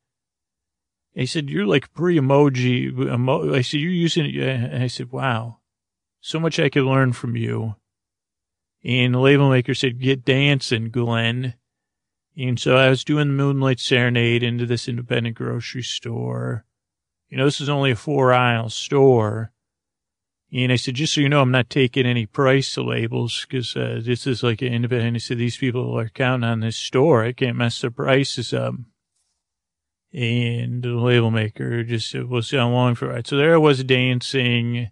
I 1.18 1.26
said, 1.26 1.50
you're 1.50 1.66
like 1.66 1.94
pre-emoji. 1.94 3.14
Emo-. 3.14 3.54
I 3.54 3.62
said, 3.62 3.80
you're 3.80 3.92
using 3.92 4.26
it. 4.26 4.82
I 4.82 4.88
said, 4.88 5.12
wow, 5.12 5.58
so 6.22 6.40
much 6.40 6.60
I 6.60 6.70
could 6.70 6.84
learn 6.84 7.14
from 7.14 7.36
you. 7.36 7.76
And 8.84 9.14
the 9.14 9.20
label 9.20 9.50
maker 9.50 9.74
said, 9.74 10.00
get 10.00 10.24
dancing, 10.24 10.90
Glenn. 10.90 11.56
And 12.38 12.58
so 12.58 12.78
I 12.78 12.90
was 12.90 13.04
doing 13.04 13.28
the 13.28 13.34
Moonlight 13.34 13.80
Serenade 13.80 14.44
into 14.44 14.66
this 14.66 14.88
independent 14.88 15.36
grocery 15.36 15.84
store. 15.84 16.64
You 17.28 17.38
know, 17.38 17.46
this 17.46 17.60
is 17.60 17.70
only 17.70 17.92
a 17.92 17.96
four 17.96 18.34
aisle 18.34 18.70
store. 18.70 19.52
And 20.52 20.72
I 20.72 20.78
said, 20.78 20.96
just 20.96 21.14
so 21.14 21.22
you 21.22 21.30
know, 21.30 21.42
I'm 21.42 21.52
not 21.52 21.70
taking 21.70 22.06
any 22.06 22.26
price 22.26 22.76
labels 22.78 23.46
because 23.46 23.76
uh, 23.76 24.02
this 24.04 24.26
is 24.26 24.42
like 24.42 24.62
an 24.62 24.74
independent. 24.74 25.16
I 25.16 25.20
said, 25.20 25.38
these 25.38 25.58
people 25.58 26.00
are 26.00 26.10
counting 26.10 26.50
on 26.50 26.62
this 26.62 26.78
store. 26.78 27.24
I 27.24 27.34
can't 27.34 27.58
mess 27.58 27.82
the 27.82 27.92
prices 27.92 28.54
up. 28.54 28.76
And 30.12 30.82
the 30.82 30.90
label 30.90 31.30
maker 31.30 31.84
just 31.84 32.16
was 32.16 32.52
on 32.54 32.74
long 32.74 32.96
for 32.96 33.12
it. 33.16 33.28
So 33.28 33.38
there 33.38 33.54
I 33.54 33.58
was 33.58 33.84
dancing 33.84 34.90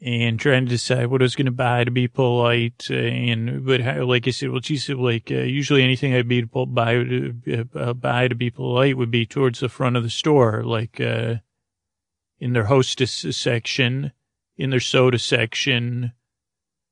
and 0.00 0.38
trying 0.38 0.66
to 0.66 0.70
decide 0.70 1.06
what 1.06 1.22
I 1.22 1.24
was 1.24 1.36
going 1.36 1.46
to 1.46 1.52
buy 1.52 1.84
to 1.84 1.90
be 1.90 2.08
polite. 2.08 2.90
And, 2.90 3.64
but 3.64 3.80
like 4.04 4.26
I 4.26 4.30
said, 4.32 4.50
well, 4.50 4.60
she 4.60 4.76
said, 4.76 4.96
like, 4.96 5.30
uh, 5.30 5.36
usually 5.36 5.82
anything 5.82 6.12
I'd 6.12 6.28
be 6.28 6.42
to 6.42 6.66
buy, 6.66 6.94
to, 6.94 7.68
uh, 7.74 7.92
buy 7.92 8.28
to 8.28 8.34
be 8.34 8.50
polite 8.50 8.96
would 8.96 9.10
be 9.10 9.26
towards 9.26 9.60
the 9.60 9.68
front 9.68 9.96
of 9.96 10.02
the 10.02 10.10
store, 10.10 10.64
like, 10.64 11.00
uh, 11.00 11.36
in 12.38 12.52
their 12.52 12.64
hostess 12.64 13.24
section, 13.30 14.12
in 14.56 14.70
their 14.70 14.80
soda 14.80 15.18
section, 15.18 16.12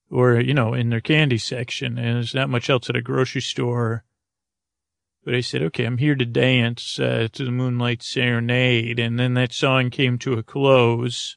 or, 0.09 0.41
you 0.41 0.55
know, 0.55 0.73
in 0.73 0.89
their 0.89 1.01
candy 1.01 1.39
section. 1.39 1.99
And 1.99 2.17
there's 2.17 2.35
not 2.35 2.49
much 2.49 2.71
else 2.71 2.89
at 2.89 2.97
a 2.97 3.03
grocery 3.03 3.43
store. 3.43 4.05
But 5.25 5.35
I 5.35 5.41
said, 5.41 5.63
okay, 5.63 5.85
I'm 5.85 5.99
here 5.99 6.15
to 6.15 6.27
dance, 6.27 6.99
uh, 6.99 7.29
to 7.33 7.45
the 7.45 7.51
Moonlight 7.51 8.03
Serenade. 8.03 8.99
And 8.99 9.19
then 9.19 9.35
that 9.35 9.53
song 9.53 9.91
came 9.91 10.19
to 10.19 10.35
a 10.35 10.43
close 10.43 11.37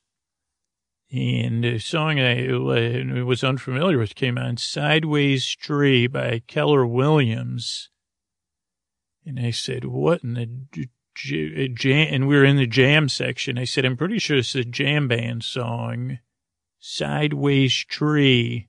and 1.10 1.64
a 1.64 1.80
song 1.80 2.20
I 2.20 2.48
uh, 2.50 3.24
was 3.24 3.44
unfamiliar 3.44 3.98
with 3.98 4.16
came 4.16 4.38
on 4.38 4.58
Sideways 4.58 5.48
Tree 5.56 6.06
by 6.08 6.42
Keller 6.48 6.86
Williams. 6.86 7.90
And 9.26 9.40
I 9.40 9.52
said, 9.52 9.86
what 9.86 10.24
in 10.24 10.34
the 10.34 10.90
jam? 11.16 12.08
And 12.12 12.28
we 12.28 12.36
were 12.36 12.44
in 12.44 12.58
the 12.58 12.68
jam 12.68 13.08
section. 13.08 13.58
I 13.58 13.64
said, 13.64 13.86
I'm 13.86 13.96
pretty 13.96 14.20
sure 14.20 14.38
it's 14.38 14.56
a 14.56 14.66
jam 14.66 15.08
band 15.08 15.44
song. 15.44 16.20
Sideways 16.80 17.74
Tree. 17.74 18.68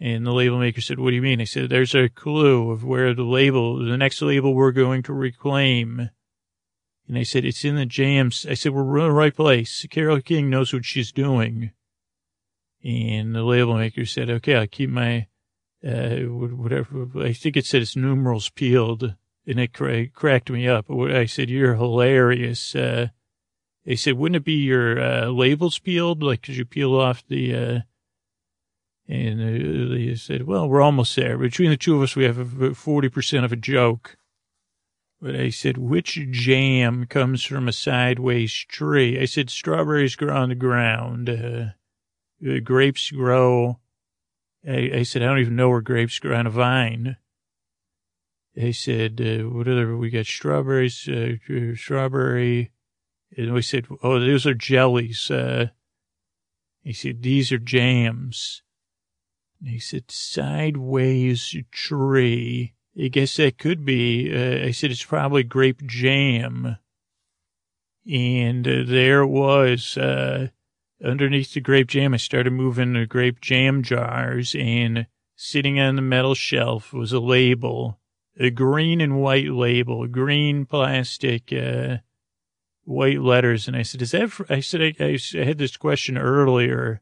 And 0.00 0.24
the 0.26 0.32
label 0.32 0.58
maker 0.58 0.80
said, 0.80 0.98
what 0.98 1.10
do 1.10 1.16
you 1.16 1.22
mean? 1.22 1.40
I 1.40 1.44
said, 1.44 1.68
there's 1.68 1.94
a 1.94 2.08
clue 2.08 2.70
of 2.70 2.82
where 2.84 3.12
the 3.12 3.22
label, 3.22 3.78
the 3.78 3.98
next 3.98 4.22
label 4.22 4.54
we're 4.54 4.72
going 4.72 5.02
to 5.04 5.12
reclaim 5.12 6.10
and 7.10 7.18
I 7.18 7.24
said, 7.24 7.44
it's 7.44 7.64
in 7.64 7.74
the 7.74 7.86
jams. 7.86 8.46
I 8.48 8.54
said, 8.54 8.70
we're 8.70 8.98
in 8.98 9.04
the 9.06 9.10
right 9.10 9.34
place. 9.34 9.84
Carole 9.90 10.20
King 10.20 10.48
knows 10.48 10.72
what 10.72 10.84
she's 10.84 11.10
doing. 11.10 11.72
And 12.84 13.34
the 13.34 13.42
label 13.42 13.76
maker 13.76 14.06
said, 14.06 14.30
okay, 14.30 14.54
I'll 14.54 14.68
keep 14.68 14.90
my, 14.90 15.26
uh, 15.84 16.18
whatever. 16.28 17.08
I 17.18 17.32
think 17.32 17.56
it 17.56 17.66
said 17.66 17.82
it's 17.82 17.96
numerals 17.96 18.48
peeled 18.50 19.16
and 19.44 19.58
it 19.58 19.72
cra- 19.72 20.06
cracked 20.06 20.50
me 20.50 20.68
up. 20.68 20.88
I 20.88 21.26
said, 21.26 21.50
you're 21.50 21.74
hilarious. 21.74 22.76
Uh, 22.76 23.08
they 23.84 23.96
said, 23.96 24.14
wouldn't 24.14 24.36
it 24.36 24.44
be 24.44 24.62
your, 24.62 25.02
uh, 25.02 25.26
labels 25.30 25.80
peeled? 25.80 26.22
Like, 26.22 26.42
could 26.42 26.56
you 26.56 26.64
peel 26.64 26.94
off 26.94 27.24
the, 27.26 27.56
uh, 27.56 27.78
and 29.10 29.40
uh, 29.40 29.92
they 29.92 30.14
said, 30.14 30.46
well, 30.46 30.68
we're 30.68 30.80
almost 30.80 31.16
there. 31.16 31.36
Between 31.36 31.70
the 31.70 31.76
two 31.76 31.96
of 31.96 32.02
us, 32.02 32.14
we 32.14 32.22
have 32.22 32.36
40% 32.36 33.44
of 33.44 33.50
a 33.50 33.56
joke. 33.56 34.16
But 35.20 35.34
I 35.34 35.50
said, 35.50 35.76
which 35.76 36.14
jam 36.30 37.06
comes 37.06 37.42
from 37.42 37.66
a 37.66 37.72
sideways 37.72 38.52
tree? 38.52 39.20
I 39.20 39.24
said, 39.24 39.50
strawberries 39.50 40.14
grow 40.14 40.36
on 40.36 40.50
the 40.50 40.54
ground. 40.54 41.28
Uh, 41.28 42.60
grapes 42.62 43.10
grow. 43.10 43.80
I, 44.66 44.90
I, 44.94 45.02
said, 45.02 45.22
I 45.22 45.26
don't 45.26 45.40
even 45.40 45.56
know 45.56 45.70
where 45.70 45.80
grapes 45.80 46.20
grow 46.20 46.36
on 46.36 46.46
a 46.46 46.50
vine. 46.50 47.16
I 48.56 48.70
said, 48.70 49.20
uh, 49.20 49.48
what 49.48 49.66
other, 49.66 49.96
we 49.96 50.10
got 50.10 50.26
strawberries, 50.26 51.08
uh, 51.08 51.32
strawberry. 51.74 52.70
And 53.36 53.54
we 53.54 53.62
said, 53.62 53.88
oh, 54.04 54.20
those 54.20 54.46
are 54.46 54.54
jellies. 54.54 55.32
Uh, 55.32 55.70
he 56.84 56.92
said, 56.92 57.22
these 57.22 57.50
are 57.50 57.58
jams. 57.58 58.62
He 59.64 59.78
said, 59.78 60.10
sideways 60.10 61.54
tree. 61.70 62.74
I 62.98 63.08
guess 63.08 63.36
that 63.36 63.58
could 63.58 63.84
be. 63.84 64.32
Uh, 64.34 64.66
I 64.66 64.70
said 64.70 64.90
it's 64.90 65.04
probably 65.04 65.42
grape 65.42 65.86
jam. 65.86 66.76
And 68.10 68.66
uh, 68.66 68.82
there 68.86 69.26
was. 69.26 69.96
Uh, 69.96 70.48
underneath 71.04 71.54
the 71.54 71.60
grape 71.60 71.88
jam, 71.88 72.14
I 72.14 72.18
started 72.18 72.52
moving 72.52 72.92
the 72.92 73.06
grape 73.06 73.40
jam 73.40 73.82
jars, 73.82 74.54
and 74.58 75.06
sitting 75.36 75.80
on 75.80 75.96
the 75.96 76.02
metal 76.02 76.34
shelf 76.34 76.92
was 76.92 77.12
a 77.12 77.20
label, 77.20 77.98
a 78.38 78.50
green 78.50 79.00
and 79.00 79.20
white 79.20 79.50
label, 79.50 80.06
green 80.06 80.66
plastic, 80.66 81.52
uh, 81.52 81.98
white 82.84 83.20
letters. 83.20 83.68
And 83.68 83.76
I 83.76 83.82
said, 83.82 84.02
is 84.02 84.10
that, 84.12 84.30
I 84.48 84.60
said, 84.60 84.96
I, 85.00 85.04
I, 85.04 85.44
had 85.44 85.58
this 85.58 85.76
question 85.76 86.18
earlier, 86.18 87.00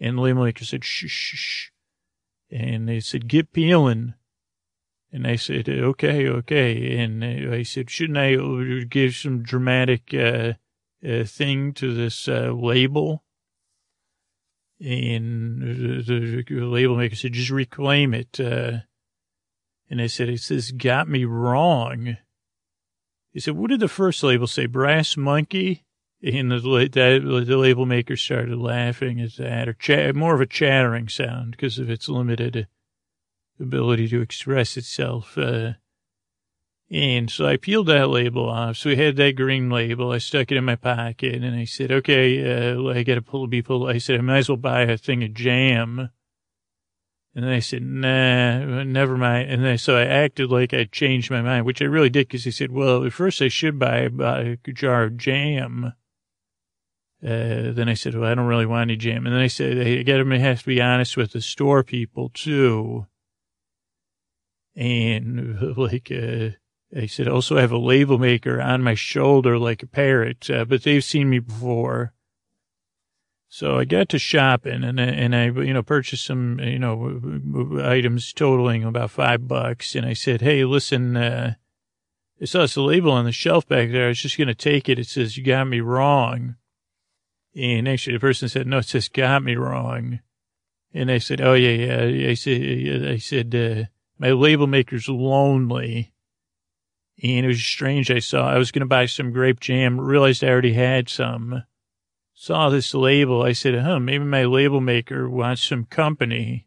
and 0.00 0.18
the 0.18 0.22
label 0.22 0.44
maker 0.44 0.64
said, 0.64 0.84
shh, 0.84 1.06
shh, 1.08 1.36
shh. 1.36 1.70
And 2.50 2.88
they 2.88 3.00
said, 3.00 3.28
get 3.28 3.52
peeling. 3.52 4.14
And 5.12 5.26
I 5.26 5.36
said, 5.36 5.68
okay, 5.68 6.28
okay. 6.28 6.98
And 6.98 7.24
I 7.24 7.62
said, 7.62 7.90
shouldn't 7.90 8.18
I 8.18 8.36
give 8.84 9.14
some 9.14 9.42
dramatic 9.42 10.12
uh, 10.12 10.54
uh, 11.06 11.24
thing 11.24 11.72
to 11.74 11.94
this 11.94 12.28
uh, 12.28 12.52
label? 12.52 13.24
And 14.78 15.62
the, 16.06 16.44
the, 16.46 16.54
label 16.66 16.96
maker 16.96 17.16
said, 17.16 17.32
just 17.32 17.50
reclaim 17.50 18.12
it. 18.12 18.38
Uh, 18.38 18.80
and 19.88 20.02
I 20.02 20.06
said, 20.06 20.28
it 20.28 20.40
says, 20.40 20.70
got 20.70 21.08
me 21.08 21.24
wrong. 21.24 22.18
He 23.32 23.40
said, 23.40 23.56
what 23.56 23.70
did 23.70 23.80
the 23.80 23.88
first 23.88 24.22
label 24.22 24.46
say? 24.46 24.66
Brass 24.66 25.16
monkey? 25.16 25.85
And 26.22 26.50
the, 26.50 26.88
that, 26.92 27.44
the 27.46 27.56
label 27.56 27.86
maker 27.86 28.16
started 28.16 28.58
laughing 28.58 29.20
at 29.20 29.36
that, 29.36 29.68
or 29.68 29.74
ch- 29.74 30.14
more 30.14 30.34
of 30.34 30.40
a 30.40 30.46
chattering 30.46 31.08
sound 31.08 31.52
because 31.52 31.78
of 31.78 31.90
its 31.90 32.08
limited 32.08 32.68
ability 33.60 34.08
to 34.08 34.20
express 34.20 34.76
itself. 34.76 35.36
Uh, 35.36 35.74
And 36.90 37.30
so 37.30 37.46
I 37.46 37.56
peeled 37.56 37.88
that 37.88 38.08
label 38.08 38.48
off. 38.48 38.76
So 38.76 38.90
we 38.90 38.96
had 38.96 39.16
that 39.16 39.34
green 39.34 39.70
label. 39.70 40.12
I 40.12 40.18
stuck 40.18 40.52
it 40.52 40.56
in 40.56 40.64
my 40.64 40.76
pocket 40.76 41.42
and 41.42 41.54
I 41.56 41.64
said, 41.64 41.90
okay, 41.90 42.74
uh, 42.74 42.88
I 42.88 43.02
got 43.02 43.16
to 43.16 43.22
pull, 43.22 43.46
be 43.48 43.60
pulled. 43.60 43.90
I 43.90 43.98
said, 43.98 44.18
I 44.18 44.22
might 44.22 44.38
as 44.38 44.48
well 44.48 44.56
buy 44.56 44.82
a 44.82 44.96
thing 44.96 45.24
of 45.24 45.34
jam. 45.34 46.10
And 47.34 47.44
then 47.44 47.52
I 47.52 47.58
said, 47.58 47.82
nah, 47.82 48.84
never 48.84 49.16
mind. 49.16 49.50
And 49.50 49.64
then, 49.64 49.78
so 49.78 49.96
I 49.96 50.04
acted 50.04 50.50
like 50.50 50.72
I 50.72 50.84
changed 50.84 51.30
my 51.30 51.42
mind, 51.42 51.66
which 51.66 51.82
I 51.82 51.86
really 51.86 52.08
did 52.08 52.28
because 52.28 52.44
he 52.44 52.50
said, 52.50 52.70
well, 52.70 53.04
at 53.04 53.12
first 53.12 53.42
I 53.42 53.48
should 53.48 53.78
buy, 53.78 54.08
buy 54.08 54.56
a 54.64 54.72
jar 54.72 55.02
of 55.02 55.16
jam. 55.18 55.92
Uh, 57.26 57.72
then 57.72 57.88
I 57.88 57.94
said, 57.94 58.14
well, 58.14 58.30
I 58.30 58.36
don't 58.36 58.46
really 58.46 58.66
want 58.66 58.88
any 58.88 58.96
jam. 58.96 59.26
And 59.26 59.34
then 59.34 59.42
I 59.42 59.48
said, 59.48 59.84
I 59.84 60.02
got 60.04 60.18
to 60.18 60.62
be 60.64 60.80
honest 60.80 61.16
with 61.16 61.32
the 61.32 61.40
store 61.40 61.82
people 61.82 62.30
too. 62.32 63.06
And 64.76 65.76
like, 65.76 66.12
uh, 66.12 66.50
I 66.96 67.06
said, 67.06 67.26
also 67.26 67.56
I 67.56 67.62
have 67.62 67.72
a 67.72 67.78
label 67.78 68.18
maker 68.18 68.60
on 68.60 68.82
my 68.82 68.94
shoulder 68.94 69.58
like 69.58 69.82
a 69.82 69.88
parrot, 69.88 70.48
uh, 70.48 70.66
but 70.66 70.84
they've 70.84 71.02
seen 71.02 71.28
me 71.28 71.40
before. 71.40 72.12
So 73.48 73.78
I 73.78 73.84
got 73.86 74.08
to 74.10 74.18
shopping 74.20 74.84
and, 74.84 75.00
and 75.00 75.34
I, 75.34 75.46
you 75.46 75.74
know, 75.74 75.82
purchased 75.82 76.26
some, 76.26 76.60
you 76.60 76.78
know, 76.78 77.80
items 77.82 78.32
totaling 78.32 78.84
about 78.84 79.10
five 79.10 79.48
bucks. 79.48 79.96
And 79.96 80.06
I 80.06 80.12
said, 80.12 80.42
Hey, 80.42 80.64
listen, 80.64 81.16
uh, 81.16 81.54
I 82.40 82.44
saw 82.44 82.60
this 82.60 82.76
label 82.76 83.12
on 83.12 83.24
the 83.24 83.32
shelf 83.32 83.66
back 83.66 83.90
there. 83.90 84.06
I 84.06 84.08
was 84.08 84.20
just 84.20 84.36
going 84.38 84.48
to 84.48 84.54
take 84.54 84.88
it. 84.88 84.98
It 84.98 85.06
says, 85.06 85.36
you 85.36 85.44
got 85.44 85.64
me 85.64 85.80
wrong. 85.80 86.56
And 87.56 87.88
actually 87.88 88.16
the 88.16 88.20
person 88.20 88.48
said, 88.48 88.66
no, 88.66 88.78
it 88.78 88.86
just 88.86 89.14
got 89.14 89.42
me 89.42 89.56
wrong. 89.56 90.20
And 90.92 91.10
I 91.10 91.18
said, 91.18 91.40
oh 91.40 91.54
yeah, 91.54 92.06
yeah. 92.06 92.30
I 92.30 92.34
said, 92.34 93.06
I 93.08 93.16
said, 93.16 93.54
uh, 93.54 93.84
my 94.18 94.32
label 94.32 94.66
maker's 94.66 95.08
lonely. 95.08 96.12
And 97.22 97.46
it 97.46 97.48
was 97.48 97.64
strange. 97.64 98.10
I 98.10 98.18
saw, 98.18 98.46
I 98.46 98.58
was 98.58 98.70
going 98.70 98.80
to 98.80 98.86
buy 98.86 99.06
some 99.06 99.32
grape 99.32 99.60
jam, 99.60 99.98
realized 99.98 100.44
I 100.44 100.48
already 100.48 100.74
had 100.74 101.08
some. 101.08 101.64
Saw 102.34 102.68
this 102.68 102.92
label. 102.92 103.42
I 103.42 103.52
said, 103.52 103.74
huh, 103.78 103.98
maybe 104.00 104.24
my 104.24 104.44
label 104.44 104.82
maker 104.82 105.28
wants 105.28 105.62
some 105.62 105.86
company. 105.86 106.66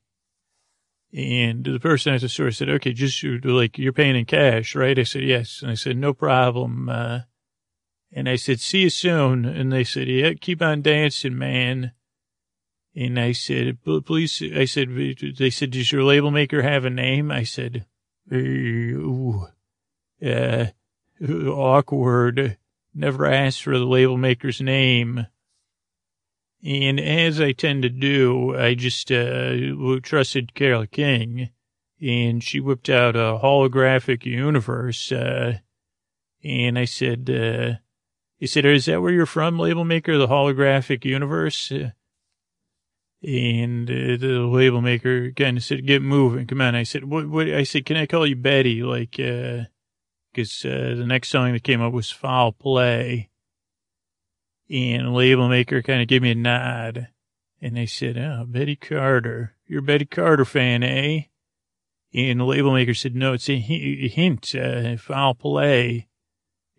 And 1.14 1.64
the 1.64 1.80
person 1.80 2.16
at 2.16 2.22
the 2.22 2.30
store 2.30 2.50
said, 2.50 2.70
okay, 2.70 2.94
just 2.94 3.24
like 3.24 3.78
you're 3.78 3.94
paying 3.94 4.16
in 4.16 4.26
cash, 4.26 4.76
right? 4.76 4.98
I 4.98 5.04
said, 5.04 5.24
yes. 5.24 5.62
And 5.62 5.70
I 5.70 5.76
said, 5.76 5.98
no 5.98 6.14
problem. 6.14 6.90
Uh, 6.90 7.20
and 8.12 8.28
I 8.28 8.36
said, 8.36 8.60
see 8.60 8.82
you 8.82 8.90
soon. 8.90 9.46
And 9.46 9.72
they 9.72 9.84
said, 9.84 10.08
yeah, 10.08 10.34
keep 10.34 10.62
on 10.62 10.82
dancing, 10.82 11.38
man. 11.38 11.92
And 12.96 13.20
I 13.20 13.34
said, 13.34 13.78
please, 14.06 14.42
I 14.56 14.66
said, 14.66 14.90
they 15.38 15.50
said, 15.50 15.72
does 15.72 15.92
your 15.92 16.04
label 16.04 16.32
maker 16.32 16.62
have 16.62 16.86
a 16.86 16.90
name? 16.90 17.32
I 17.32 17.44
said, 17.44 17.86
ooh 18.34 19.48
uh, 20.26 20.66
awkward, 21.28 22.58
never 22.94 23.26
asked 23.26 23.64
for 23.64 23.78
the 23.78 23.86
label 23.86 24.18
maker's 24.18 24.62
name. 24.62 25.28
And 26.64 27.00
as 27.00 27.40
I 27.40 27.54
tend 27.54 27.84
to 27.84 27.90
do, 27.90 28.58
I 28.58 28.74
just 28.74 29.12
uh, 29.12 29.54
trusted 30.04 30.54
Carole 30.56 30.88
King, 30.88 31.50
and 32.02 32.44
she 32.44 32.60
whipped 32.60 32.90
out 32.90 33.16
a 33.16 33.40
holographic 33.42 34.26
universe. 34.26 35.12
Uh, 35.12 35.60
and 36.44 36.78
I 36.78 36.86
said, 36.86 37.30
uh, 37.30 37.80
he 38.40 38.48
said, 38.48 38.66
is 38.66 38.86
that 38.86 39.02
where 39.02 39.12
you're 39.12 39.26
from, 39.26 39.60
label 39.60 39.86
maker, 39.86 40.18
the 40.18 40.28
holographic 40.28 41.06
universe? 41.06 41.72
and 43.22 43.90
uh, 43.90 44.16
the 44.18 44.48
label 44.50 44.82
maker 44.82 45.32
kind 45.32 45.58
of 45.58 45.64
said, 45.64 45.86
get 45.86 46.02
moving, 46.02 46.48
come 46.48 46.62
on. 46.62 46.76
I 46.76 46.84
said, 46.84 47.04
what, 47.04 47.28
what, 47.28 47.50
I 47.50 47.64
said, 47.64 47.86
can 47.86 47.98
I 47.98 48.06
call 48.06 48.26
you 48.26 48.36
Betty? 48.36 48.82
Like, 48.82 49.20
uh, 49.20 49.66
because 50.32 50.64
uh, 50.64 50.96
the 50.98 51.06
next 51.06 51.30
song 51.30 51.52
that 51.52 51.64
came 51.64 51.82
up 51.82 51.92
was 51.92 52.12
Foul 52.12 52.52
Play. 52.52 53.30
And 54.70 55.14
label 55.14 55.50
maker 55.50 55.82
kind 55.82 56.02
of 56.02 56.08
gave 56.08 56.22
me 56.22 56.32
a 56.32 56.36
nod. 56.36 57.10
And 57.62 57.76
they 57.76 57.88
said, 57.88 58.18
oh, 58.18 58.46
Betty 58.48 58.76
Carter. 58.76 59.56
You're 59.66 59.80
a 59.80 59.84
Betty 59.84 60.06
Carter 60.06 60.46
fan, 60.46 60.84
eh? 60.84 61.24
And 62.14 62.40
the 62.40 62.46
label 62.46 62.74
maker 62.74 62.94
said, 62.94 63.16
no, 63.16 63.34
it's 63.34 63.50
a 63.50 63.60
hint, 63.60 64.56
uh, 64.56 64.96
foul 64.98 65.34
play. 65.34 66.08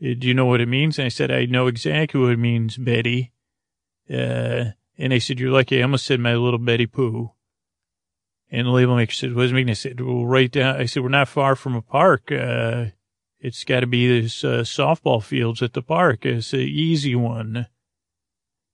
Uh, 0.02 0.14
do 0.18 0.26
you 0.26 0.34
know 0.34 0.46
what 0.46 0.60
it 0.60 0.68
means? 0.68 0.98
And 0.98 1.06
I 1.06 1.10
said, 1.10 1.30
I 1.30 1.46
know 1.46 1.66
exactly 1.66 2.20
what 2.20 2.32
it 2.32 2.38
means, 2.38 2.76
Betty. 2.76 3.32
Uh, 4.08 4.72
and 4.98 5.12
I 5.12 5.18
said, 5.18 5.38
you're 5.38 5.52
lucky. 5.52 5.78
I 5.78 5.82
almost 5.82 6.06
said 6.06 6.20
my 6.20 6.34
little 6.34 6.58
Betty 6.58 6.86
Pooh. 6.86 7.30
And 8.50 8.66
the 8.66 8.72
label 8.72 8.96
maker 8.96 9.12
said, 9.12 9.34
what 9.34 9.42
does 9.42 9.52
it 9.52 9.54
mean? 9.54 9.70
I 9.70 9.74
said, 9.74 10.00
well, 10.00 10.26
right 10.26 10.50
down. 10.50 10.76
I 10.76 10.86
said, 10.86 11.02
we're 11.02 11.08
not 11.08 11.28
far 11.28 11.54
from 11.54 11.76
a 11.76 11.82
park. 11.82 12.32
Uh, 12.32 12.86
it's 13.38 13.64
got 13.64 13.80
to 13.80 13.86
be 13.86 14.22
this 14.22 14.42
uh, 14.42 14.62
softball 14.62 15.22
fields 15.22 15.62
at 15.62 15.72
the 15.72 15.82
park. 15.82 16.26
It's 16.26 16.52
an 16.52 16.60
easy 16.60 17.14
one. 17.14 17.66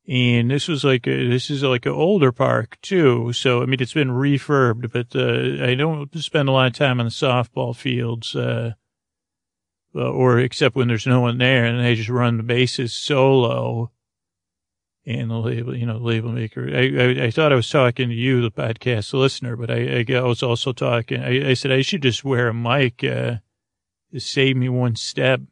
And 0.09 0.51
this 0.51 0.69
was 0.69 0.85
like 0.85 1.07
a, 1.07 1.29
this 1.29 1.51
is 1.51 1.63
like 1.63 1.85
an 1.85 1.93
older 1.93 2.33
park 2.33 2.79
too. 2.81 3.33
So, 3.33 3.63
I 3.63 3.67
mean, 3.67 3.81
it's 3.81 3.93
been 3.93 4.11
refurbed, 4.11 4.91
but, 4.93 5.15
uh, 5.15 5.65
I 5.65 5.75
don't 5.75 6.15
spend 6.23 6.49
a 6.49 6.53
lot 6.53 6.69
of 6.69 6.73
time 6.73 7.01
on 7.01 7.07
the 7.07 7.11
softball 7.11 7.77
fields, 7.77 8.35
uh, 8.35 8.73
or 9.97 10.39
except 10.39 10.77
when 10.77 10.89
there's 10.89 11.07
no 11.07 11.21
one 11.21 11.39
there 11.39 11.65
and 11.65 11.85
they 11.85 11.95
just 11.95 12.09
run 12.09 12.37
the 12.37 12.43
bases 12.43 12.93
solo. 12.93 13.91
And 15.09 15.31
the 15.31 15.37
label, 15.37 15.77
you 15.77 15.87
know, 15.87 15.99
label 15.99 16.33
maker. 16.33 16.69
I, 16.69 17.23
I, 17.23 17.27
I, 17.27 17.31
thought 17.31 17.53
I 17.53 17.55
was 17.57 17.71
talking 17.71 18.09
to 18.09 18.15
you, 18.15 18.43
the 18.43 18.51
podcast 18.51 19.13
listener, 19.13 19.55
but 19.55 19.71
I, 19.71 20.05
I 20.09 20.23
was 20.23 20.43
also 20.43 20.73
talking. 20.73 21.23
I, 21.23 21.51
I 21.51 21.55
said 21.55 21.71
I 21.71 21.83
should 21.83 22.03
just 22.03 22.25
wear 22.25 22.49
a 22.49 22.55
mic, 22.55 23.05
uh, 23.05 23.37
save 24.19 24.57
me 24.57 24.69
one 24.69 24.97
step. 24.97 25.43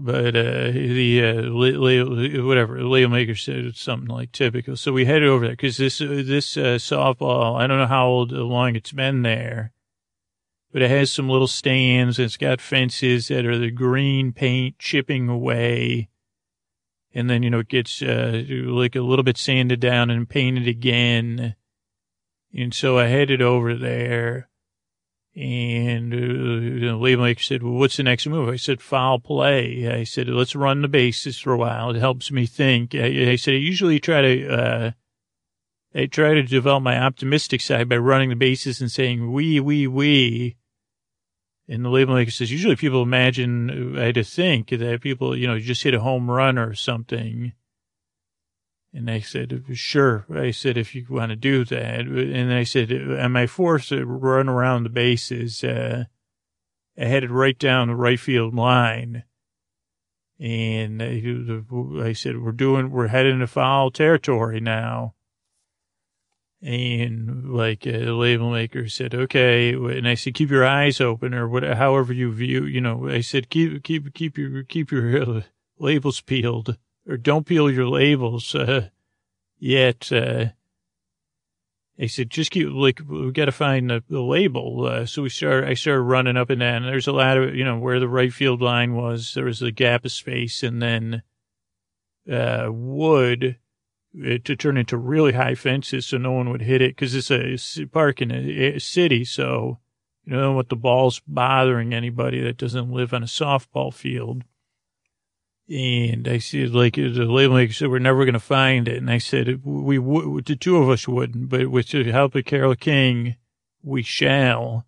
But 0.00 0.36
uh, 0.36 0.70
the 0.70 1.24
uh, 1.24 2.44
whatever 2.44 2.80
Leo 2.84 3.08
Maker 3.08 3.34
said 3.34 3.74
something 3.74 4.08
like 4.08 4.30
typical. 4.30 4.76
So 4.76 4.92
we 4.92 5.04
headed 5.04 5.28
over 5.28 5.46
there 5.46 5.56
because 5.56 5.76
this 5.76 6.00
uh, 6.00 6.22
this 6.24 6.56
uh, 6.56 6.78
softball 6.78 7.60
I 7.60 7.66
don't 7.66 7.78
know 7.78 7.88
how 7.88 8.06
old 8.06 8.30
long 8.30 8.76
it's 8.76 8.92
been 8.92 9.22
there, 9.22 9.72
but 10.72 10.82
it 10.82 10.90
has 10.90 11.12
some 11.12 11.28
little 11.28 11.46
stands. 11.46 12.18
And 12.18 12.26
it's 12.26 12.36
got 12.36 12.60
fences 12.60 13.28
that 13.28 13.46
are 13.46 13.58
the 13.58 13.70
green 13.70 14.32
paint 14.32 14.78
chipping 14.78 15.28
away, 15.28 16.08
and 17.14 17.28
then 17.28 17.42
you 17.42 17.50
know 17.50 17.60
it 17.60 17.68
gets 17.68 18.02
uh, 18.02 18.44
like 18.48 18.96
a 18.96 19.00
little 19.00 19.22
bit 19.22 19.38
sanded 19.38 19.80
down 19.80 20.10
and 20.10 20.28
painted 20.28 20.68
again. 20.68 21.54
And 22.54 22.72
so 22.72 22.98
I 22.98 23.06
headed 23.06 23.42
over 23.42 23.74
there 23.74 24.48
and 25.38 26.12
uh, 26.12 26.96
maker 26.98 27.40
said, 27.40 27.62
well, 27.62 27.74
what's 27.74 27.96
the 27.96 28.02
next 28.02 28.26
move? 28.26 28.48
I 28.48 28.56
said, 28.56 28.82
foul 28.82 29.20
play. 29.20 29.88
I 29.88 30.02
said, 30.02 30.28
let's 30.28 30.56
run 30.56 30.82
the 30.82 30.88
bases 30.88 31.38
for 31.38 31.52
a 31.52 31.56
while. 31.56 31.90
It 31.90 32.00
helps 32.00 32.32
me 32.32 32.44
think. 32.44 32.92
I, 32.94 33.30
I 33.30 33.36
said, 33.36 33.54
I 33.54 33.58
usually 33.58 34.00
try 34.00 34.22
to, 34.22 34.48
uh, 34.48 34.90
I 35.98 36.06
try 36.06 36.34
to 36.34 36.42
develop 36.44 36.84
my 36.84 36.96
optimistic 36.96 37.60
side 37.60 37.88
by 37.88 37.96
running 37.96 38.28
the 38.28 38.36
bases 38.36 38.80
and 38.80 38.88
saying, 38.88 39.32
we, 39.32 39.58
we, 39.58 39.88
we. 39.88 40.56
And 41.66 41.84
the 41.84 41.88
label 41.88 42.14
maker 42.14 42.30
says, 42.30 42.52
usually 42.52 42.76
people 42.76 43.02
imagine, 43.02 43.98
I 43.98 44.04
had 44.04 44.14
to 44.14 44.22
think 44.22 44.68
that 44.68 45.00
people, 45.00 45.36
you 45.36 45.48
know, 45.48 45.58
just 45.58 45.82
hit 45.82 45.94
a 45.94 46.00
home 46.00 46.30
run 46.30 46.56
or 46.56 46.74
something. 46.74 47.52
And 48.94 49.10
I 49.10 49.18
said, 49.18 49.64
sure. 49.74 50.24
I 50.32 50.52
said, 50.52 50.78
if 50.78 50.94
you 50.94 51.04
want 51.10 51.30
to 51.30 51.36
do 51.36 51.64
that. 51.64 52.00
And 52.00 52.52
I 52.52 52.62
said, 52.62 52.92
am 52.92 53.36
I 53.36 53.48
forced 53.48 53.88
to 53.88 54.06
run 54.06 54.48
around 54.48 54.84
the 54.84 54.90
bases? 54.90 55.64
Uh, 55.64 56.04
I 56.96 57.04
headed 57.04 57.32
right 57.32 57.58
down 57.58 57.88
the 57.88 57.96
right 57.96 58.20
field 58.20 58.54
line. 58.54 59.24
And 60.38 61.02
I 61.02 62.12
said, 62.12 62.40
we're 62.40 62.52
doing, 62.52 62.92
we're 62.92 63.08
heading 63.08 63.40
to 63.40 63.48
foul 63.48 63.90
territory 63.90 64.60
now. 64.60 65.14
And 66.60 67.52
like 67.52 67.86
uh, 67.86 67.92
the 67.92 68.14
label 68.14 68.50
maker 68.50 68.88
said, 68.88 69.14
okay. 69.14 69.72
And 69.74 70.08
I 70.08 70.14
said, 70.14 70.34
keep 70.34 70.50
your 70.50 70.66
eyes 70.66 71.00
open 71.00 71.32
or 71.32 71.48
whatever, 71.48 71.76
however 71.76 72.12
you 72.12 72.32
view, 72.32 72.64
you 72.64 72.80
know, 72.80 73.08
I 73.08 73.20
said, 73.20 73.48
keep, 73.48 73.84
keep, 73.84 74.12
keep 74.12 74.36
your, 74.36 74.64
keep 74.64 74.90
your 74.90 75.44
labels 75.78 76.20
peeled 76.20 76.76
or 77.08 77.16
don't 77.16 77.46
peel 77.46 77.70
your 77.70 77.86
labels 77.86 78.56
uh, 78.56 78.88
yet. 79.58 80.10
Uh, 80.10 80.46
they 81.96 82.08
said, 82.08 82.30
just 82.30 82.50
keep, 82.50 82.68
like, 82.70 83.00
we 83.08 83.30
got 83.32 83.46
to 83.46 83.52
find 83.52 83.90
the, 83.90 84.02
the 84.08 84.20
label. 84.20 84.86
Uh, 84.86 85.06
so 85.06 85.22
we 85.22 85.28
started, 85.28 85.68
I 85.68 85.74
started 85.74 86.02
running 86.02 86.36
up 86.36 86.50
and 86.50 86.60
down. 86.60 86.82
And 86.82 86.86
there's 86.86 87.08
a 87.08 87.12
lot 87.12 87.38
of, 87.38 87.54
you 87.54 87.64
know, 87.64 87.78
where 87.78 88.00
the 88.00 88.08
right 88.08 88.32
field 88.32 88.62
line 88.62 88.94
was, 88.94 89.34
there 89.34 89.44
was 89.44 89.62
a 89.62 89.70
gap 89.70 90.04
of 90.04 90.12
space 90.12 90.62
and 90.62 90.82
then 90.82 91.22
uh, 92.30 92.68
wood 92.70 93.58
uh, 94.16 94.38
to 94.44 94.56
turn 94.56 94.76
into 94.76 94.96
really 94.96 95.32
high 95.32 95.54
fences 95.54 96.06
so 96.06 96.18
no 96.18 96.32
one 96.32 96.50
would 96.50 96.62
hit 96.62 96.82
it 96.82 96.96
because 96.96 97.14
it's 97.14 97.78
a 97.78 97.86
park 97.86 98.22
in 98.22 98.30
a, 98.30 98.76
a 98.76 98.78
city. 98.78 99.24
So, 99.24 99.78
you 100.24 100.32
know, 100.32 100.52
what 100.52 100.68
the 100.68 100.76
ball's 100.76 101.20
bothering 101.26 101.92
anybody 101.92 102.40
that 102.42 102.56
doesn't 102.56 102.90
live 102.90 103.12
on 103.12 103.22
a 103.22 103.26
softball 103.26 103.92
field. 103.92 104.44
And 105.68 106.26
I 106.26 106.38
said, 106.38 106.70
like, 106.74 106.94
the 106.94 107.10
label 107.10 107.56
maker 107.56 107.74
said, 107.74 107.90
we're 107.90 107.98
never 107.98 108.24
going 108.24 108.32
to 108.32 108.40
find 108.40 108.88
it. 108.88 108.96
And 108.96 109.10
I 109.10 109.18
said, 109.18 109.62
we 109.64 109.98
would, 109.98 110.46
the 110.46 110.56
two 110.56 110.78
of 110.78 110.88
us 110.88 111.06
wouldn't, 111.06 111.50
but 111.50 111.70
with 111.70 111.90
the 111.90 112.04
help 112.04 112.34
of 112.34 112.46
Carole 112.46 112.74
King, 112.74 113.36
we 113.82 114.02
shall. 114.02 114.86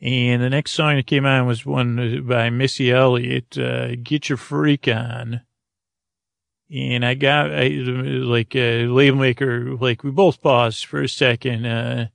And 0.00 0.42
the 0.42 0.50
next 0.50 0.72
song 0.72 0.96
that 0.96 1.06
came 1.06 1.24
on 1.24 1.46
was 1.46 1.64
one 1.64 2.26
by 2.26 2.50
Missy 2.50 2.90
Elliott, 2.90 3.56
uh, 3.56 3.94
Get 3.96 4.28
Your 4.28 4.36
Freak 4.36 4.88
On. 4.88 5.42
And 6.74 7.04
I 7.04 7.14
got, 7.14 7.52
I, 7.52 7.68
like, 7.68 8.56
uh, 8.56 8.90
label 8.90 9.18
maker, 9.18 9.76
like, 9.76 10.02
we 10.02 10.10
both 10.10 10.42
paused 10.42 10.84
for 10.86 11.00
a 11.00 11.08
second, 11.08 11.64
uh, 11.64 12.08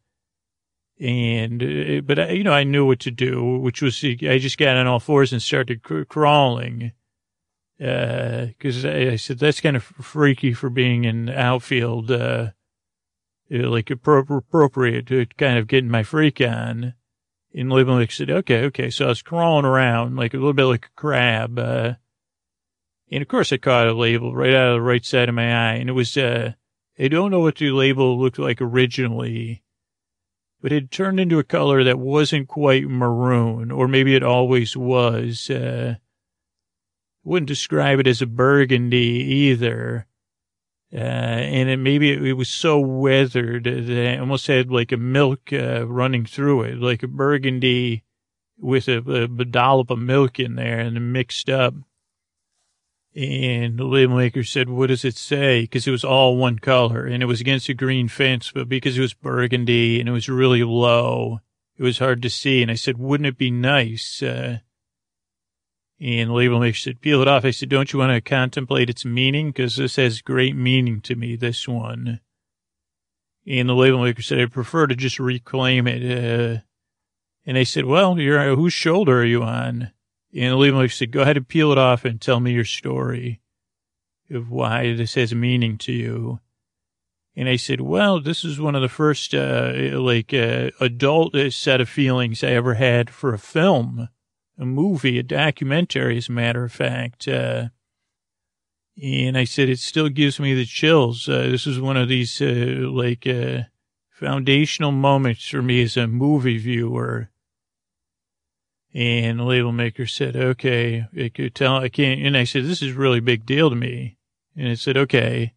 and, 0.99 1.63
uh, 1.63 2.01
but 2.01 2.19
I, 2.19 2.29
you 2.31 2.43
know, 2.43 2.51
I 2.51 2.65
knew 2.65 2.85
what 2.85 2.99
to 3.01 3.11
do, 3.11 3.57
which 3.59 3.81
was, 3.81 4.03
I 4.03 4.37
just 4.39 4.57
got 4.57 4.75
on 4.75 4.87
all 4.87 4.99
fours 4.99 5.31
and 5.31 5.41
started 5.41 5.83
cr- 5.83 6.03
crawling. 6.03 6.91
Uh, 7.81 8.47
cause 8.59 8.85
I, 8.85 9.11
I, 9.11 9.15
said, 9.15 9.39
that's 9.39 9.61
kind 9.61 9.75
of 9.75 9.83
freaky 9.83 10.53
for 10.53 10.69
being 10.69 11.05
in 11.05 11.29
outfield, 11.29 12.11
uh, 12.11 12.51
like 13.49 13.89
appropriate 13.89 15.07
to 15.07 15.25
kind 15.37 15.57
of 15.57 15.67
getting 15.67 15.89
my 15.89 16.03
freak 16.03 16.39
on 16.41 16.93
in 17.53 17.69
Label 17.69 17.97
Maker 17.97 18.11
said, 18.11 18.29
okay, 18.29 18.63
okay. 18.65 18.89
So 18.89 19.05
I 19.05 19.09
was 19.09 19.21
crawling 19.21 19.65
around 19.65 20.15
like 20.15 20.33
a 20.33 20.37
little 20.37 20.53
bit 20.53 20.65
like 20.65 20.85
a 20.85 20.95
crab. 20.95 21.59
And 23.11 23.21
of 23.21 23.27
course 23.27 23.51
I 23.51 23.57
caught 23.57 23.87
a 23.87 23.93
label 23.93 24.33
right 24.33 24.53
out 24.53 24.69
of 24.69 24.75
the 24.75 24.81
right 24.81 25.05
side 25.05 25.29
of 25.29 25.35
my 25.35 25.71
eye. 25.71 25.75
And 25.75 25.89
it 25.89 25.93
was, 25.93 26.15
uh, 26.15 26.53
I 26.97 27.07
don't 27.09 27.31
know 27.31 27.41
what 27.41 27.57
the 27.57 27.71
label 27.71 28.19
looked 28.19 28.39
like 28.39 28.61
originally, 28.61 29.63
but 30.61 30.71
it 30.71 30.91
turned 30.91 31.19
into 31.19 31.39
a 31.39 31.43
color 31.43 31.83
that 31.83 31.99
wasn't 31.99 32.47
quite 32.47 32.87
maroon, 32.87 33.71
or 33.71 33.87
maybe 33.87 34.15
it 34.15 34.23
always 34.23 34.77
was. 34.77 35.49
Uh, 35.49 35.95
wouldn't 37.23 37.47
describe 37.47 37.99
it 37.99 38.07
as 38.07 38.21
a 38.21 38.27
burgundy 38.27 38.97
either. 38.97 40.07
Uh, 40.93 40.97
and 40.97 41.69
it 41.69 41.77
maybe 41.77 42.11
it, 42.11 42.25
it, 42.25 42.33
was 42.33 42.49
so 42.49 42.77
weathered 42.77 43.63
that 43.63 43.89
it 43.89 44.19
almost 44.19 44.47
had 44.47 44.69
like 44.69 44.91
a 44.91 44.97
milk 44.97 45.53
uh, 45.53 45.87
running 45.87 46.25
through 46.25 46.63
it, 46.63 46.77
like 46.77 47.01
a 47.01 47.07
burgundy 47.07 48.03
with 48.57 48.89
a, 48.89 48.97
a, 48.97 49.23
a 49.23 49.45
dollop 49.45 49.89
of 49.89 49.99
milk 49.99 50.37
in 50.37 50.55
there 50.55 50.79
and 50.79 51.13
mixed 51.13 51.49
up. 51.49 51.73
And 53.13 53.77
the 53.77 53.83
label 53.83 54.15
maker 54.15 54.43
said, 54.43 54.69
what 54.69 54.87
does 54.87 55.03
it 55.03 55.17
say? 55.17 55.61
Because 55.61 55.85
it 55.85 55.91
was 55.91 56.05
all 56.05 56.37
one 56.37 56.59
color 56.59 57.05
and 57.05 57.21
it 57.21 57.25
was 57.25 57.41
against 57.41 57.67
a 57.67 57.73
green 57.73 58.07
fence, 58.07 58.51
but 58.53 58.69
because 58.69 58.97
it 58.97 59.01
was 59.01 59.13
burgundy 59.13 59.99
and 59.99 60.07
it 60.07 60.13
was 60.13 60.29
really 60.29 60.63
low, 60.63 61.41
it 61.77 61.83
was 61.83 61.99
hard 61.99 62.21
to 62.21 62.29
see. 62.29 62.61
And 62.61 62.71
I 62.71 62.75
said, 62.75 62.97
wouldn't 62.97 63.27
it 63.27 63.37
be 63.37 63.51
nice? 63.51 64.23
Uh, 64.23 64.59
and 65.99 66.29
the 66.29 66.33
label 66.33 66.59
maker 66.59 66.77
said, 66.77 67.01
peel 67.01 67.21
it 67.21 67.27
off. 67.27 67.43
I 67.43 67.51
said, 67.51 67.67
don't 67.67 67.91
you 67.91 67.99
want 67.99 68.13
to 68.13 68.21
contemplate 68.21 68.89
its 68.89 69.03
meaning? 69.03 69.51
Because 69.51 69.75
this 69.75 69.97
has 69.97 70.21
great 70.21 70.55
meaning 70.55 71.01
to 71.01 71.15
me, 71.15 71.35
this 71.35 71.67
one. 71.67 72.21
And 73.45 73.67
the 73.67 73.75
label 73.75 74.01
maker 74.03 74.21
said, 74.21 74.39
I 74.39 74.45
prefer 74.45 74.87
to 74.87 74.95
just 74.95 75.19
reclaim 75.19 75.85
it. 75.85 76.01
Uh, 76.01 76.61
and 77.45 77.57
I 77.57 77.63
said, 77.63 77.85
well, 77.85 78.17
you're, 78.17 78.55
whose 78.55 78.73
shoulder 78.73 79.19
are 79.19 79.25
you 79.25 79.43
on? 79.43 79.91
And 80.33 80.57
maker 80.57 80.87
said, 80.87 81.11
go 81.11 81.21
ahead 81.21 81.37
and 81.37 81.47
peel 81.47 81.71
it 81.71 81.77
off 81.77 82.05
and 82.05 82.19
tell 82.21 82.39
me 82.39 82.53
your 82.53 82.65
story 82.65 83.41
of 84.29 84.49
why 84.49 84.93
this 84.93 85.15
has 85.15 85.35
meaning 85.35 85.77
to 85.79 85.91
you. 85.91 86.39
And 87.35 87.47
I 87.49 87.55
said, 87.55 87.81
well, 87.81 88.19
this 88.19 88.43
is 88.43 88.59
one 88.59 88.75
of 88.75 88.81
the 88.81 88.89
first, 88.89 89.33
uh, 89.33 89.73
like, 89.93 90.33
uh, 90.33 90.71
adult 90.79 91.35
set 91.51 91.81
of 91.81 91.89
feelings 91.89 92.43
I 92.43 92.51
ever 92.51 92.75
had 92.75 93.09
for 93.09 93.33
a 93.33 93.39
film 93.39 94.09
a 94.61 94.65
movie, 94.65 95.17
a 95.17 95.23
documentary, 95.23 96.17
as 96.17 96.29
a 96.29 96.33
matter 96.33 96.63
of 96.63 96.71
fact. 96.71 97.27
Uh, 97.27 97.69
and 99.01 99.35
I 99.35 99.43
said, 99.45 99.69
it 99.69 99.79
still 99.79 100.09
gives 100.09 100.39
me 100.39 100.53
the 100.53 100.65
chills. 100.65 101.27
Uh, 101.27 101.47
this 101.49 101.65
is 101.65 101.79
one 101.79 101.97
of 101.97 102.07
these, 102.07 102.39
uh, 102.41 102.87
like, 102.91 103.25
uh, 103.25 103.63
foundational 104.11 104.91
moments 104.91 105.47
for 105.47 105.63
me 105.63 105.81
as 105.81 105.97
a 105.97 106.05
movie 106.05 106.59
viewer. 106.59 107.30
And 108.93 109.39
the 109.39 109.45
label 109.45 109.71
maker 109.71 110.05
said, 110.05 110.35
okay, 110.35 111.07
I 111.17 111.29
could 111.29 111.55
tell, 111.55 111.77
I 111.77 111.87
can't, 111.87 112.21
and 112.21 112.35
I 112.35 112.43
said, 112.43 112.65
this 112.65 112.81
is 112.81 112.91
really 112.91 113.21
big 113.21 113.45
deal 113.45 113.69
to 113.69 113.75
me. 113.75 114.17
And 114.57 114.67
I 114.67 114.73
said, 114.73 114.97
okay. 114.97 115.53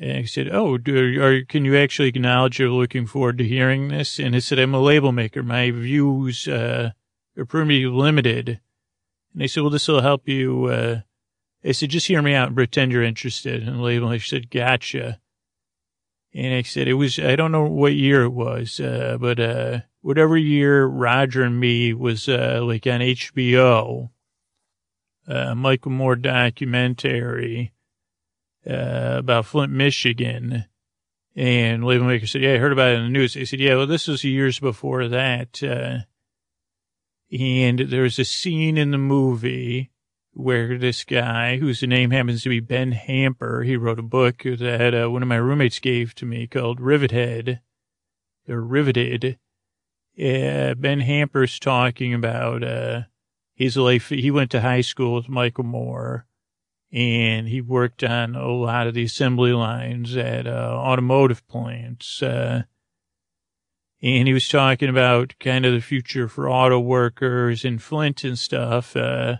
And 0.00 0.18
I 0.18 0.24
said, 0.24 0.48
oh, 0.50 0.78
do, 0.78 1.22
are, 1.22 1.44
can 1.44 1.66
you 1.66 1.76
actually 1.76 2.08
acknowledge 2.08 2.58
you're 2.58 2.70
looking 2.70 3.06
forward 3.06 3.36
to 3.36 3.44
hearing 3.44 3.88
this? 3.88 4.18
And 4.18 4.34
I 4.34 4.38
said, 4.38 4.58
I'm 4.58 4.72
a 4.72 4.80
label 4.80 5.12
maker. 5.12 5.42
My 5.42 5.70
views, 5.70 6.48
uh, 6.48 6.92
are 7.36 7.44
pretty 7.44 7.86
limited. 7.86 8.60
And 9.32 9.42
they 9.42 9.46
said, 9.46 9.62
well, 9.62 9.70
this 9.70 9.88
will 9.88 10.00
help 10.00 10.26
you. 10.26 10.66
Uh, 10.66 11.00
they 11.62 11.74
said, 11.74 11.90
just 11.90 12.06
hear 12.06 12.22
me 12.22 12.34
out 12.34 12.48
and 12.48 12.56
pretend 12.56 12.92
you're 12.92 13.02
interested. 13.02 13.62
And 13.62 13.78
the 13.78 13.82
label, 13.82 14.08
maker 14.08 14.24
said, 14.24 14.50
gotcha. 14.50 15.20
And 16.34 16.54
I 16.54 16.62
said, 16.62 16.88
it 16.88 16.94
was, 16.94 17.18
I 17.18 17.36
don't 17.36 17.52
know 17.52 17.64
what 17.64 17.92
year 17.92 18.22
it 18.22 18.30
was, 18.30 18.80
uh, 18.80 19.18
but, 19.20 19.38
uh, 19.38 19.80
whatever 20.02 20.36
year 20.36 20.84
Roger 20.84 21.42
and 21.42 21.58
me 21.58 21.94
was, 21.94 22.28
uh, 22.28 22.60
like 22.62 22.86
on 22.86 23.00
HBO, 23.00 24.10
uh, 25.26 25.54
Michael 25.54 25.92
Moore 25.92 26.16
documentary, 26.16 27.72
uh, 28.68 29.14
about 29.18 29.46
Flint, 29.46 29.72
Michigan. 29.72 30.66
And 31.34 31.84
label 31.84 32.04
maker 32.04 32.26
said, 32.26 32.42
yeah, 32.42 32.54
I 32.54 32.58
heard 32.58 32.72
about 32.72 32.90
it 32.90 32.98
in 32.98 33.04
the 33.04 33.08
news. 33.08 33.36
I 33.36 33.44
said, 33.44 33.60
yeah, 33.60 33.76
well, 33.76 33.86
this 33.86 34.06
was 34.06 34.22
years 34.22 34.60
before 34.60 35.08
that. 35.08 35.62
Uh, 35.62 36.00
and 37.32 37.78
there's 37.78 38.18
a 38.18 38.24
scene 38.24 38.76
in 38.76 38.90
the 38.90 38.98
movie 38.98 39.90
where 40.34 40.76
this 40.78 41.04
guy, 41.04 41.58
whose 41.58 41.82
name 41.82 42.10
happens 42.10 42.42
to 42.42 42.48
be 42.48 42.60
Ben 42.60 42.92
Hamper, 42.92 43.62
he 43.62 43.76
wrote 43.76 43.98
a 43.98 44.02
book 44.02 44.42
that 44.42 44.94
uh, 44.94 45.10
one 45.10 45.22
of 45.22 45.28
my 45.28 45.36
roommates 45.36 45.78
gave 45.78 46.14
to 46.16 46.26
me 46.26 46.46
called 46.46 46.80
Rivethead, 46.80 47.60
or 48.48 48.60
Riveted. 48.60 49.38
Uh, 50.18 50.74
ben 50.74 51.00
Hamper's 51.00 51.58
talking 51.58 52.12
about 52.12 52.62
uh, 52.62 53.02
his 53.54 53.76
life. 53.76 54.10
He 54.10 54.30
went 54.30 54.50
to 54.50 54.60
high 54.60 54.82
school 54.82 55.14
with 55.14 55.28
Michael 55.28 55.64
Moore, 55.64 56.26
and 56.92 57.48
he 57.48 57.60
worked 57.62 58.04
on 58.04 58.36
a 58.36 58.48
lot 58.48 58.86
of 58.86 58.94
the 58.94 59.04
assembly 59.04 59.52
lines 59.52 60.16
at 60.16 60.46
uh, 60.46 60.76
automotive 60.76 61.46
plants. 61.48 62.22
Uh, 62.22 62.64
and 64.02 64.26
he 64.26 64.34
was 64.34 64.48
talking 64.48 64.88
about 64.88 65.34
kind 65.40 65.64
of 65.64 65.72
the 65.72 65.80
future 65.80 66.28
for 66.28 66.50
auto 66.50 66.78
workers 66.78 67.64
in 67.64 67.78
Flint 67.78 68.24
and 68.24 68.38
stuff. 68.38 68.96
Uh, 68.96 69.36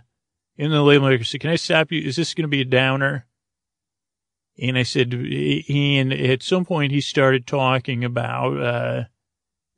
and 0.57 0.71
the 0.71 0.81
label 0.81 1.09
maker 1.09 1.23
said, 1.23 1.41
can 1.41 1.49
I 1.49 1.55
stop 1.55 1.91
you? 1.91 2.01
Is 2.01 2.15
this 2.15 2.33
going 2.33 2.43
to 2.43 2.47
be 2.47 2.61
a 2.61 2.65
downer? 2.65 3.27
And 4.57 4.77
I 4.77 4.83
said, 4.83 5.13
and 5.13 6.13
at 6.13 6.43
some 6.43 6.63
point 6.63 6.91
he 6.91 7.01
started 7.01 7.45
talking 7.45 8.03
about, 8.03 8.59
uh, 8.59 9.03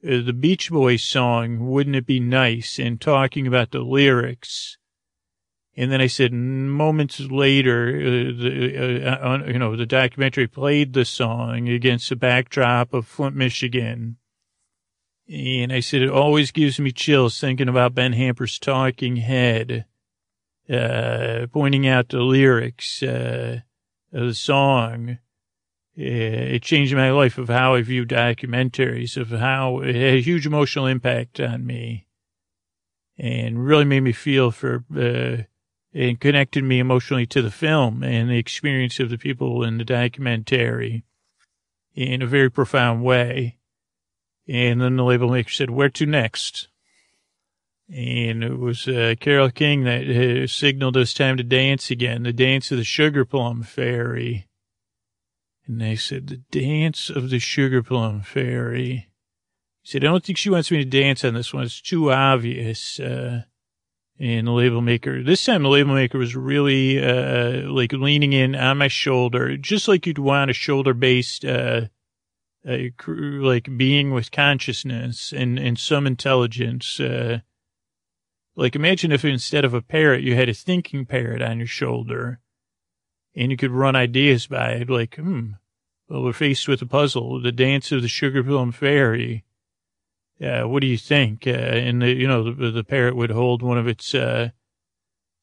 the 0.06 0.34
Beach 0.34 0.70
Boys 0.70 1.04
song, 1.04 1.68
Wouldn't 1.68 1.96
It 1.96 2.06
Be 2.06 2.20
Nice? 2.20 2.78
And 2.78 3.02
talking 3.02 3.48
about 3.48 3.72
the 3.72 3.80
lyrics. 3.80 4.78
And 5.76 5.92
then 5.92 6.00
I 6.00 6.08
said, 6.08 6.32
moments 6.32 7.20
later, 7.20 7.90
uh, 7.90 8.42
the, 8.42 9.02
uh, 9.06 9.28
uh, 9.28 9.44
you 9.48 9.60
know, 9.60 9.76
the 9.76 9.86
documentary 9.86 10.48
played 10.48 10.94
the 10.94 11.06
song 11.06 11.68
against 11.68 12.10
the 12.10 12.16
backdrop 12.16 12.94
of 12.94 13.08
Flint, 13.08 13.36
Michigan. 13.36 14.18
And 15.28 15.74
I 15.74 15.80
said, 15.80 16.02
it 16.02 16.10
always 16.10 16.52
gives 16.52 16.80
me 16.80 16.92
chills 16.92 17.40
thinking 17.40 17.68
about 17.68 17.96
Ben 17.96 18.14
Hamper's 18.14 18.60
talking 18.60 19.18
head, 19.18 19.86
uh, 20.70 21.48
pointing 21.52 21.88
out 21.88 22.10
the 22.10 22.22
lyrics, 22.22 23.02
uh, 23.02 23.62
of 24.14 24.28
the 24.28 24.36
song. 24.36 25.18
It 25.98 26.62
changed 26.62 26.94
my 26.94 27.12
life 27.12 27.38
of 27.38 27.48
how 27.48 27.76
I 27.76 27.82
view 27.82 28.06
documentaries, 28.06 29.16
of 29.16 29.30
how 29.30 29.80
it 29.80 29.96
had 29.96 30.16
a 30.16 30.22
huge 30.22 30.46
emotional 30.46 30.88
impact 30.88 31.40
on 31.40 31.66
me 31.66 32.08
and 33.18 33.66
really 33.66 33.86
made 33.86 34.02
me 34.02 34.12
feel 34.12 34.52
for, 34.52 34.84
uh, 34.96 35.44
and 35.94 36.20
connected 36.20 36.64
me 36.66 36.80
emotionally 36.80 37.26
to 37.28 37.42
the 37.42 37.52
film 37.52 38.04
and 38.04 38.30
the 38.30 38.38
experience 38.38 39.00
of 39.00 39.10
the 39.10 39.18
people 39.18 39.64
in 39.64 39.78
the 39.78 39.86
documentary 39.86 41.06
in 41.94 42.22
a 42.22 42.28
very 42.28 42.52
profound 42.52 43.04
way. 43.04 43.58
And 44.48 44.82
then 44.82 44.98
the 44.98 45.04
label 45.04 45.30
maker 45.30 45.50
said, 45.50 45.70
where 45.70 45.90
to 45.90 46.06
next? 46.06 46.68
And 47.88 48.44
it 48.44 48.60
was 48.60 48.88
uh, 48.88 49.16
Carole 49.20 49.50
King 49.50 49.86
that 49.86 50.10
uh, 50.10 50.48
signaled 50.48 50.98
us 50.98 51.14
time 51.14 51.38
to 51.38 51.44
dance 51.44 51.90
again, 51.90 52.24
the 52.24 52.34
dance 52.34 52.72
of 52.72 52.78
the 52.78 52.84
sugar 52.84 53.24
plum 53.24 53.64
fairy. 53.64 54.48
And 55.68 55.82
they 55.82 55.96
said, 55.96 56.28
the 56.28 56.38
dance 56.38 57.10
of 57.10 57.30
the 57.30 57.40
sugar 57.40 57.82
plum 57.82 58.22
fairy. 58.22 59.10
He 59.82 59.90
said, 59.90 60.04
I 60.04 60.08
don't 60.08 60.24
think 60.24 60.38
she 60.38 60.50
wants 60.50 60.72
me 60.72 60.78
to 60.78 60.86
dance 60.86 61.24
on 61.24 61.34
this 61.34 61.54
one. 61.54 61.64
It's 61.64 61.82
too 61.82 62.12
obvious. 62.12 63.00
Uh, 63.00 63.44
and 64.20 64.48
the 64.48 64.52
label 64.52 64.82
maker, 64.82 65.24
this 65.24 65.44
time 65.44 65.64
the 65.64 65.70
label 65.70 65.94
maker 65.94 66.18
was 66.18 66.36
really, 66.36 67.04
uh, 67.04 67.70
like 67.70 67.92
leaning 67.92 68.34
in 68.34 68.56
on 68.56 68.78
my 68.78 68.88
shoulder, 68.88 69.58
just 69.58 69.88
like 69.88 70.06
you'd 70.06 70.20
want 70.20 70.52
a 70.52 70.54
shoulder 70.54 70.94
based, 70.94 71.44
uh, 71.44 71.88
a 72.68 72.92
like 73.08 73.78
being 73.78 74.12
with 74.12 74.32
consciousness 74.32 75.34
and, 75.34 75.60
and 75.60 75.78
some 75.78 76.08
intelligence. 76.08 77.00
Uh, 77.00 77.40
like 78.56 78.76
imagine 78.76 79.12
if 79.12 79.26
instead 79.26 79.66
of 79.66 79.74
a 79.74 79.82
parrot, 79.82 80.22
you 80.22 80.36
had 80.36 80.50
a 80.50 80.54
thinking 80.54 81.06
parrot 81.06 81.42
on 81.42 81.58
your 81.58 81.68
shoulder 81.68 82.40
and 83.36 83.52
you 83.52 83.58
could 83.58 83.72
run 83.72 83.96
ideas 83.96 84.48
by 84.48 84.72
it. 84.72 84.90
Like, 84.90 85.16
hmm, 85.16 85.52
well, 86.08 86.24
we're 86.24 86.34
faced 86.34 86.68
with 86.68 86.82
a 86.82 86.86
puzzle, 86.86 87.42
the 87.42 87.52
dance 87.52 87.92
of 87.92 88.02
the 88.02 88.08
sugar 88.08 88.44
plum 88.44 88.72
fairy. 88.72 89.44
uh, 90.42 90.64
what 90.64 90.82
do 90.82 90.88
you 90.88 90.98
think? 90.98 91.48
Uh, 91.48 91.52
and 91.52 92.02
the, 92.02 92.14
you 92.14 92.28
know, 92.28 92.54
the, 92.54 92.72
the 92.72 92.84
parrot 92.84 93.16
would 93.16 93.32
hold 93.32 93.62
one 93.62 93.78
of 93.78 93.88
its, 93.88 94.14
uh, 94.14 94.50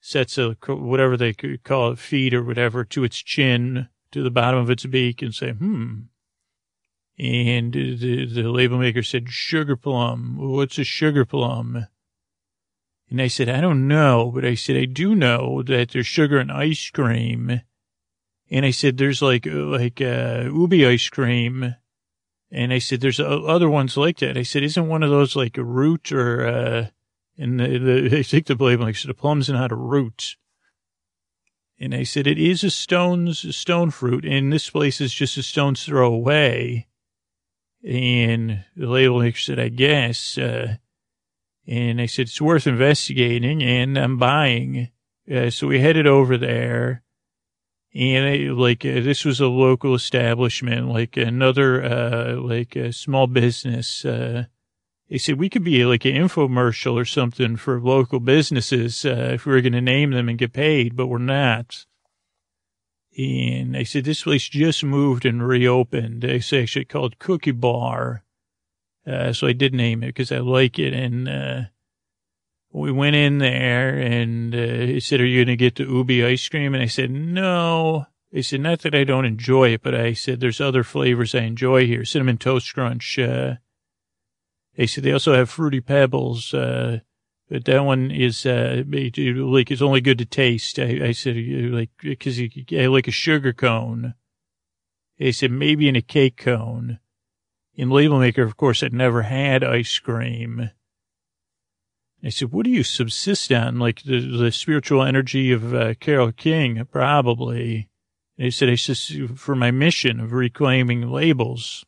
sets 0.01 0.37
of 0.37 0.57
whatever 0.67 1.17
they 1.17 1.33
call 1.33 1.93
it, 1.93 1.99
feet 1.99 2.35
or 2.35 2.43
whatever 2.43 2.85
to 2.85 3.05
its 3.05 3.19
chin, 3.19 3.89
to 4.11 4.23
the 4.23 4.31
bottom 4.31 4.61
of 4.61 4.69
its 4.69 4.85
beak 4.85 5.23
and 5.23 5.35
say, 5.35 5.53
hmm. 5.53 6.01
And 7.19 7.73
the, 7.73 8.27
the 8.27 8.43
label 8.51 8.79
maker 8.79 9.03
said, 9.03 9.29
sugar 9.29 9.77
plum. 9.77 10.37
What's 10.39 10.79
a 10.79 10.85
sugar 10.85 11.25
plum? 11.25 11.87
And 13.11 13.21
I 13.21 13.29
said, 13.29 13.49
I 13.49 13.61
don't 13.61 13.87
know, 13.87 14.33
but 14.35 14.45
I 14.45 14.55
said, 14.55 14.77
I 14.77 14.87
do 14.87 15.15
know 15.15 15.63
that 15.63 15.91
there's 15.91 16.07
sugar 16.07 16.41
in 16.41 16.51
ice 16.51 16.91
cream. 16.91 17.61
And 18.53 18.67
I 18.67 18.71
said, 18.71 18.99
there's 18.99 19.23
like, 19.23 19.47
like, 19.47 20.03
uh, 20.03 20.45
ube 20.45 20.75
ice 20.75 21.09
cream. 21.09 21.75
And 22.51 22.71
I 22.71 22.81
said, 22.81 23.01
there's 23.01 23.19
other 23.19 23.71
ones 23.71 23.97
like 23.97 24.19
that. 24.19 24.37
I 24.37 24.43
said, 24.43 24.63
isn't 24.63 24.89
one 24.89 25.03
of 25.03 25.09
those 25.09 25.35
like 25.35 25.57
a 25.57 25.65
root 25.65 26.13
or, 26.13 26.47
uh, 26.47 26.87
and 27.39 27.59
the, 27.59 27.79
the, 27.79 28.09
they 28.11 28.23
think 28.23 28.47
the 28.47 28.55
label 28.55 28.85
like, 28.85 28.97
so 28.97 29.09
the 29.09 29.15
plum's 29.15 29.49
and 29.49 29.59
not 29.59 29.73
a 29.73 29.75
root. 29.75 30.37
And 31.81 31.95
I 31.95 32.03
said, 32.03 32.27
it 32.27 32.39
is 32.39 32.63
a 32.63 32.71
stone's 32.71 33.57
stone 33.57 33.91
fruit, 33.91 34.27
and 34.27 34.53
this 34.53 34.69
place 34.69 35.01
is 35.01 35.15
just 35.15 35.39
a 35.39 35.43
stone's 35.43 35.85
throw 35.85 36.13
away. 36.13 36.89
And 37.83 38.67
the 38.77 38.87
label 38.87 39.21
maker 39.21 39.39
said, 39.39 39.59
I 39.59 39.69
guess, 39.69 40.37
uh, 40.37 40.77
and 41.67 42.03
I 42.03 42.07
said, 42.07 42.27
it's 42.27 42.41
worth 42.41 42.67
investigating 42.67 43.63
and 43.63 43.97
I'm 43.97 44.19
buying. 44.19 44.91
Uh, 45.33 45.49
so 45.49 45.69
we 45.69 45.81
headed 45.81 46.07
over 46.07 46.37
there 46.37 47.03
and 47.95 48.59
like, 48.59 48.85
uh, 48.85 49.01
this 49.01 49.25
was 49.25 49.41
a 49.41 49.49
local 49.49 49.95
establishment, 49.95 50.89
like 50.89 51.17
another, 51.17 51.83
uh, 51.85 52.37
like 52.41 52.75
a 52.75 52.93
small 52.93 53.27
business. 53.27 54.05
Uh, 54.05 54.45
they 55.11 55.19
said 55.19 55.39
we 55.39 55.51
could 55.51 55.65
be 55.65 55.85
like 55.85 56.07
an 56.07 56.15
infomercial 56.15 56.95
or 56.95 57.05
something 57.05 57.57
for 57.57 57.81
local 57.81 58.19
businesses, 58.19 59.05
uh, 59.05 59.33
if 59.35 59.45
we 59.45 59.53
were 59.53 59.61
going 59.61 59.75
to 59.75 59.83
name 59.83 60.13
them 60.13 60.29
and 60.29 60.39
get 60.39 60.55
paid, 60.55 60.97
but 60.97 61.09
we're 61.09 61.19
not. 61.19 61.85
And 63.19 63.75
they 63.75 63.85
said, 63.85 64.05
this 64.05 64.23
place 64.23 64.49
just 64.49 64.83
moved 64.83 65.27
and 65.27 65.47
reopened. 65.47 66.25
It's 66.25 66.51
actually 66.51 66.87
called 66.87 67.19
Cookie 67.19 67.51
Bar. 67.51 68.25
Uh, 69.07 69.35
so 69.35 69.47
I 69.47 69.53
did 69.53 69.75
name 69.75 70.03
it 70.03 70.07
because 70.07 70.33
I 70.33 70.39
like 70.39 70.79
it. 70.79 70.95
And, 70.95 71.29
uh, 71.29 71.61
we 72.73 72.91
went 72.91 73.17
in 73.17 73.39
there 73.39 73.99
and, 73.99 74.55
uh, 74.55 74.59
he 74.59 75.01
said, 75.01 75.21
are 75.21 75.27
you 75.27 75.45
going 75.45 75.57
to 75.57 75.57
get 75.57 75.77
the 75.77 75.85
Ube 75.85 76.25
ice 76.25 76.49
cream? 76.49 76.75
And 76.75 76.83
I 76.83 76.87
said, 76.87 77.11
no. 77.11 78.07
He 78.31 78.43
said, 78.43 78.61
not 78.61 78.81
that 78.81 78.95
I 78.95 79.05
don't 79.05 79.27
enjoy 79.27 79.75
it, 79.75 79.83
but 79.83 79.95
I 79.95 80.15
said, 80.15 80.41
there's 80.41 80.61
other 80.61 80.83
flavors 80.83 81.35
I 81.35 81.41
enjoy 81.41 81.87
here. 81.87 82.05
Cinnamon 82.05 82.39
Toast 82.39 82.73
Crunch. 82.73 83.19
Uh, 83.19 83.57
they 84.77 84.87
said 84.87 85.05
they 85.05 85.13
also 85.13 85.35
have 85.35 85.51
Fruity 85.51 85.81
Pebbles. 85.83 86.55
Uh, 86.55 87.01
but 87.51 87.67
that 87.67 87.85
one 87.85 88.11
is, 88.11 88.47
uh, 88.47 88.83
like, 88.87 89.71
it's 89.71 89.83
only 89.83 90.01
good 90.01 90.17
to 90.19 90.25
taste. 90.25 90.79
I, 90.79 91.01
I 91.09 91.13
said, 91.13 91.37
like, 91.37 91.91
cause 92.19 92.41
I 92.41 92.87
like 92.87 93.07
a 93.07 93.11
sugar 93.13 93.53
cone. 93.53 94.15
They 95.19 95.33
said 95.33 95.51
maybe 95.51 95.89
in 95.89 95.97
a 95.97 96.01
cake 96.03 96.39
cone 96.39 96.99
in 97.75 97.91
Label 97.91 98.19
Maker, 98.19 98.43
of 98.43 98.57
course, 98.57 98.83
I'd 98.83 98.93
never 98.93 99.23
had 99.23 99.63
ice 99.63 99.99
cream. 99.99 100.71
I 102.25 102.29
said, 102.29 102.53
what 102.53 102.65
do 102.65 102.71
you 102.71 102.85
subsist 102.85 103.51
on? 103.51 103.79
Like 103.79 104.03
the, 104.03 104.21
the 104.21 104.53
spiritual 104.53 105.03
energy 105.03 105.51
of 105.53 105.75
uh, 105.75 105.95
Carole 105.95 106.33
King, 106.33 106.87
probably. 106.91 107.89
And 108.39 108.45
he 108.45 108.51
said, 108.51 108.69
I 108.69 108.77
just 108.77 109.13
for 109.37 109.57
my 109.57 109.71
mission 109.71 110.21
of 110.21 110.33
reclaiming 110.33 111.11
labels. 111.11 111.85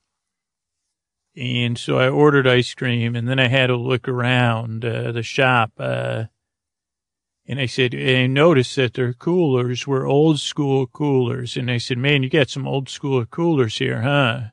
And 1.36 1.78
so 1.78 1.98
I 1.98 2.08
ordered 2.08 2.46
ice 2.46 2.74
cream 2.74 3.16
and 3.16 3.28
then 3.28 3.38
I 3.38 3.48
had 3.48 3.68
to 3.68 3.76
look 3.76 4.08
around 4.08 4.84
uh, 4.84 5.12
the 5.12 5.22
shop. 5.22 5.72
Uh, 5.78 6.24
and 7.46 7.60
I 7.60 7.66
said, 7.66 7.94
and 7.94 8.16
I 8.16 8.26
noticed 8.26 8.76
that 8.76 8.94
their 8.94 9.12
coolers 9.12 9.86
were 9.86 10.06
old 10.06 10.40
school 10.40 10.86
coolers. 10.86 11.56
And 11.56 11.70
I 11.70 11.78
said, 11.78 11.98
man, 11.98 12.22
you 12.22 12.30
got 12.30 12.50
some 12.50 12.66
old 12.66 12.88
school 12.88 13.24
coolers 13.26 13.78
here, 13.78 14.02
huh? 14.02 14.50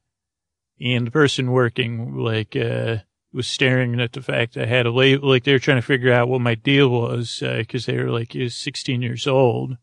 and 0.81 1.07
the 1.07 1.11
person 1.11 1.51
working 1.51 2.17
like 2.17 2.55
uh 2.55 2.97
was 3.33 3.47
staring 3.47 3.99
at 3.99 4.13
the 4.13 4.21
fact 4.21 4.57
I 4.57 4.65
had 4.65 4.85
a 4.85 4.91
label, 4.91 5.29
like 5.29 5.43
they 5.43 5.53
were 5.53 5.59
trying 5.59 5.77
to 5.77 5.81
figure 5.81 6.11
out 6.11 6.27
what 6.27 6.41
my 6.41 6.55
deal 6.55 6.89
was 6.89 7.39
because 7.39 7.87
uh, 7.87 7.91
they 7.91 7.97
were 7.97 8.11
like 8.11 8.35
16 8.49 9.01
years 9.01 9.27
old. 9.27 9.77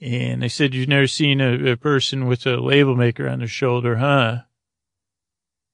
And 0.00 0.44
I 0.44 0.48
said, 0.48 0.74
"You've 0.74 0.88
never 0.88 1.06
seen 1.06 1.40
a, 1.40 1.72
a 1.72 1.76
person 1.76 2.26
with 2.26 2.46
a 2.46 2.56
label 2.56 2.94
maker 2.94 3.28
on 3.28 3.38
their 3.38 3.48
shoulder, 3.48 3.96
huh?" 3.96 4.42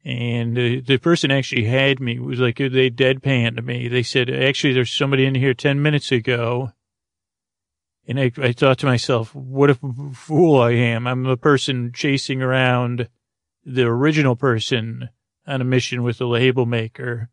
And 0.04 0.56
uh, 0.56 0.82
the 0.86 0.98
person 0.98 1.30
actually 1.30 1.64
had 1.64 2.00
me. 2.00 2.16
It 2.16 2.22
was 2.22 2.38
like 2.38 2.56
they 2.56 2.90
deadpanned 2.90 3.64
me. 3.64 3.88
They 3.88 4.02
said, 4.02 4.30
"Actually, 4.30 4.74
there's 4.74 4.92
somebody 4.92 5.26
in 5.26 5.34
here 5.34 5.54
10 5.54 5.82
minutes 5.82 6.12
ago." 6.12 6.72
And 8.06 8.20
I, 8.20 8.32
I 8.38 8.52
thought 8.52 8.78
to 8.78 8.86
myself, 8.86 9.34
"What 9.34 9.70
a 9.70 9.78
fool 10.14 10.60
I 10.60 10.72
am! 10.72 11.06
I'm 11.06 11.24
the 11.24 11.36
person 11.36 11.92
chasing 11.92 12.42
around." 12.42 13.08
the 13.64 13.84
original 13.84 14.36
person 14.36 15.08
on 15.50 15.60
a 15.60 15.64
mission 15.64 16.02
with 16.02 16.20
a 16.20 16.26
label 16.26 16.66
maker, 16.66 17.28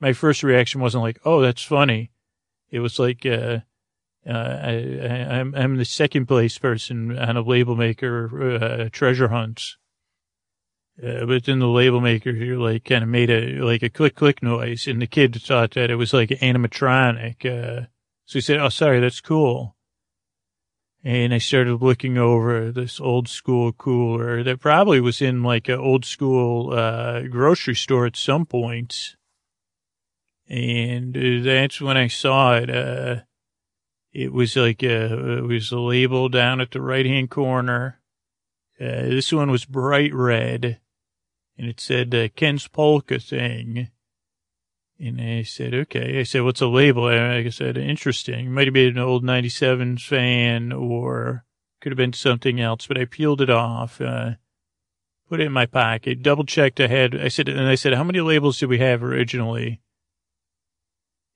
my 0.00 0.12
first 0.12 0.42
reaction 0.42 0.80
wasn't 0.80 1.02
like, 1.02 1.18
"Oh, 1.24 1.40
that's 1.40 1.62
funny." 1.62 2.12
It 2.70 2.80
was 2.80 2.98
like, 2.98 3.24
uh, 3.24 3.60
uh, 4.28 4.58
I, 4.62 4.98
I, 5.02 5.38
I'm 5.38 5.54
I'm 5.54 5.76
the 5.76 5.84
second 5.84 6.26
place 6.26 6.58
person 6.58 7.16
on 7.18 7.36
a 7.36 7.42
label 7.42 7.76
maker 7.76 8.54
uh, 8.54 8.88
treasure 8.90 9.28
hunt. 9.28 9.76
Uh, 11.02 11.26
but 11.26 11.44
then 11.44 11.58
the 11.58 11.68
label 11.68 12.00
maker 12.00 12.32
like 12.56 12.84
kind 12.84 13.02
of 13.04 13.10
made 13.10 13.30
a 13.30 13.60
like 13.60 13.82
a 13.82 13.90
click 13.90 14.14
click 14.14 14.42
noise, 14.42 14.86
and 14.86 15.00
the 15.00 15.06
kid 15.06 15.40
thought 15.40 15.72
that 15.72 15.90
it 15.90 15.96
was 15.96 16.12
like 16.12 16.30
animatronic. 16.30 17.44
Uh, 17.44 17.86
so 18.24 18.38
he 18.38 18.40
said, 18.40 18.58
"Oh, 18.58 18.70
sorry, 18.70 19.00
that's 19.00 19.20
cool." 19.20 19.75
And 21.06 21.32
I 21.32 21.38
started 21.38 21.82
looking 21.82 22.18
over 22.18 22.72
this 22.72 22.98
old 22.98 23.28
school 23.28 23.70
cooler 23.72 24.42
that 24.42 24.58
probably 24.58 25.00
was 25.00 25.22
in 25.22 25.44
like 25.44 25.68
an 25.68 25.78
old 25.78 26.04
school 26.04 26.74
uh, 26.74 27.20
grocery 27.28 27.76
store 27.76 28.06
at 28.06 28.16
some 28.16 28.44
point. 28.44 29.14
And 30.48 31.16
uh, 31.16 31.44
that's 31.44 31.80
when 31.80 31.96
I 31.96 32.08
saw 32.08 32.56
it. 32.56 32.68
Uh, 32.68 33.20
it 34.12 34.32
was 34.32 34.56
like 34.56 34.82
a, 34.82 35.12
uh, 35.12 35.36
it 35.36 35.44
was 35.44 35.70
a 35.70 35.78
label 35.78 36.28
down 36.28 36.60
at 36.60 36.72
the 36.72 36.80
right 36.82 37.06
hand 37.06 37.30
corner. 37.30 38.00
Uh, 38.80 39.06
this 39.06 39.32
one 39.32 39.52
was 39.52 39.64
bright 39.64 40.12
red, 40.12 40.80
and 41.56 41.68
it 41.68 41.78
said 41.78 42.12
uh, 42.16 42.26
Ken's 42.34 42.66
Polka 42.66 43.20
thing. 43.20 43.90
And 44.98 45.20
I 45.20 45.42
said, 45.42 45.74
okay. 45.74 46.18
I 46.18 46.22
said, 46.22 46.42
what's 46.42 46.62
a 46.62 46.66
label? 46.66 47.06
I 47.06 47.48
said, 47.50 47.76
interesting. 47.76 48.52
Might 48.52 48.66
have 48.66 48.74
been 48.74 48.96
an 48.96 48.98
old 48.98 49.24
97 49.24 49.98
fan 49.98 50.72
or 50.72 51.44
could 51.80 51.92
have 51.92 51.98
been 51.98 52.14
something 52.14 52.60
else, 52.60 52.86
but 52.86 52.98
I 52.98 53.04
peeled 53.04 53.42
it 53.42 53.50
off, 53.50 54.00
uh, 54.00 54.32
put 55.28 55.40
it 55.40 55.46
in 55.46 55.52
my 55.52 55.66
pocket, 55.66 56.22
double 56.22 56.44
checked 56.44 56.80
ahead. 56.80 57.14
I 57.14 57.28
said, 57.28 57.48
and 57.48 57.68
I 57.68 57.74
said, 57.74 57.92
how 57.92 58.04
many 58.04 58.20
labels 58.20 58.58
did 58.58 58.70
we 58.70 58.78
have 58.78 59.02
originally? 59.02 59.82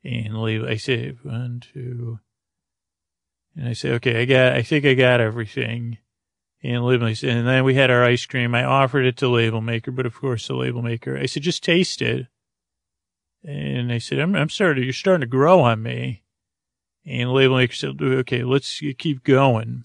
And 0.03 0.41
label, 0.41 0.67
I 0.67 0.77
said, 0.77 1.19
one, 1.23 1.61
two. 1.61 2.19
And 3.55 3.69
I 3.69 3.75
said, 3.75 3.93
okay, 3.95 4.23
I 4.23 4.25
got, 4.25 4.55
I 4.55 4.63
think 4.63 4.87
I 4.87 4.95
got 4.95 5.21
everything. 5.21 5.99
And 6.63 6.85
label, 6.85 7.07
and 7.07 7.47
then 7.47 7.65
we 7.65 7.75
had 7.75 7.91
our 7.91 8.05
ice 8.05 8.25
cream. 8.27 8.55
I 8.55 8.65
offered 8.65 9.07
it 9.07 9.19
to 9.19 9.29
label 9.29 9.61
maker, 9.61 9.91
but 9.91 10.07
of 10.07 10.15
course 10.15 10.47
the 10.47 10.55
label 10.55 10.83
maker, 10.83 11.19
I 11.19 11.27
said, 11.27 11.43
just 11.43 11.63
taste 11.63 12.01
it. 12.01 12.27
And 13.45 13.93
I 13.93 13.99
said, 13.99 14.19
I'm, 14.19 14.35
I'm 14.35 14.51
sorry, 14.51 14.85
you're 14.85 14.93
starting 14.93 15.23
to 15.23 15.27
grow 15.27 15.61
on 15.61 15.83
me. 15.83 16.23
And 17.07 17.33
label 17.33 17.57
maker 17.57 17.75
said, 17.75 18.01
okay, 18.01 18.45
let's 18.45 18.81
keep 18.99 19.25
going. 19.25 19.85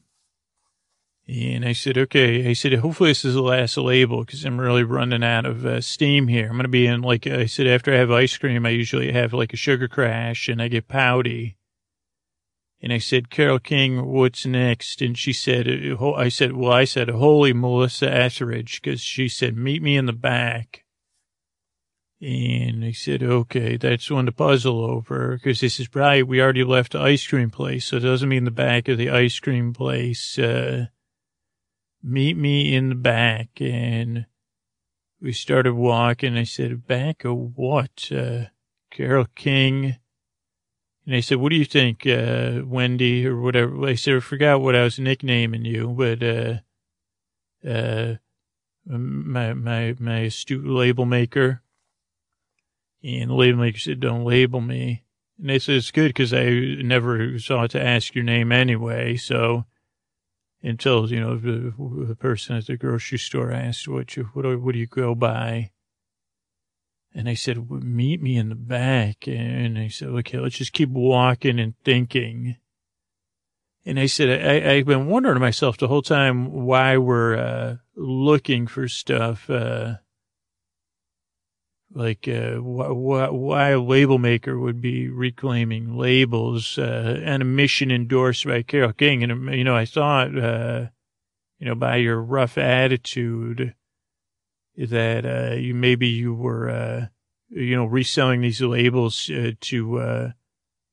And 1.28 1.66
I 1.66 1.74
said, 1.74 1.98
okay. 1.98 2.48
I 2.48 2.54
said, 2.54 2.74
hopefully 2.74 3.10
this 3.10 3.26
is 3.26 3.34
the 3.34 3.42
last 3.42 3.78
label 3.78 4.24
because 4.24 4.46
I'm 4.46 4.60
really 4.60 4.84
running 4.84 5.24
out 5.24 5.46
of 5.46 5.66
uh, 5.66 5.82
steam 5.82 6.28
here. 6.28 6.46
I'm 6.46 6.54
going 6.54 6.64
to 6.64 6.70
be 6.70 6.86
in, 6.86 7.02
like 7.02 7.26
I 7.26 7.48
said, 7.48 7.66
after 7.66 7.92
I 7.94 7.98
have 7.98 8.12
ice 8.12 8.38
cream, 8.38 8.66
I 8.66 8.70
usually 8.70 9.12
have 9.12 9.34
like 9.34 9.54
a 9.54 9.58
sugar 9.58 9.88
crash 9.88 10.48
and 10.48 10.62
I 10.62 10.68
get 10.68 10.88
pouty. 10.88 11.58
And 12.82 12.94
I 12.94 13.00
said, 13.00 13.32
Carole 13.32 13.58
King, 13.58 14.06
what's 14.06 14.46
next? 14.46 15.02
And 15.02 15.18
she 15.18 15.34
said, 15.34 15.68
I 15.68 16.30
said, 16.30 16.54
well, 16.54 16.72
I 16.72 16.84
said, 16.84 17.10
holy 17.10 17.54
Melissa 17.54 18.12
Etheridge, 18.12 18.80
because 18.80 19.02
she 19.02 19.28
said, 19.28 19.58
meet 19.58 19.82
me 19.82 19.98
in 19.98 20.06
the 20.06 20.14
back. 20.14 20.85
And 22.22 22.86
I 22.86 22.92
said, 22.92 23.22
okay, 23.22 23.76
that's 23.76 24.10
one 24.10 24.26
to 24.26 24.32
puzzle 24.32 24.84
over 24.84 25.36
because 25.36 25.60
this 25.60 25.80
is 25.80 25.90
probably, 25.90 26.24
we 26.24 26.42
already 26.42 26.64
left 26.64 26.94
the 26.94 27.00
ice 27.00 27.28
cream 27.28 27.50
place. 27.50 27.86
So 27.86 27.98
it 27.98 28.02
doesn't 28.02 28.30
mean 28.30 28.46
the 28.46 28.52
back 28.52 28.88
of 28.88 28.98
the 28.98 29.10
ice 29.10 29.40
cream 29.40 29.74
place. 29.74 30.40
Uh, 30.40 30.86
meet 32.02 32.38
me 32.38 32.74
in 32.74 32.90
the 32.90 32.96
back. 32.96 33.50
And 33.60 34.28
we 35.20 35.34
started 35.34 35.74
walking. 35.74 36.38
I 36.38 36.46
said, 36.46 36.88
back 36.88 37.26
of 37.26 37.36
what? 37.58 38.10
Uh, 38.12 38.46
Carole 38.92 39.28
King. 39.36 39.98
And 41.06 41.16
I 41.16 41.20
said, 41.20 41.38
what 41.38 41.50
do 41.50 41.58
you 41.58 41.66
think, 41.66 42.08
uh, 42.08 42.62
Wendy 42.66 43.28
or 43.28 43.40
whatever? 43.40 43.86
I 43.86 43.96
said, 43.96 44.16
I 44.16 44.20
forgot 44.22 44.62
what 44.62 44.76
I 44.76 44.84
was 44.84 44.98
nicknaming 44.98 45.66
you, 45.66 45.90
but, 45.90 46.24
uh, 46.24 46.54
uh, 47.70 48.16
my, 48.88 49.54
my, 49.54 49.96
my 50.00 50.20
astute 50.20 50.66
label 50.66 51.06
maker. 51.06 51.62
And 53.06 53.30
label 53.30 53.60
maker 53.60 53.78
said, 53.78 54.00
don't 54.00 54.26
label 54.26 54.62
me. 54.62 55.04
And 55.38 55.50
they 55.50 55.60
said, 55.60 55.76
it's 55.76 55.92
good 55.92 56.10
because 56.10 56.34
I 56.34 56.50
never 56.82 57.38
sought 57.38 57.70
to 57.72 57.84
ask 57.84 58.16
your 58.16 58.24
name 58.24 58.52
anyway. 58.52 59.16
So 59.16 59.66
until, 60.64 61.12
you 61.12 61.20
know, 61.20 61.38
the, 61.38 61.74
the 62.08 62.16
person 62.16 62.56
at 62.56 62.66
the 62.66 62.78
grocery 62.78 63.20
store 63.20 63.52
asked, 63.52 63.88
what 63.88 64.16
you, 64.16 64.30
what, 64.34 64.60
what 64.60 64.74
do 64.74 64.80
you 64.80 64.88
go 64.88 65.14
by? 65.14 65.72
And 67.14 67.30
I 67.30 67.36
said, 67.36 67.70
meet 67.70 68.24
me 68.24 68.38
in 68.38 68.50
the 68.50 68.56
back. 68.56 69.28
And 69.28 69.78
I 69.78 69.90
said, 69.90 70.10
okay, 70.10 70.40
let's 70.40 70.58
just 70.58 70.74
keep 70.74 70.90
walking 70.90 71.60
and 71.60 71.76
thinking. 71.84 72.58
And 73.86 74.00
I 74.00 74.08
said, 74.08 74.44
I, 74.44 74.72
I've 74.74 74.88
been 74.88 75.08
wondering 75.08 75.36
to 75.36 75.40
myself 75.40 75.78
the 75.78 75.88
whole 75.88 76.02
time 76.02 76.52
why 76.52 76.98
we're 76.98 77.38
uh, 77.38 77.76
looking 77.96 78.66
for 78.66 78.88
stuff. 78.88 79.48
Uh, 79.48 79.98
like 81.96 82.28
uh, 82.28 82.56
wh- 82.58 82.92
wh- 82.92 83.34
why 83.34 83.70
a 83.70 83.80
label 83.80 84.18
maker 84.18 84.60
would 84.60 84.82
be 84.82 85.08
reclaiming 85.08 85.98
labels 85.98 86.78
uh, 86.78 87.22
and 87.24 87.42
a 87.42 87.46
mission 87.46 87.90
endorsed 87.90 88.46
by 88.46 88.62
Carole 88.62 88.92
King. 88.92 89.24
And, 89.24 89.56
you 89.56 89.64
know, 89.64 89.76
I 89.76 89.86
thought, 89.86 90.38
uh, 90.38 90.88
you 91.58 91.68
know, 91.68 91.76
by 91.76 91.96
your 91.96 92.22
rough 92.22 92.58
attitude 92.58 93.74
that 94.78 95.26
uh, 95.26 95.56
you 95.56 95.74
maybe 95.74 96.08
you 96.08 96.34
were, 96.34 96.70
uh, 96.70 97.06
you 97.50 97.76
know, 97.78 97.86
reselling 97.86 98.42
these 98.42 98.62
labels 98.62 99.30
uh, 99.30 99.52
to, 99.62 100.00
uh, 100.00 100.32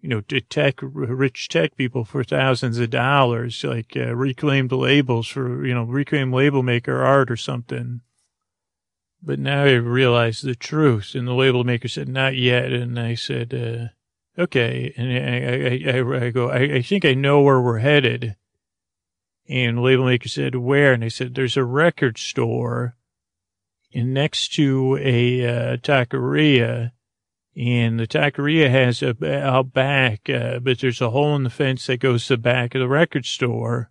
you 0.00 0.08
know, 0.08 0.20
to 0.20 0.40
tech, 0.40 0.78
rich 0.82 1.48
tech 1.48 1.76
people 1.76 2.04
for 2.04 2.22
thousands 2.22 2.78
of 2.78 2.90
dollars, 2.90 3.64
like 3.64 3.92
reclaimed 3.96 4.70
labels 4.70 5.26
for, 5.26 5.66
you 5.66 5.74
know, 5.74 5.82
reclaimed 5.82 6.32
label 6.32 6.62
maker 6.62 7.02
art 7.02 7.28
or 7.28 7.36
something. 7.36 8.02
But 9.22 9.38
now 9.38 9.64
I 9.64 9.72
realize 9.72 10.40
the 10.40 10.56
truth. 10.56 11.14
And 11.14 11.28
the 11.28 11.32
label 11.34 11.62
maker 11.62 11.88
said, 11.88 12.08
not 12.08 12.36
yet. 12.36 12.72
And 12.72 12.98
I 12.98 13.14
said, 13.14 13.54
uh, 13.54 14.40
okay. 14.42 14.92
And 14.96 15.12
I, 15.12 15.92
I, 15.92 15.98
I, 15.98 16.26
I 16.26 16.30
go, 16.30 16.50
I, 16.50 16.76
I 16.76 16.82
think 16.82 17.04
I 17.04 17.14
know 17.14 17.40
where 17.40 17.60
we're 17.60 17.78
headed. 17.78 18.36
And 19.48 19.78
the 19.78 19.82
label 19.82 20.06
maker 20.06 20.28
said, 20.28 20.56
where? 20.56 20.92
And 20.92 21.04
I 21.04 21.08
said, 21.08 21.34
there's 21.34 21.56
a 21.56 21.64
record 21.64 22.18
store 22.18 22.96
and 23.94 24.14
next 24.14 24.54
to 24.54 24.98
a 25.00 25.46
uh, 25.46 25.76
taqueria. 25.76 26.92
And 27.54 28.00
the 28.00 28.06
taqueria 28.06 28.70
has 28.70 29.02
a 29.02 29.62
back, 29.62 30.30
uh, 30.30 30.58
but 30.60 30.78
there's 30.80 31.02
a 31.02 31.10
hole 31.10 31.36
in 31.36 31.42
the 31.42 31.50
fence 31.50 31.86
that 31.86 32.00
goes 32.00 32.26
to 32.26 32.34
the 32.34 32.42
back 32.42 32.74
of 32.74 32.80
the 32.80 32.88
record 32.88 33.26
store. 33.26 33.90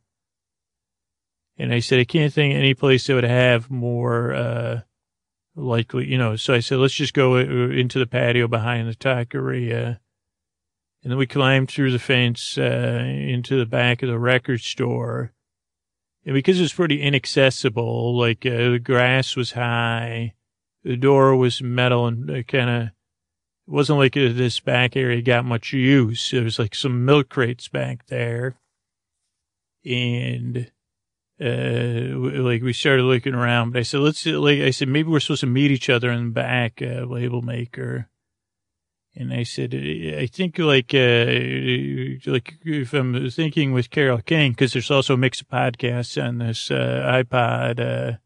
And 1.58 1.72
I 1.72 1.80
said, 1.80 2.00
I 2.00 2.06
can't 2.06 2.34
think 2.34 2.54
of 2.54 2.58
any 2.58 2.74
place 2.74 3.06
that 3.06 3.14
would 3.14 3.24
have 3.24 3.70
more, 3.70 4.34
uh, 4.34 4.82
likely, 5.56 6.08
you 6.08 6.18
know, 6.18 6.36
so 6.36 6.54
I 6.54 6.60
said, 6.60 6.78
let's 6.78 6.94
just 6.94 7.14
go 7.14 7.36
uh, 7.36 7.40
into 7.40 8.00
the 8.00 8.08
patio 8.08 8.48
behind 8.48 8.88
the 8.88 8.96
taqueria. 8.96 10.00
And 11.04 11.12
then 11.12 11.18
we 11.18 11.28
climbed 11.28 11.70
through 11.70 11.92
the 11.92 12.00
fence, 12.00 12.58
uh, 12.58 13.04
into 13.06 13.58
the 13.58 13.66
back 13.66 14.04
of 14.04 14.10
the 14.10 14.20
record 14.20 14.62
store. 14.62 15.34
And 16.26 16.36
because 16.36 16.60
it 16.60 16.64
was 16.64 16.74
pretty 16.74 17.02
inaccessible, 17.02 18.18
like, 18.18 18.46
uh, 18.46 18.72
the 18.72 18.80
grass 18.80 19.36
was 19.36 19.54
high, 19.54 20.34
the 20.84 20.96
door 20.96 21.36
was 21.36 21.62
metal 21.62 22.08
and 22.08 22.30
uh, 22.30 22.44
kind 22.44 22.70
of, 22.70 22.82
it 22.84 22.92
wasn't 23.68 24.00
like 24.00 24.16
uh, 24.16 24.32
this 24.32 24.60
back 24.60 24.96
area 24.96 25.22
got 25.22 25.46
much 25.46 25.74
use. 25.74 26.32
There 26.32 26.44
was 26.44 26.60
like 26.60 26.76
some 26.76 27.06
milk 27.06 27.30
crates 27.30 27.68
back 27.68 28.06
there. 28.08 28.58
And, 29.84 30.72
uh, 31.42 32.42
like 32.44 32.62
we 32.62 32.74
started 32.74 33.04
looking 33.04 33.34
around, 33.34 33.72
but 33.72 33.80
I 33.80 33.84
said, 33.84 34.02
let's, 34.02 34.26
like, 34.26 34.60
I 34.60 34.70
said, 34.70 34.90
maybe 34.90 35.10
we're 35.10 35.20
supposed 35.20 35.42
to 35.42 35.48
meet 35.48 35.72
each 35.72 35.90
other 35.90 36.12
in 36.12 36.26
the 36.26 36.32
back, 36.32 36.82
uh, 36.82 37.06
label 37.06 37.42
maker. 37.42 38.08
And 39.16 39.34
I 39.34 39.44
said, 39.44 39.74
I 39.74 40.28
think 40.28 40.60
like, 40.60 40.94
uh, 40.94 41.26
like 42.32 42.56
if 42.64 42.94
I'm 42.94 43.30
thinking 43.30 43.74
with 43.74 43.90
Carole 43.90 44.22
King, 44.22 44.54
cause 44.54 44.74
there's 44.74 44.92
also 44.92 45.16
a 45.16 45.18
mix 45.18 45.42
of 45.42 45.50
podcasts 45.50 46.24
on 46.24 46.38
this, 46.38 46.70
uh, 46.70 47.24
iPod, 47.24 47.80
uh, 47.80 48.18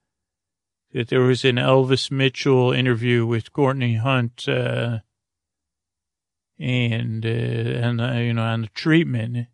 that 0.91 1.07
there 1.07 1.21
was 1.21 1.45
an 1.45 1.55
Elvis 1.55 2.11
Mitchell 2.11 2.71
interview 2.71 3.25
with 3.25 3.53
Courtney 3.53 3.95
Hunt, 3.95 4.47
uh, 4.47 4.99
and, 6.59 7.25
and, 7.25 8.25
you 8.25 8.33
know, 8.33 8.43
on 8.43 8.61
the 8.61 8.67
treatment. 8.67 9.47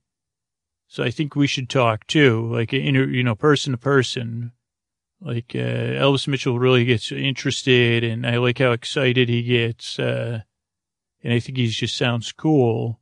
So 0.92 1.06
I 1.06 1.10
think 1.10 1.38
we 1.38 1.48
should 1.48 1.70
talk 1.70 2.06
too, 2.06 2.52
like, 2.52 2.74
you 2.74 3.24
know, 3.24 3.34
person 3.34 3.72
to 3.72 3.78
person. 3.78 4.52
Like, 5.22 5.56
uh, 5.56 5.96
Elvis 6.04 6.28
Mitchell 6.28 6.60
really 6.60 6.84
gets 6.84 7.14
interested 7.14 8.04
and 8.04 8.28
I 8.28 8.40
like 8.40 8.60
how 8.60 8.74
excited 8.74 9.30
he 9.30 9.42
gets, 9.42 9.98
uh, 9.98 10.42
and 11.24 11.32
I 11.32 11.40
think 11.40 11.58
he 11.58 11.68
just 11.68 11.96
sounds 11.96 12.34
cool. 12.34 13.00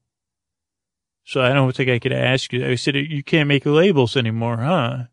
So 1.24 1.42
I 1.42 1.52
don't 1.52 1.76
think 1.76 1.90
I 1.90 1.98
could 1.98 2.14
ask 2.14 2.54
you. 2.54 2.64
I 2.64 2.76
said, 2.76 2.94
you 2.94 3.24
can't 3.24 3.48
make 3.48 3.66
labels 3.66 4.16
anymore, 4.16 4.58
huh? 4.58 5.06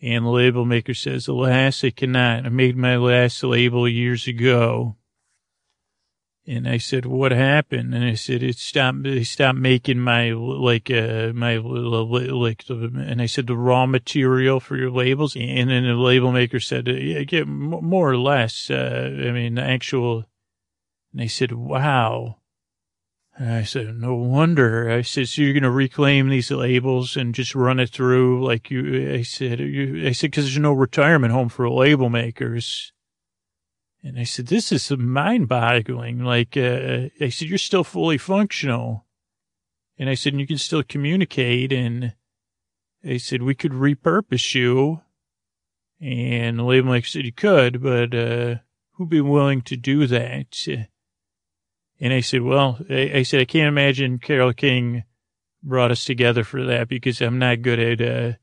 And 0.00 0.24
the 0.24 0.30
label 0.30 0.64
maker 0.64 0.94
says, 0.94 1.28
alas, 1.28 1.84
I 1.84 1.90
cannot. 1.90 2.46
I 2.46 2.48
made 2.48 2.78
my 2.78 2.96
last 2.96 3.44
label 3.44 3.86
years 3.86 4.26
ago. 4.26 4.96
And 6.48 6.68
I 6.68 6.78
said, 6.78 7.06
what 7.06 7.32
happened? 7.32 7.92
And 7.92 8.04
I 8.04 8.14
said, 8.14 8.40
it 8.40 8.56
stopped, 8.56 9.02
they 9.02 9.24
stopped 9.24 9.58
making 9.58 9.98
my, 9.98 10.30
like, 10.30 10.88
uh, 10.90 11.32
my, 11.34 11.56
like, 11.56 12.64
and 12.68 13.20
I 13.20 13.26
said, 13.26 13.48
the 13.48 13.56
raw 13.56 13.86
material 13.86 14.60
for 14.60 14.76
your 14.76 14.92
labels. 14.92 15.34
And 15.34 15.70
then 15.70 15.82
the 15.82 15.94
label 15.94 16.30
maker 16.30 16.60
said, 16.60 16.86
yeah, 16.86 17.24
get 17.24 17.48
more 17.48 18.10
or 18.10 18.16
less, 18.16 18.70
uh, 18.70 19.10
I 19.12 19.32
mean, 19.32 19.56
the 19.56 19.62
actual, 19.62 20.24
and 21.12 21.20
I 21.20 21.26
said, 21.26 21.50
wow. 21.50 22.36
And 23.36 23.52
I 23.52 23.64
said, 23.64 23.98
no 23.98 24.14
wonder. 24.14 24.88
I 24.88 25.02
said, 25.02 25.28
so 25.28 25.42
you're 25.42 25.52
going 25.52 25.64
to 25.64 25.70
reclaim 25.70 26.28
these 26.28 26.52
labels 26.52 27.16
and 27.16 27.34
just 27.34 27.56
run 27.56 27.80
it 27.80 27.90
through 27.90 28.46
like 28.46 28.70
you, 28.70 29.12
I 29.12 29.22
said, 29.22 29.58
you, 29.58 30.06
I 30.06 30.12
said, 30.12 30.32
cause 30.32 30.44
there's 30.44 30.58
no 30.58 30.72
retirement 30.72 31.32
home 31.32 31.48
for 31.48 31.68
label 31.68 32.08
makers. 32.08 32.92
And 34.06 34.20
I 34.20 34.22
said, 34.22 34.46
this 34.46 34.70
is 34.70 34.88
mind 34.92 35.48
boggling. 35.48 36.22
Like, 36.22 36.56
uh, 36.56 37.08
I 37.20 37.28
said, 37.28 37.48
you're 37.48 37.58
still 37.58 37.82
fully 37.82 38.18
functional. 38.18 39.04
And 39.98 40.08
I 40.08 40.14
said, 40.14 40.32
and 40.32 40.38
you 40.38 40.46
can 40.46 40.58
still 40.58 40.84
communicate. 40.84 41.72
And 41.72 42.14
I 43.04 43.16
said, 43.16 43.42
we 43.42 43.56
could 43.56 43.72
repurpose 43.72 44.54
you. 44.54 45.00
And 46.00 46.60
the 46.60 46.62
label 46.62 46.92
maker 46.92 47.08
said, 47.08 47.24
you 47.24 47.32
could, 47.32 47.82
but, 47.82 48.14
uh, 48.14 48.56
who'd 48.92 49.08
be 49.08 49.20
willing 49.20 49.62
to 49.62 49.76
do 49.76 50.06
that? 50.06 50.56
And 51.98 52.12
I 52.12 52.20
said, 52.20 52.42
well, 52.42 52.78
I, 52.88 53.10
I, 53.12 53.22
said, 53.24 53.40
I 53.40 53.44
can't 53.44 53.66
imagine 53.66 54.20
Carole 54.20 54.52
King 54.52 55.02
brought 55.64 55.90
us 55.90 56.04
together 56.04 56.44
for 56.44 56.62
that 56.64 56.86
because 56.86 57.20
I'm 57.20 57.40
not 57.40 57.60
good 57.60 57.80
at, 57.80 58.00
uh, 58.00 58.36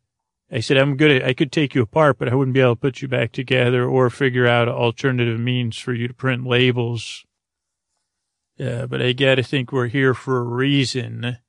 I 0.54 0.60
said, 0.60 0.78
I'm 0.78 0.98
good 0.98 1.10
at, 1.10 1.28
I 1.28 1.34
could 1.34 1.52
take 1.52 1.74
you 1.74 1.82
apart, 1.82 2.20
but 2.20 2.30
I 2.30 2.36
wouldn't 2.36 2.54
be 2.54 2.62
able 2.62 2.76
to 2.76 2.80
put 2.80 3.02
you 3.02 3.08
back 3.08 3.32
together 3.32 3.86
or 3.86 4.12
figure 4.12 4.46
out 4.46 4.68
alternative 4.68 5.40
means 5.40 5.80
for 5.80 5.94
you 5.94 6.08
to 6.08 6.14
print 6.14 6.46
labels. 6.46 7.26
Uh, 8.60 8.86
but 8.86 9.02
I 9.02 9.14
got 9.14 9.36
to 9.36 9.44
think 9.44 9.72
we're 9.72 9.88
here 9.88 10.14
for 10.14 10.38
a 10.38 10.44
reason. 10.44 11.40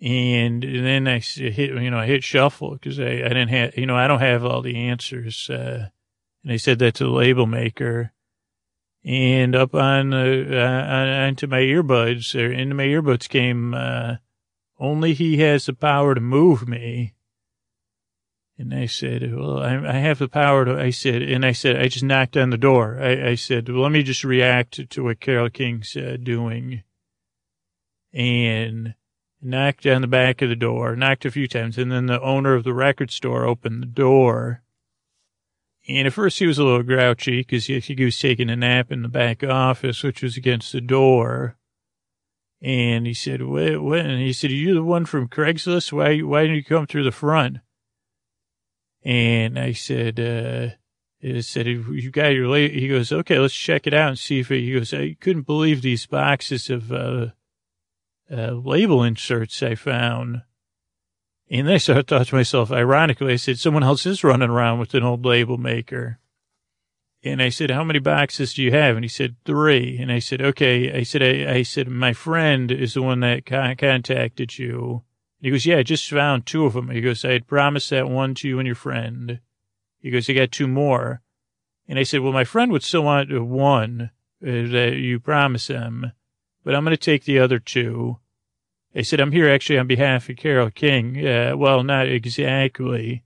And, 0.00 0.64
and 0.64 0.86
then 0.86 1.06
I 1.06 1.20
hit, 1.20 1.70
you 1.70 1.90
know, 1.92 1.98
I 1.98 2.06
hit 2.06 2.24
shuffle 2.24 2.72
because 2.72 2.98
I, 2.98 3.04
I 3.04 3.28
didn't 3.28 3.50
have, 3.50 3.78
you 3.78 3.86
know, 3.86 3.96
I 3.96 4.08
don't 4.08 4.18
have 4.18 4.44
all 4.44 4.62
the 4.62 4.76
answers. 4.76 5.48
Uh, 5.48 5.88
and 6.42 6.52
I 6.52 6.56
said 6.56 6.80
that 6.80 6.94
to 6.96 7.04
the 7.04 7.10
label 7.10 7.46
maker 7.46 8.12
and 9.04 9.54
up 9.54 9.76
on, 9.76 10.12
uh, 10.12 11.24
onto 11.28 11.46
my 11.46 11.60
earbuds 11.60 12.34
or 12.34 12.50
into 12.50 12.74
my 12.74 12.86
earbuds 12.86 13.28
came, 13.28 13.74
uh, 13.74 14.16
only 14.80 15.14
he 15.14 15.38
has 15.38 15.66
the 15.66 15.72
power 15.72 16.16
to 16.16 16.20
move 16.20 16.66
me. 16.66 17.14
And 18.58 18.74
I 18.74 18.86
said, 18.86 19.34
well, 19.34 19.60
I, 19.60 19.76
I, 19.76 19.98
have 19.98 20.18
the 20.18 20.28
power 20.28 20.64
to, 20.64 20.76
I 20.76 20.90
said, 20.90 21.22
and 21.22 21.46
I 21.46 21.52
said, 21.52 21.76
I 21.76 21.86
just 21.86 22.04
knocked 22.04 22.36
on 22.36 22.50
the 22.50 22.58
door. 22.58 22.98
I, 23.00 23.28
I 23.28 23.34
said, 23.36 23.68
well, 23.68 23.82
let 23.82 23.92
me 23.92 24.02
just 24.02 24.24
react 24.24 24.90
to 24.90 25.04
what 25.04 25.20
Carole 25.20 25.48
King's 25.48 25.96
uh, 25.96 26.16
doing. 26.20 26.82
And 28.12 28.94
knocked 29.40 29.86
on 29.86 30.00
the 30.00 30.08
back 30.08 30.42
of 30.42 30.48
the 30.48 30.56
door, 30.56 30.96
knocked 30.96 31.24
a 31.24 31.30
few 31.30 31.46
times. 31.46 31.78
And 31.78 31.92
then 31.92 32.06
the 32.06 32.20
owner 32.20 32.54
of 32.54 32.64
the 32.64 32.74
record 32.74 33.12
store 33.12 33.44
opened 33.44 33.80
the 33.80 33.86
door 33.86 34.62
and 35.88 36.06
at 36.06 36.12
first 36.12 36.38
he 36.38 36.46
was 36.46 36.58
a 36.58 36.64
little 36.64 36.82
grouchy 36.82 37.38
because 37.38 37.66
he, 37.66 37.80
he 37.80 38.04
was 38.04 38.18
taking 38.18 38.50
a 38.50 38.56
nap 38.56 38.92
in 38.92 39.00
the 39.00 39.08
back 39.08 39.42
office, 39.42 40.02
which 40.02 40.22
was 40.22 40.36
against 40.36 40.72
the 40.72 40.82
door. 40.82 41.56
And 42.60 43.06
he 43.06 43.14
said, 43.14 43.42
what, 43.42 43.80
what? 43.80 44.00
And 44.00 44.20
he 44.20 44.34
said, 44.34 44.50
are 44.50 44.54
you 44.54 44.74
the 44.74 44.82
one 44.82 45.06
from 45.06 45.28
Craigslist? 45.28 45.92
Why, 45.92 46.18
why 46.18 46.42
didn't 46.42 46.56
you 46.56 46.64
come 46.64 46.86
through 46.86 47.04
the 47.04 47.12
front? 47.12 47.58
And 49.08 49.58
I 49.58 49.72
said, 49.72 50.20
uh, 50.20 50.68
I 51.26 51.40
said, 51.40 51.66
you 51.66 52.10
got 52.10 52.28
your, 52.28 52.46
la-. 52.46 52.56
he 52.56 52.88
goes, 52.88 53.10
okay, 53.10 53.38
let's 53.38 53.54
check 53.54 53.86
it 53.86 53.94
out 53.94 54.10
and 54.10 54.18
see 54.18 54.40
if 54.40 54.50
it, 54.50 54.60
he 54.60 54.74
goes, 54.74 54.92
I 54.92 55.16
couldn't 55.18 55.46
believe 55.46 55.80
these 55.80 56.04
boxes 56.04 56.68
of, 56.68 56.92
uh, 56.92 57.28
uh, 58.30 58.52
label 58.52 59.02
inserts 59.02 59.62
I 59.62 59.76
found. 59.76 60.42
And 61.50 61.66
then 61.66 61.76
I 61.76 61.78
started 61.78 62.06
thought 62.06 62.26
to 62.26 62.34
myself, 62.34 62.70
ironically, 62.70 63.32
I 63.32 63.36
said, 63.36 63.58
someone 63.58 63.82
else 63.82 64.04
is 64.04 64.22
running 64.22 64.50
around 64.50 64.78
with 64.78 64.92
an 64.92 65.04
old 65.04 65.24
label 65.24 65.56
maker. 65.56 66.18
And 67.24 67.40
I 67.40 67.48
said, 67.48 67.70
how 67.70 67.84
many 67.84 68.00
boxes 68.00 68.52
do 68.52 68.62
you 68.62 68.72
have? 68.72 68.94
And 68.94 69.06
he 69.06 69.08
said, 69.08 69.36
three. 69.46 69.96
And 69.98 70.12
I 70.12 70.18
said, 70.18 70.42
okay. 70.42 70.92
I 70.92 71.02
said, 71.02 71.22
I, 71.22 71.50
I 71.50 71.62
said, 71.62 71.88
my 71.88 72.12
friend 72.12 72.70
is 72.70 72.92
the 72.92 73.00
one 73.00 73.20
that 73.20 73.46
con- 73.46 73.74
contacted 73.76 74.58
you. 74.58 75.04
He 75.40 75.50
goes, 75.50 75.66
yeah, 75.66 75.78
I 75.78 75.82
just 75.82 76.10
found 76.10 76.46
two 76.46 76.64
of 76.66 76.72
them. 76.72 76.90
He 76.90 77.00
goes, 77.00 77.24
I 77.24 77.32
had 77.32 77.46
promised 77.46 77.90
that 77.90 78.08
one 78.08 78.34
to 78.36 78.48
you 78.48 78.58
and 78.58 78.66
your 78.66 78.74
friend. 78.74 79.40
He 80.00 80.10
goes, 80.10 80.28
I 80.28 80.32
got 80.32 80.50
two 80.50 80.66
more. 80.66 81.22
And 81.86 81.98
I 81.98 82.02
said, 82.02 82.20
well, 82.20 82.32
my 82.32 82.44
friend 82.44 82.72
would 82.72 82.82
still 82.82 83.04
want 83.04 83.30
one 83.42 84.10
uh, 84.42 84.46
that 84.46 84.96
you 84.96 85.20
promised 85.20 85.68
him, 85.68 86.12
but 86.64 86.74
I'm 86.74 86.84
going 86.84 86.96
to 86.96 86.96
take 86.96 87.24
the 87.24 87.38
other 87.38 87.58
two. 87.58 88.18
I 88.94 89.02
said, 89.02 89.20
I'm 89.20 89.32
here 89.32 89.48
actually 89.48 89.78
on 89.78 89.86
behalf 89.86 90.28
of 90.28 90.36
Carole 90.36 90.70
King. 90.70 91.26
Uh, 91.26 91.56
well, 91.56 91.82
not 91.82 92.08
exactly. 92.08 93.22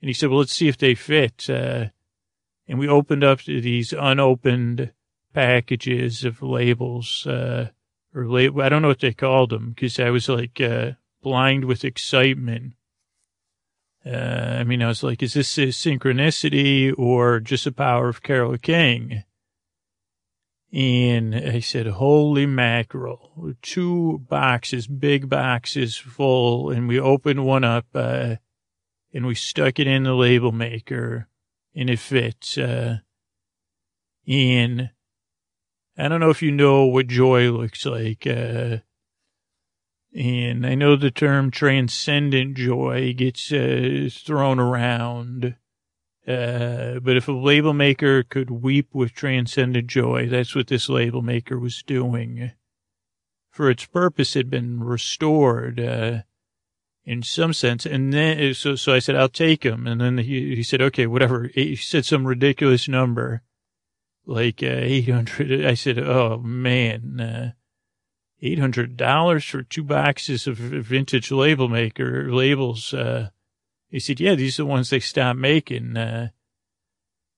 And 0.00 0.08
he 0.08 0.12
said, 0.12 0.30
well, 0.30 0.38
let's 0.38 0.54
see 0.54 0.68
if 0.68 0.78
they 0.78 0.94
fit. 0.94 1.48
Uh, 1.48 1.86
and 2.66 2.78
we 2.78 2.88
opened 2.88 3.24
up 3.24 3.42
these 3.44 3.92
unopened 3.92 4.92
packages 5.34 6.24
of 6.24 6.42
labels, 6.42 7.26
uh, 7.26 7.68
or 8.14 8.26
label. 8.26 8.62
I 8.62 8.68
don't 8.68 8.82
know 8.82 8.88
what 8.88 9.00
they 9.00 9.12
called 9.12 9.50
them 9.50 9.70
because 9.70 10.00
I 10.00 10.10
was 10.10 10.28
like, 10.28 10.60
uh, 10.60 10.92
blind 11.22 11.64
with 11.64 11.84
excitement. 11.84 12.74
Uh, 14.04 14.56
I 14.60 14.64
mean, 14.64 14.82
I 14.82 14.88
was 14.88 15.02
like, 15.02 15.22
is 15.22 15.34
this 15.34 15.58
a 15.58 15.66
synchronicity 15.66 16.94
or 16.96 17.40
just 17.40 17.64
the 17.64 17.72
power 17.72 18.08
of 18.08 18.22
Carole 18.22 18.56
King? 18.56 19.24
And 20.72 21.34
I 21.34 21.60
said, 21.60 21.86
holy 21.86 22.46
mackerel, 22.46 23.54
two 23.62 24.18
boxes, 24.28 24.86
big 24.86 25.28
boxes 25.28 25.96
full. 25.96 26.70
And 26.70 26.88
we 26.88 27.00
opened 27.00 27.44
one 27.44 27.64
up, 27.64 27.86
uh, 27.94 28.36
and 29.12 29.26
we 29.26 29.34
stuck 29.34 29.78
it 29.78 29.86
in 29.86 30.02
the 30.02 30.14
label 30.14 30.52
maker 30.52 31.28
and 31.74 31.88
it 31.88 31.98
fits. 31.98 32.58
Uh, 32.58 32.98
and 34.26 34.90
I 35.96 36.08
don't 36.08 36.20
know 36.20 36.30
if 36.30 36.42
you 36.42 36.52
know 36.52 36.84
what 36.84 37.06
joy 37.06 37.50
looks 37.50 37.86
like. 37.86 38.26
Uh, 38.26 38.78
and 40.14 40.66
I 40.66 40.74
know 40.74 40.96
the 40.96 41.10
term 41.10 41.50
transcendent 41.50 42.56
joy 42.56 43.14
gets 43.16 43.52
uh, 43.52 44.08
thrown 44.10 44.58
around. 44.58 45.56
Uh, 46.26 47.00
but 47.00 47.16
if 47.16 47.28
a 47.28 47.32
label 47.32 47.72
maker 47.72 48.22
could 48.22 48.50
weep 48.50 48.88
with 48.92 49.12
transcendent 49.12 49.86
joy, 49.86 50.28
that's 50.28 50.54
what 50.54 50.66
this 50.66 50.88
label 50.88 51.22
maker 51.22 51.58
was 51.58 51.82
doing. 51.82 52.52
For 53.50 53.70
its 53.70 53.86
purpose 53.86 54.34
had 54.34 54.50
been 54.50 54.82
restored, 54.82 55.80
uh, 55.80 56.18
in 57.08 57.22
some 57.22 57.54
sense. 57.54 57.86
And 57.86 58.12
then, 58.12 58.52
so, 58.52 58.76
so 58.76 58.92
I 58.92 58.98
said, 58.98 59.16
I'll 59.16 59.30
take 59.30 59.64
him. 59.64 59.86
And 59.86 59.98
then 59.98 60.18
he, 60.18 60.54
he 60.56 60.62
said, 60.62 60.82
okay, 60.82 61.06
whatever. 61.06 61.50
He 61.54 61.74
said 61.74 62.04
some 62.04 62.26
ridiculous 62.26 62.86
number, 62.86 63.42
like, 64.26 64.62
uh, 64.62 64.66
800. 64.66 65.64
I 65.64 65.72
said, 65.72 65.98
oh 65.98 66.36
man, 66.36 67.20
uh, 67.20 67.52
$800 68.42 69.50
for 69.50 69.62
two 69.62 69.82
boxes 69.82 70.46
of 70.46 70.56
vintage 70.56 71.30
label 71.30 71.68
maker 71.68 72.32
labels. 72.32 72.94
Uh, 72.94 73.30
he 73.88 73.98
said, 73.98 74.20
yeah, 74.20 74.34
these 74.34 74.58
are 74.58 74.62
the 74.62 74.66
ones 74.66 74.90
they 74.90 75.00
stopped 75.00 75.38
making. 75.38 75.96
Uh, 75.96 76.28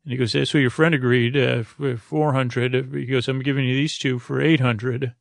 and 0.05 0.13
he 0.13 0.17
goes, 0.17 0.33
that's 0.33 0.53
what 0.53 0.61
your 0.61 0.71
friend 0.71 0.95
agreed, 0.95 1.37
uh, 1.37 1.63
for 1.63 1.97
400. 1.97 2.93
He 2.95 3.07
goes, 3.07 3.29
I'm 3.29 3.43
giving 3.43 3.65
you 3.65 3.75
these 3.75 3.99
two 3.99 4.19
for 4.19 4.41
800. 4.41 5.15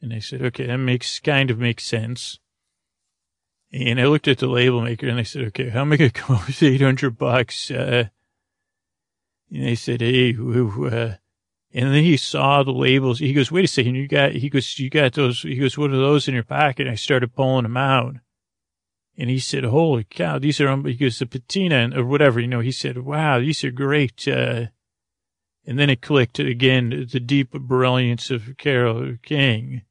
And 0.00 0.12
I 0.12 0.18
said, 0.18 0.42
okay, 0.42 0.66
that 0.66 0.76
makes, 0.76 1.18
kind 1.18 1.50
of 1.50 1.58
makes 1.58 1.84
sense. 1.84 2.38
And 3.72 4.00
I 4.00 4.04
looked 4.04 4.28
at 4.28 4.38
the 4.38 4.46
label 4.46 4.82
maker 4.82 5.08
and 5.08 5.18
I 5.18 5.24
said, 5.24 5.46
okay, 5.46 5.70
how 5.70 5.80
am 5.80 5.92
I 5.92 5.96
going 5.96 6.10
to 6.12 6.20
come 6.20 6.36
up 6.36 6.46
with 6.46 6.62
800 6.62 7.18
bucks? 7.18 7.70
Uh, 7.70 8.08
and 9.50 9.66
they 9.66 9.74
said, 9.74 10.00
hey, 10.00 10.34
uh, 10.36 11.14
and 11.74 11.92
then 11.92 12.04
he 12.04 12.16
saw 12.16 12.62
the 12.62 12.70
labels. 12.72 13.18
He 13.18 13.32
goes, 13.32 13.50
wait 13.50 13.64
a 13.64 13.68
second. 13.68 13.96
You 13.96 14.06
got, 14.06 14.32
he 14.32 14.48
goes, 14.48 14.78
you 14.78 14.88
got 14.88 15.12
those. 15.14 15.42
He 15.42 15.56
goes, 15.56 15.76
what 15.76 15.90
are 15.90 15.96
those 15.96 16.28
in 16.28 16.34
your 16.34 16.44
pocket? 16.44 16.82
And 16.82 16.90
I 16.90 16.94
started 16.94 17.34
pulling 17.34 17.64
them 17.64 17.76
out. 17.76 18.14
And 19.18 19.28
he 19.28 19.40
said, 19.40 19.64
holy 19.64 20.04
cow, 20.04 20.38
these 20.38 20.60
are, 20.60 20.76
he 20.82 20.94
goes, 20.94 21.18
the 21.18 21.26
patina 21.26 21.90
or 21.96 22.04
whatever, 22.04 22.40
you 22.40 22.46
know, 22.46 22.60
he 22.60 22.72
said, 22.72 22.98
wow, 22.98 23.40
these 23.40 23.62
are 23.64 23.70
great. 23.70 24.26
Uh, 24.26 24.66
and 25.66 25.78
then 25.78 25.90
it 25.90 26.00
clicked 26.00 26.38
again, 26.38 27.08
the 27.10 27.20
deep 27.20 27.50
brilliance 27.50 28.30
of 28.30 28.56
Carole 28.56 29.16
King. 29.22 29.82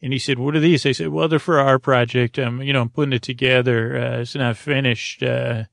And 0.00 0.12
he 0.12 0.18
said, 0.18 0.38
what 0.38 0.56
are 0.56 0.60
these? 0.60 0.84
I 0.84 0.92
said, 0.92 1.08
well, 1.08 1.28
they're 1.28 1.38
for 1.38 1.60
our 1.60 1.78
project. 1.78 2.38
Um, 2.38 2.60
you 2.60 2.72
know, 2.72 2.80
I'm 2.80 2.88
putting 2.88 3.12
it 3.12 3.22
together. 3.22 3.96
Uh, 3.96 4.18
it's 4.20 4.34
not 4.34 4.56
finished. 4.56 5.22
Uh, 5.22 5.64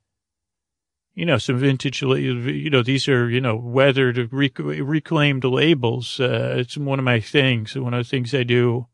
you 1.13 1.25
know, 1.25 1.37
some 1.37 1.57
vintage, 1.57 2.01
you 2.01 2.69
know, 2.69 2.83
these 2.83 3.07
are, 3.07 3.29
you 3.29 3.41
know, 3.41 3.55
weathered, 3.55 4.31
rec- 4.31 4.57
reclaimed 4.57 5.43
labels. 5.43 6.19
Uh, 6.19 6.55
it's 6.57 6.77
one 6.77 6.99
of 6.99 7.05
my 7.05 7.19
things, 7.19 7.75
one 7.75 7.93
of 7.93 8.05
the 8.05 8.09
things 8.09 8.33
I 8.33 8.43
do. 8.43 8.87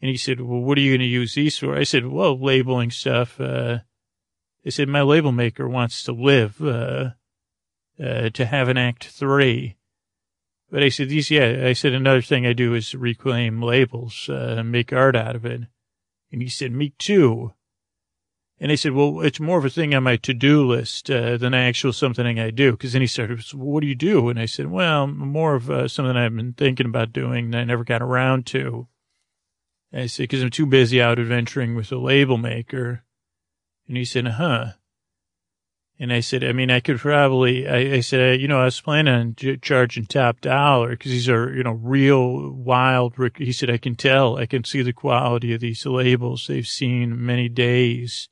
And 0.00 0.10
he 0.10 0.16
said, 0.16 0.40
well, 0.40 0.60
what 0.60 0.78
are 0.78 0.80
you 0.80 0.92
going 0.92 1.00
to 1.00 1.06
use 1.06 1.34
these 1.34 1.58
for? 1.58 1.76
I 1.76 1.84
said, 1.84 2.06
well, 2.06 2.38
labeling 2.38 2.90
stuff. 2.90 3.40
Uh, 3.40 3.78
said, 4.68 4.88
my 4.88 5.02
label 5.02 5.32
maker 5.32 5.68
wants 5.68 6.02
to 6.04 6.12
live, 6.12 6.60
uh, 6.62 7.10
uh, 8.02 8.30
to 8.30 8.44
have 8.44 8.68
an 8.68 8.78
act 8.78 9.04
three. 9.04 9.76
But 10.70 10.82
I 10.82 10.88
said, 10.88 11.10
these, 11.10 11.30
yeah, 11.30 11.64
I 11.66 11.74
said, 11.74 11.92
another 11.92 12.22
thing 12.22 12.46
I 12.46 12.54
do 12.54 12.74
is 12.74 12.94
reclaim 12.94 13.62
labels, 13.62 14.28
uh, 14.28 14.62
make 14.64 14.92
art 14.92 15.14
out 15.14 15.36
of 15.36 15.44
it. 15.44 15.62
And 16.32 16.40
he 16.40 16.48
said, 16.48 16.72
me 16.72 16.94
too. 16.98 17.52
And 18.62 18.70
I 18.70 18.76
said, 18.76 18.92
well, 18.92 19.22
it's 19.22 19.40
more 19.40 19.58
of 19.58 19.64
a 19.64 19.70
thing 19.70 19.92
on 19.92 20.04
my 20.04 20.14
to-do 20.14 20.64
list 20.64 21.10
uh, 21.10 21.36
than 21.36 21.52
actual 21.52 21.92
something 21.92 22.38
I 22.38 22.50
do. 22.50 22.70
Because 22.70 22.92
then 22.92 23.02
he 23.02 23.08
started, 23.08 23.42
what 23.52 23.80
do 23.80 23.88
you 23.88 23.96
do? 23.96 24.28
And 24.28 24.38
I 24.38 24.46
said, 24.46 24.70
well, 24.70 25.08
more 25.08 25.56
of 25.56 25.68
uh, 25.68 25.88
something 25.88 26.16
I've 26.16 26.36
been 26.36 26.52
thinking 26.52 26.86
about 26.86 27.12
doing 27.12 27.50
that 27.50 27.58
I 27.58 27.64
never 27.64 27.82
got 27.82 28.02
around 28.02 28.46
to. 28.46 28.86
And 29.90 30.02
I 30.02 30.06
said, 30.06 30.22
because 30.22 30.44
I'm 30.44 30.50
too 30.50 30.66
busy 30.66 31.02
out 31.02 31.18
adventuring 31.18 31.74
with 31.74 31.90
a 31.90 31.98
label 31.98 32.38
maker. 32.38 33.02
And 33.88 33.96
he 33.96 34.04
said, 34.04 34.28
huh. 34.28 34.74
And 35.98 36.12
I 36.12 36.20
said, 36.20 36.44
I 36.44 36.52
mean, 36.52 36.70
I 36.70 36.78
could 36.78 37.00
probably, 37.00 37.66
I, 37.66 37.96
I 37.96 38.00
said, 38.00 38.40
you 38.40 38.46
know, 38.46 38.60
I 38.60 38.66
was 38.66 38.80
planning 38.80 39.12
on 39.12 39.34
j- 39.34 39.56
charging 39.56 40.06
top 40.06 40.40
dollar 40.40 40.90
because 40.90 41.10
these 41.10 41.28
are, 41.28 41.52
you 41.52 41.64
know, 41.64 41.72
real 41.72 42.52
wild. 42.52 43.14
He 43.38 43.50
said, 43.50 43.70
I 43.70 43.78
can 43.78 43.96
tell, 43.96 44.36
I 44.36 44.46
can 44.46 44.62
see 44.62 44.82
the 44.82 44.92
quality 44.92 45.52
of 45.52 45.60
these 45.60 45.84
labels. 45.84 46.46
They've 46.46 46.64
seen 46.64 47.26
many 47.26 47.48
days. 47.48 48.28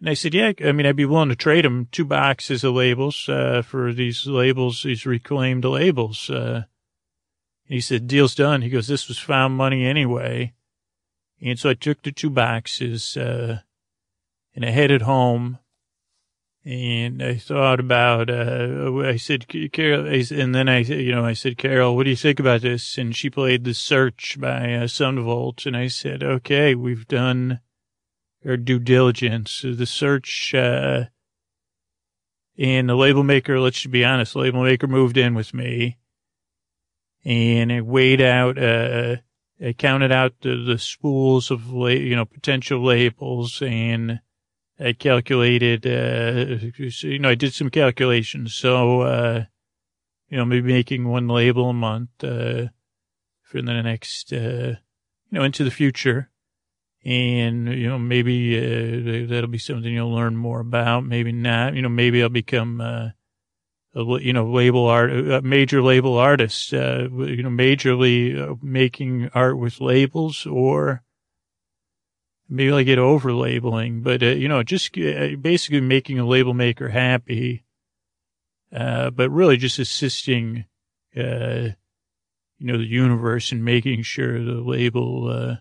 And 0.00 0.08
I 0.08 0.14
said, 0.14 0.34
yeah, 0.34 0.52
I 0.64 0.72
mean, 0.72 0.86
I'd 0.86 0.96
be 0.96 1.04
willing 1.04 1.28
to 1.30 1.36
trade 1.36 1.64
him 1.64 1.88
two 1.90 2.04
boxes 2.04 2.62
of 2.62 2.74
labels, 2.74 3.28
uh, 3.28 3.62
for 3.62 3.92
these 3.92 4.26
labels, 4.26 4.82
these 4.82 5.04
reclaimed 5.04 5.64
labels. 5.64 6.30
Uh, 6.30 6.64
he 7.64 7.80
said, 7.80 8.06
deal's 8.06 8.34
done. 8.34 8.62
He 8.62 8.70
goes, 8.70 8.86
this 8.86 9.08
was 9.08 9.18
found 9.18 9.54
money 9.54 9.84
anyway. 9.84 10.54
And 11.40 11.58
so 11.58 11.70
I 11.70 11.74
took 11.74 12.02
the 12.02 12.12
two 12.12 12.30
boxes, 12.30 13.16
uh, 13.16 13.60
and 14.54 14.64
I 14.64 14.70
headed 14.70 15.02
home 15.02 15.58
and 16.64 17.22
I 17.22 17.36
thought 17.36 17.80
about, 17.80 18.28
uh, 18.28 18.98
I 18.98 19.16
said, 19.16 19.46
Carole, 19.72 20.06
and 20.06 20.54
then 20.54 20.68
I, 20.68 20.80
you 20.80 21.12
know, 21.12 21.24
I 21.24 21.32
said, 21.32 21.56
Carole, 21.56 21.96
what 21.96 22.04
do 22.04 22.10
you 22.10 22.16
think 22.16 22.38
about 22.38 22.60
this? 22.60 22.98
And 22.98 23.16
she 23.16 23.30
played 23.30 23.64
The 23.64 23.72
Search 23.72 24.36
by 24.38 24.74
uh, 24.74 24.86
Son 24.86 25.18
Volt. 25.24 25.64
And 25.64 25.74
I 25.74 25.88
said, 25.88 26.22
okay, 26.22 26.74
we've 26.74 27.08
done, 27.08 27.60
or 28.48 28.56
due 28.56 28.78
diligence. 28.78 29.62
The 29.62 29.86
search, 29.86 30.54
uh, 30.54 31.04
and 32.58 32.88
the 32.88 32.96
label 32.96 33.22
maker, 33.22 33.60
let's 33.60 33.86
be 33.86 34.04
honest, 34.04 34.34
label 34.34 34.64
maker 34.64 34.88
moved 34.88 35.16
in 35.16 35.34
with 35.34 35.54
me 35.54 35.98
and 37.24 37.72
I 37.72 37.80
weighed 37.80 38.20
out, 38.20 38.58
uh, 38.58 39.16
I 39.64 39.72
counted 39.72 40.12
out 40.12 40.34
the, 40.40 40.56
the 40.56 40.78
spools 40.78 41.50
of, 41.50 41.70
la- 41.70 41.88
you 41.88 42.16
know, 42.16 42.24
potential 42.24 42.82
labels 42.82 43.60
and 43.62 44.20
I 44.80 44.92
calculated, 44.92 45.86
uh, 45.86 46.56
you 46.78 47.18
know, 47.18 47.28
I 47.28 47.34
did 47.34 47.52
some 47.52 47.70
calculations. 47.70 48.54
So, 48.54 49.02
uh, 49.02 49.44
you 50.28 50.36
know, 50.36 50.44
maybe 50.44 50.72
making 50.72 51.08
one 51.08 51.28
label 51.28 51.70
a 51.70 51.74
month, 51.74 52.10
uh, 52.22 52.68
for 53.42 53.62
the 53.62 53.82
next, 53.82 54.32
uh, 54.32 54.76
you 55.30 55.38
know, 55.38 55.42
into 55.42 55.64
the 55.64 55.70
future 55.70 56.30
and 57.08 57.68
you 57.68 57.88
know 57.88 57.98
maybe 57.98 58.58
uh, 58.58 59.26
that'll 59.28 59.48
be 59.48 59.56
something 59.56 59.94
you'll 59.94 60.12
learn 60.12 60.36
more 60.36 60.60
about. 60.60 61.06
Maybe 61.06 61.32
not. 61.32 61.74
You 61.74 61.80
know, 61.80 61.88
maybe 61.88 62.22
I'll 62.22 62.28
become 62.28 62.82
uh, 62.82 63.08
a 63.94 64.20
you 64.20 64.34
know 64.34 64.46
label 64.46 64.84
art, 64.84 65.10
a 65.10 65.40
major 65.40 65.80
label 65.80 66.18
artist. 66.18 66.74
Uh, 66.74 67.08
you 67.10 67.42
know, 67.42 67.48
majorly 67.48 68.38
uh, 68.38 68.56
making 68.60 69.30
art 69.32 69.58
with 69.58 69.80
labels, 69.80 70.44
or 70.44 71.02
maybe 72.46 72.72
I 72.72 72.82
get 72.82 72.98
over 72.98 73.32
labeling. 73.32 74.02
But 74.02 74.22
uh, 74.22 74.26
you 74.26 74.48
know, 74.48 74.62
just 74.62 74.94
uh, 74.98 75.28
basically 75.40 75.80
making 75.80 76.18
a 76.18 76.26
label 76.26 76.52
maker 76.52 76.90
happy. 76.90 77.64
but 78.70 79.30
really 79.30 79.56
just 79.56 79.78
assisting, 79.78 80.66
you 81.14 81.74
know, 82.60 82.76
the 82.76 82.84
universe 82.84 83.50
and 83.50 83.64
making 83.64 84.02
sure 84.02 84.44
the 84.44 84.60
label 84.60 85.58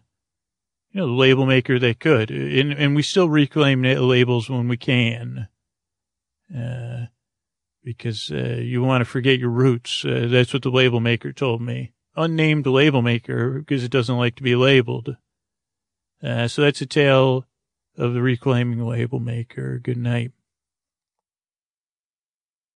you 0.97 1.03
know, 1.03 1.09
the 1.09 1.13
label 1.13 1.45
maker 1.45 1.77
that 1.77 1.99
could. 1.99 2.31
And, 2.31 2.73
and 2.73 2.95
we 2.95 3.03
still 3.03 3.29
reclaim 3.29 3.83
labels 3.83 4.49
when 4.49 4.67
we 4.67 4.77
can. 4.77 5.47
uh, 6.55 7.05
because 7.83 8.31
uh, 8.31 8.59
you 8.61 8.83
want 8.83 9.01
to 9.01 9.05
forget 9.05 9.39
your 9.39 9.51
roots. 9.51 10.03
Uh, 10.03 10.27
that's 10.29 10.53
what 10.53 10.63
the 10.63 10.71
label 10.71 10.99
maker 10.99 11.31
told 11.31 11.61
me. 11.61 11.93
Unnamed 12.15 12.65
label 12.65 13.01
maker 13.03 13.59
because 13.59 13.83
it 13.83 13.91
doesn't 13.91 14.17
like 14.17 14.35
to 14.37 14.43
be 14.43 14.55
labeled. 14.55 15.17
Uh, 16.23 16.47
so 16.47 16.63
that's 16.63 16.81
a 16.81 16.85
tale 16.87 17.45
of 17.97 18.13
the 18.13 18.21
reclaiming 18.21 18.83
label 18.83 19.19
maker. 19.19 19.79
Good 19.79 19.97
night. 19.97 20.31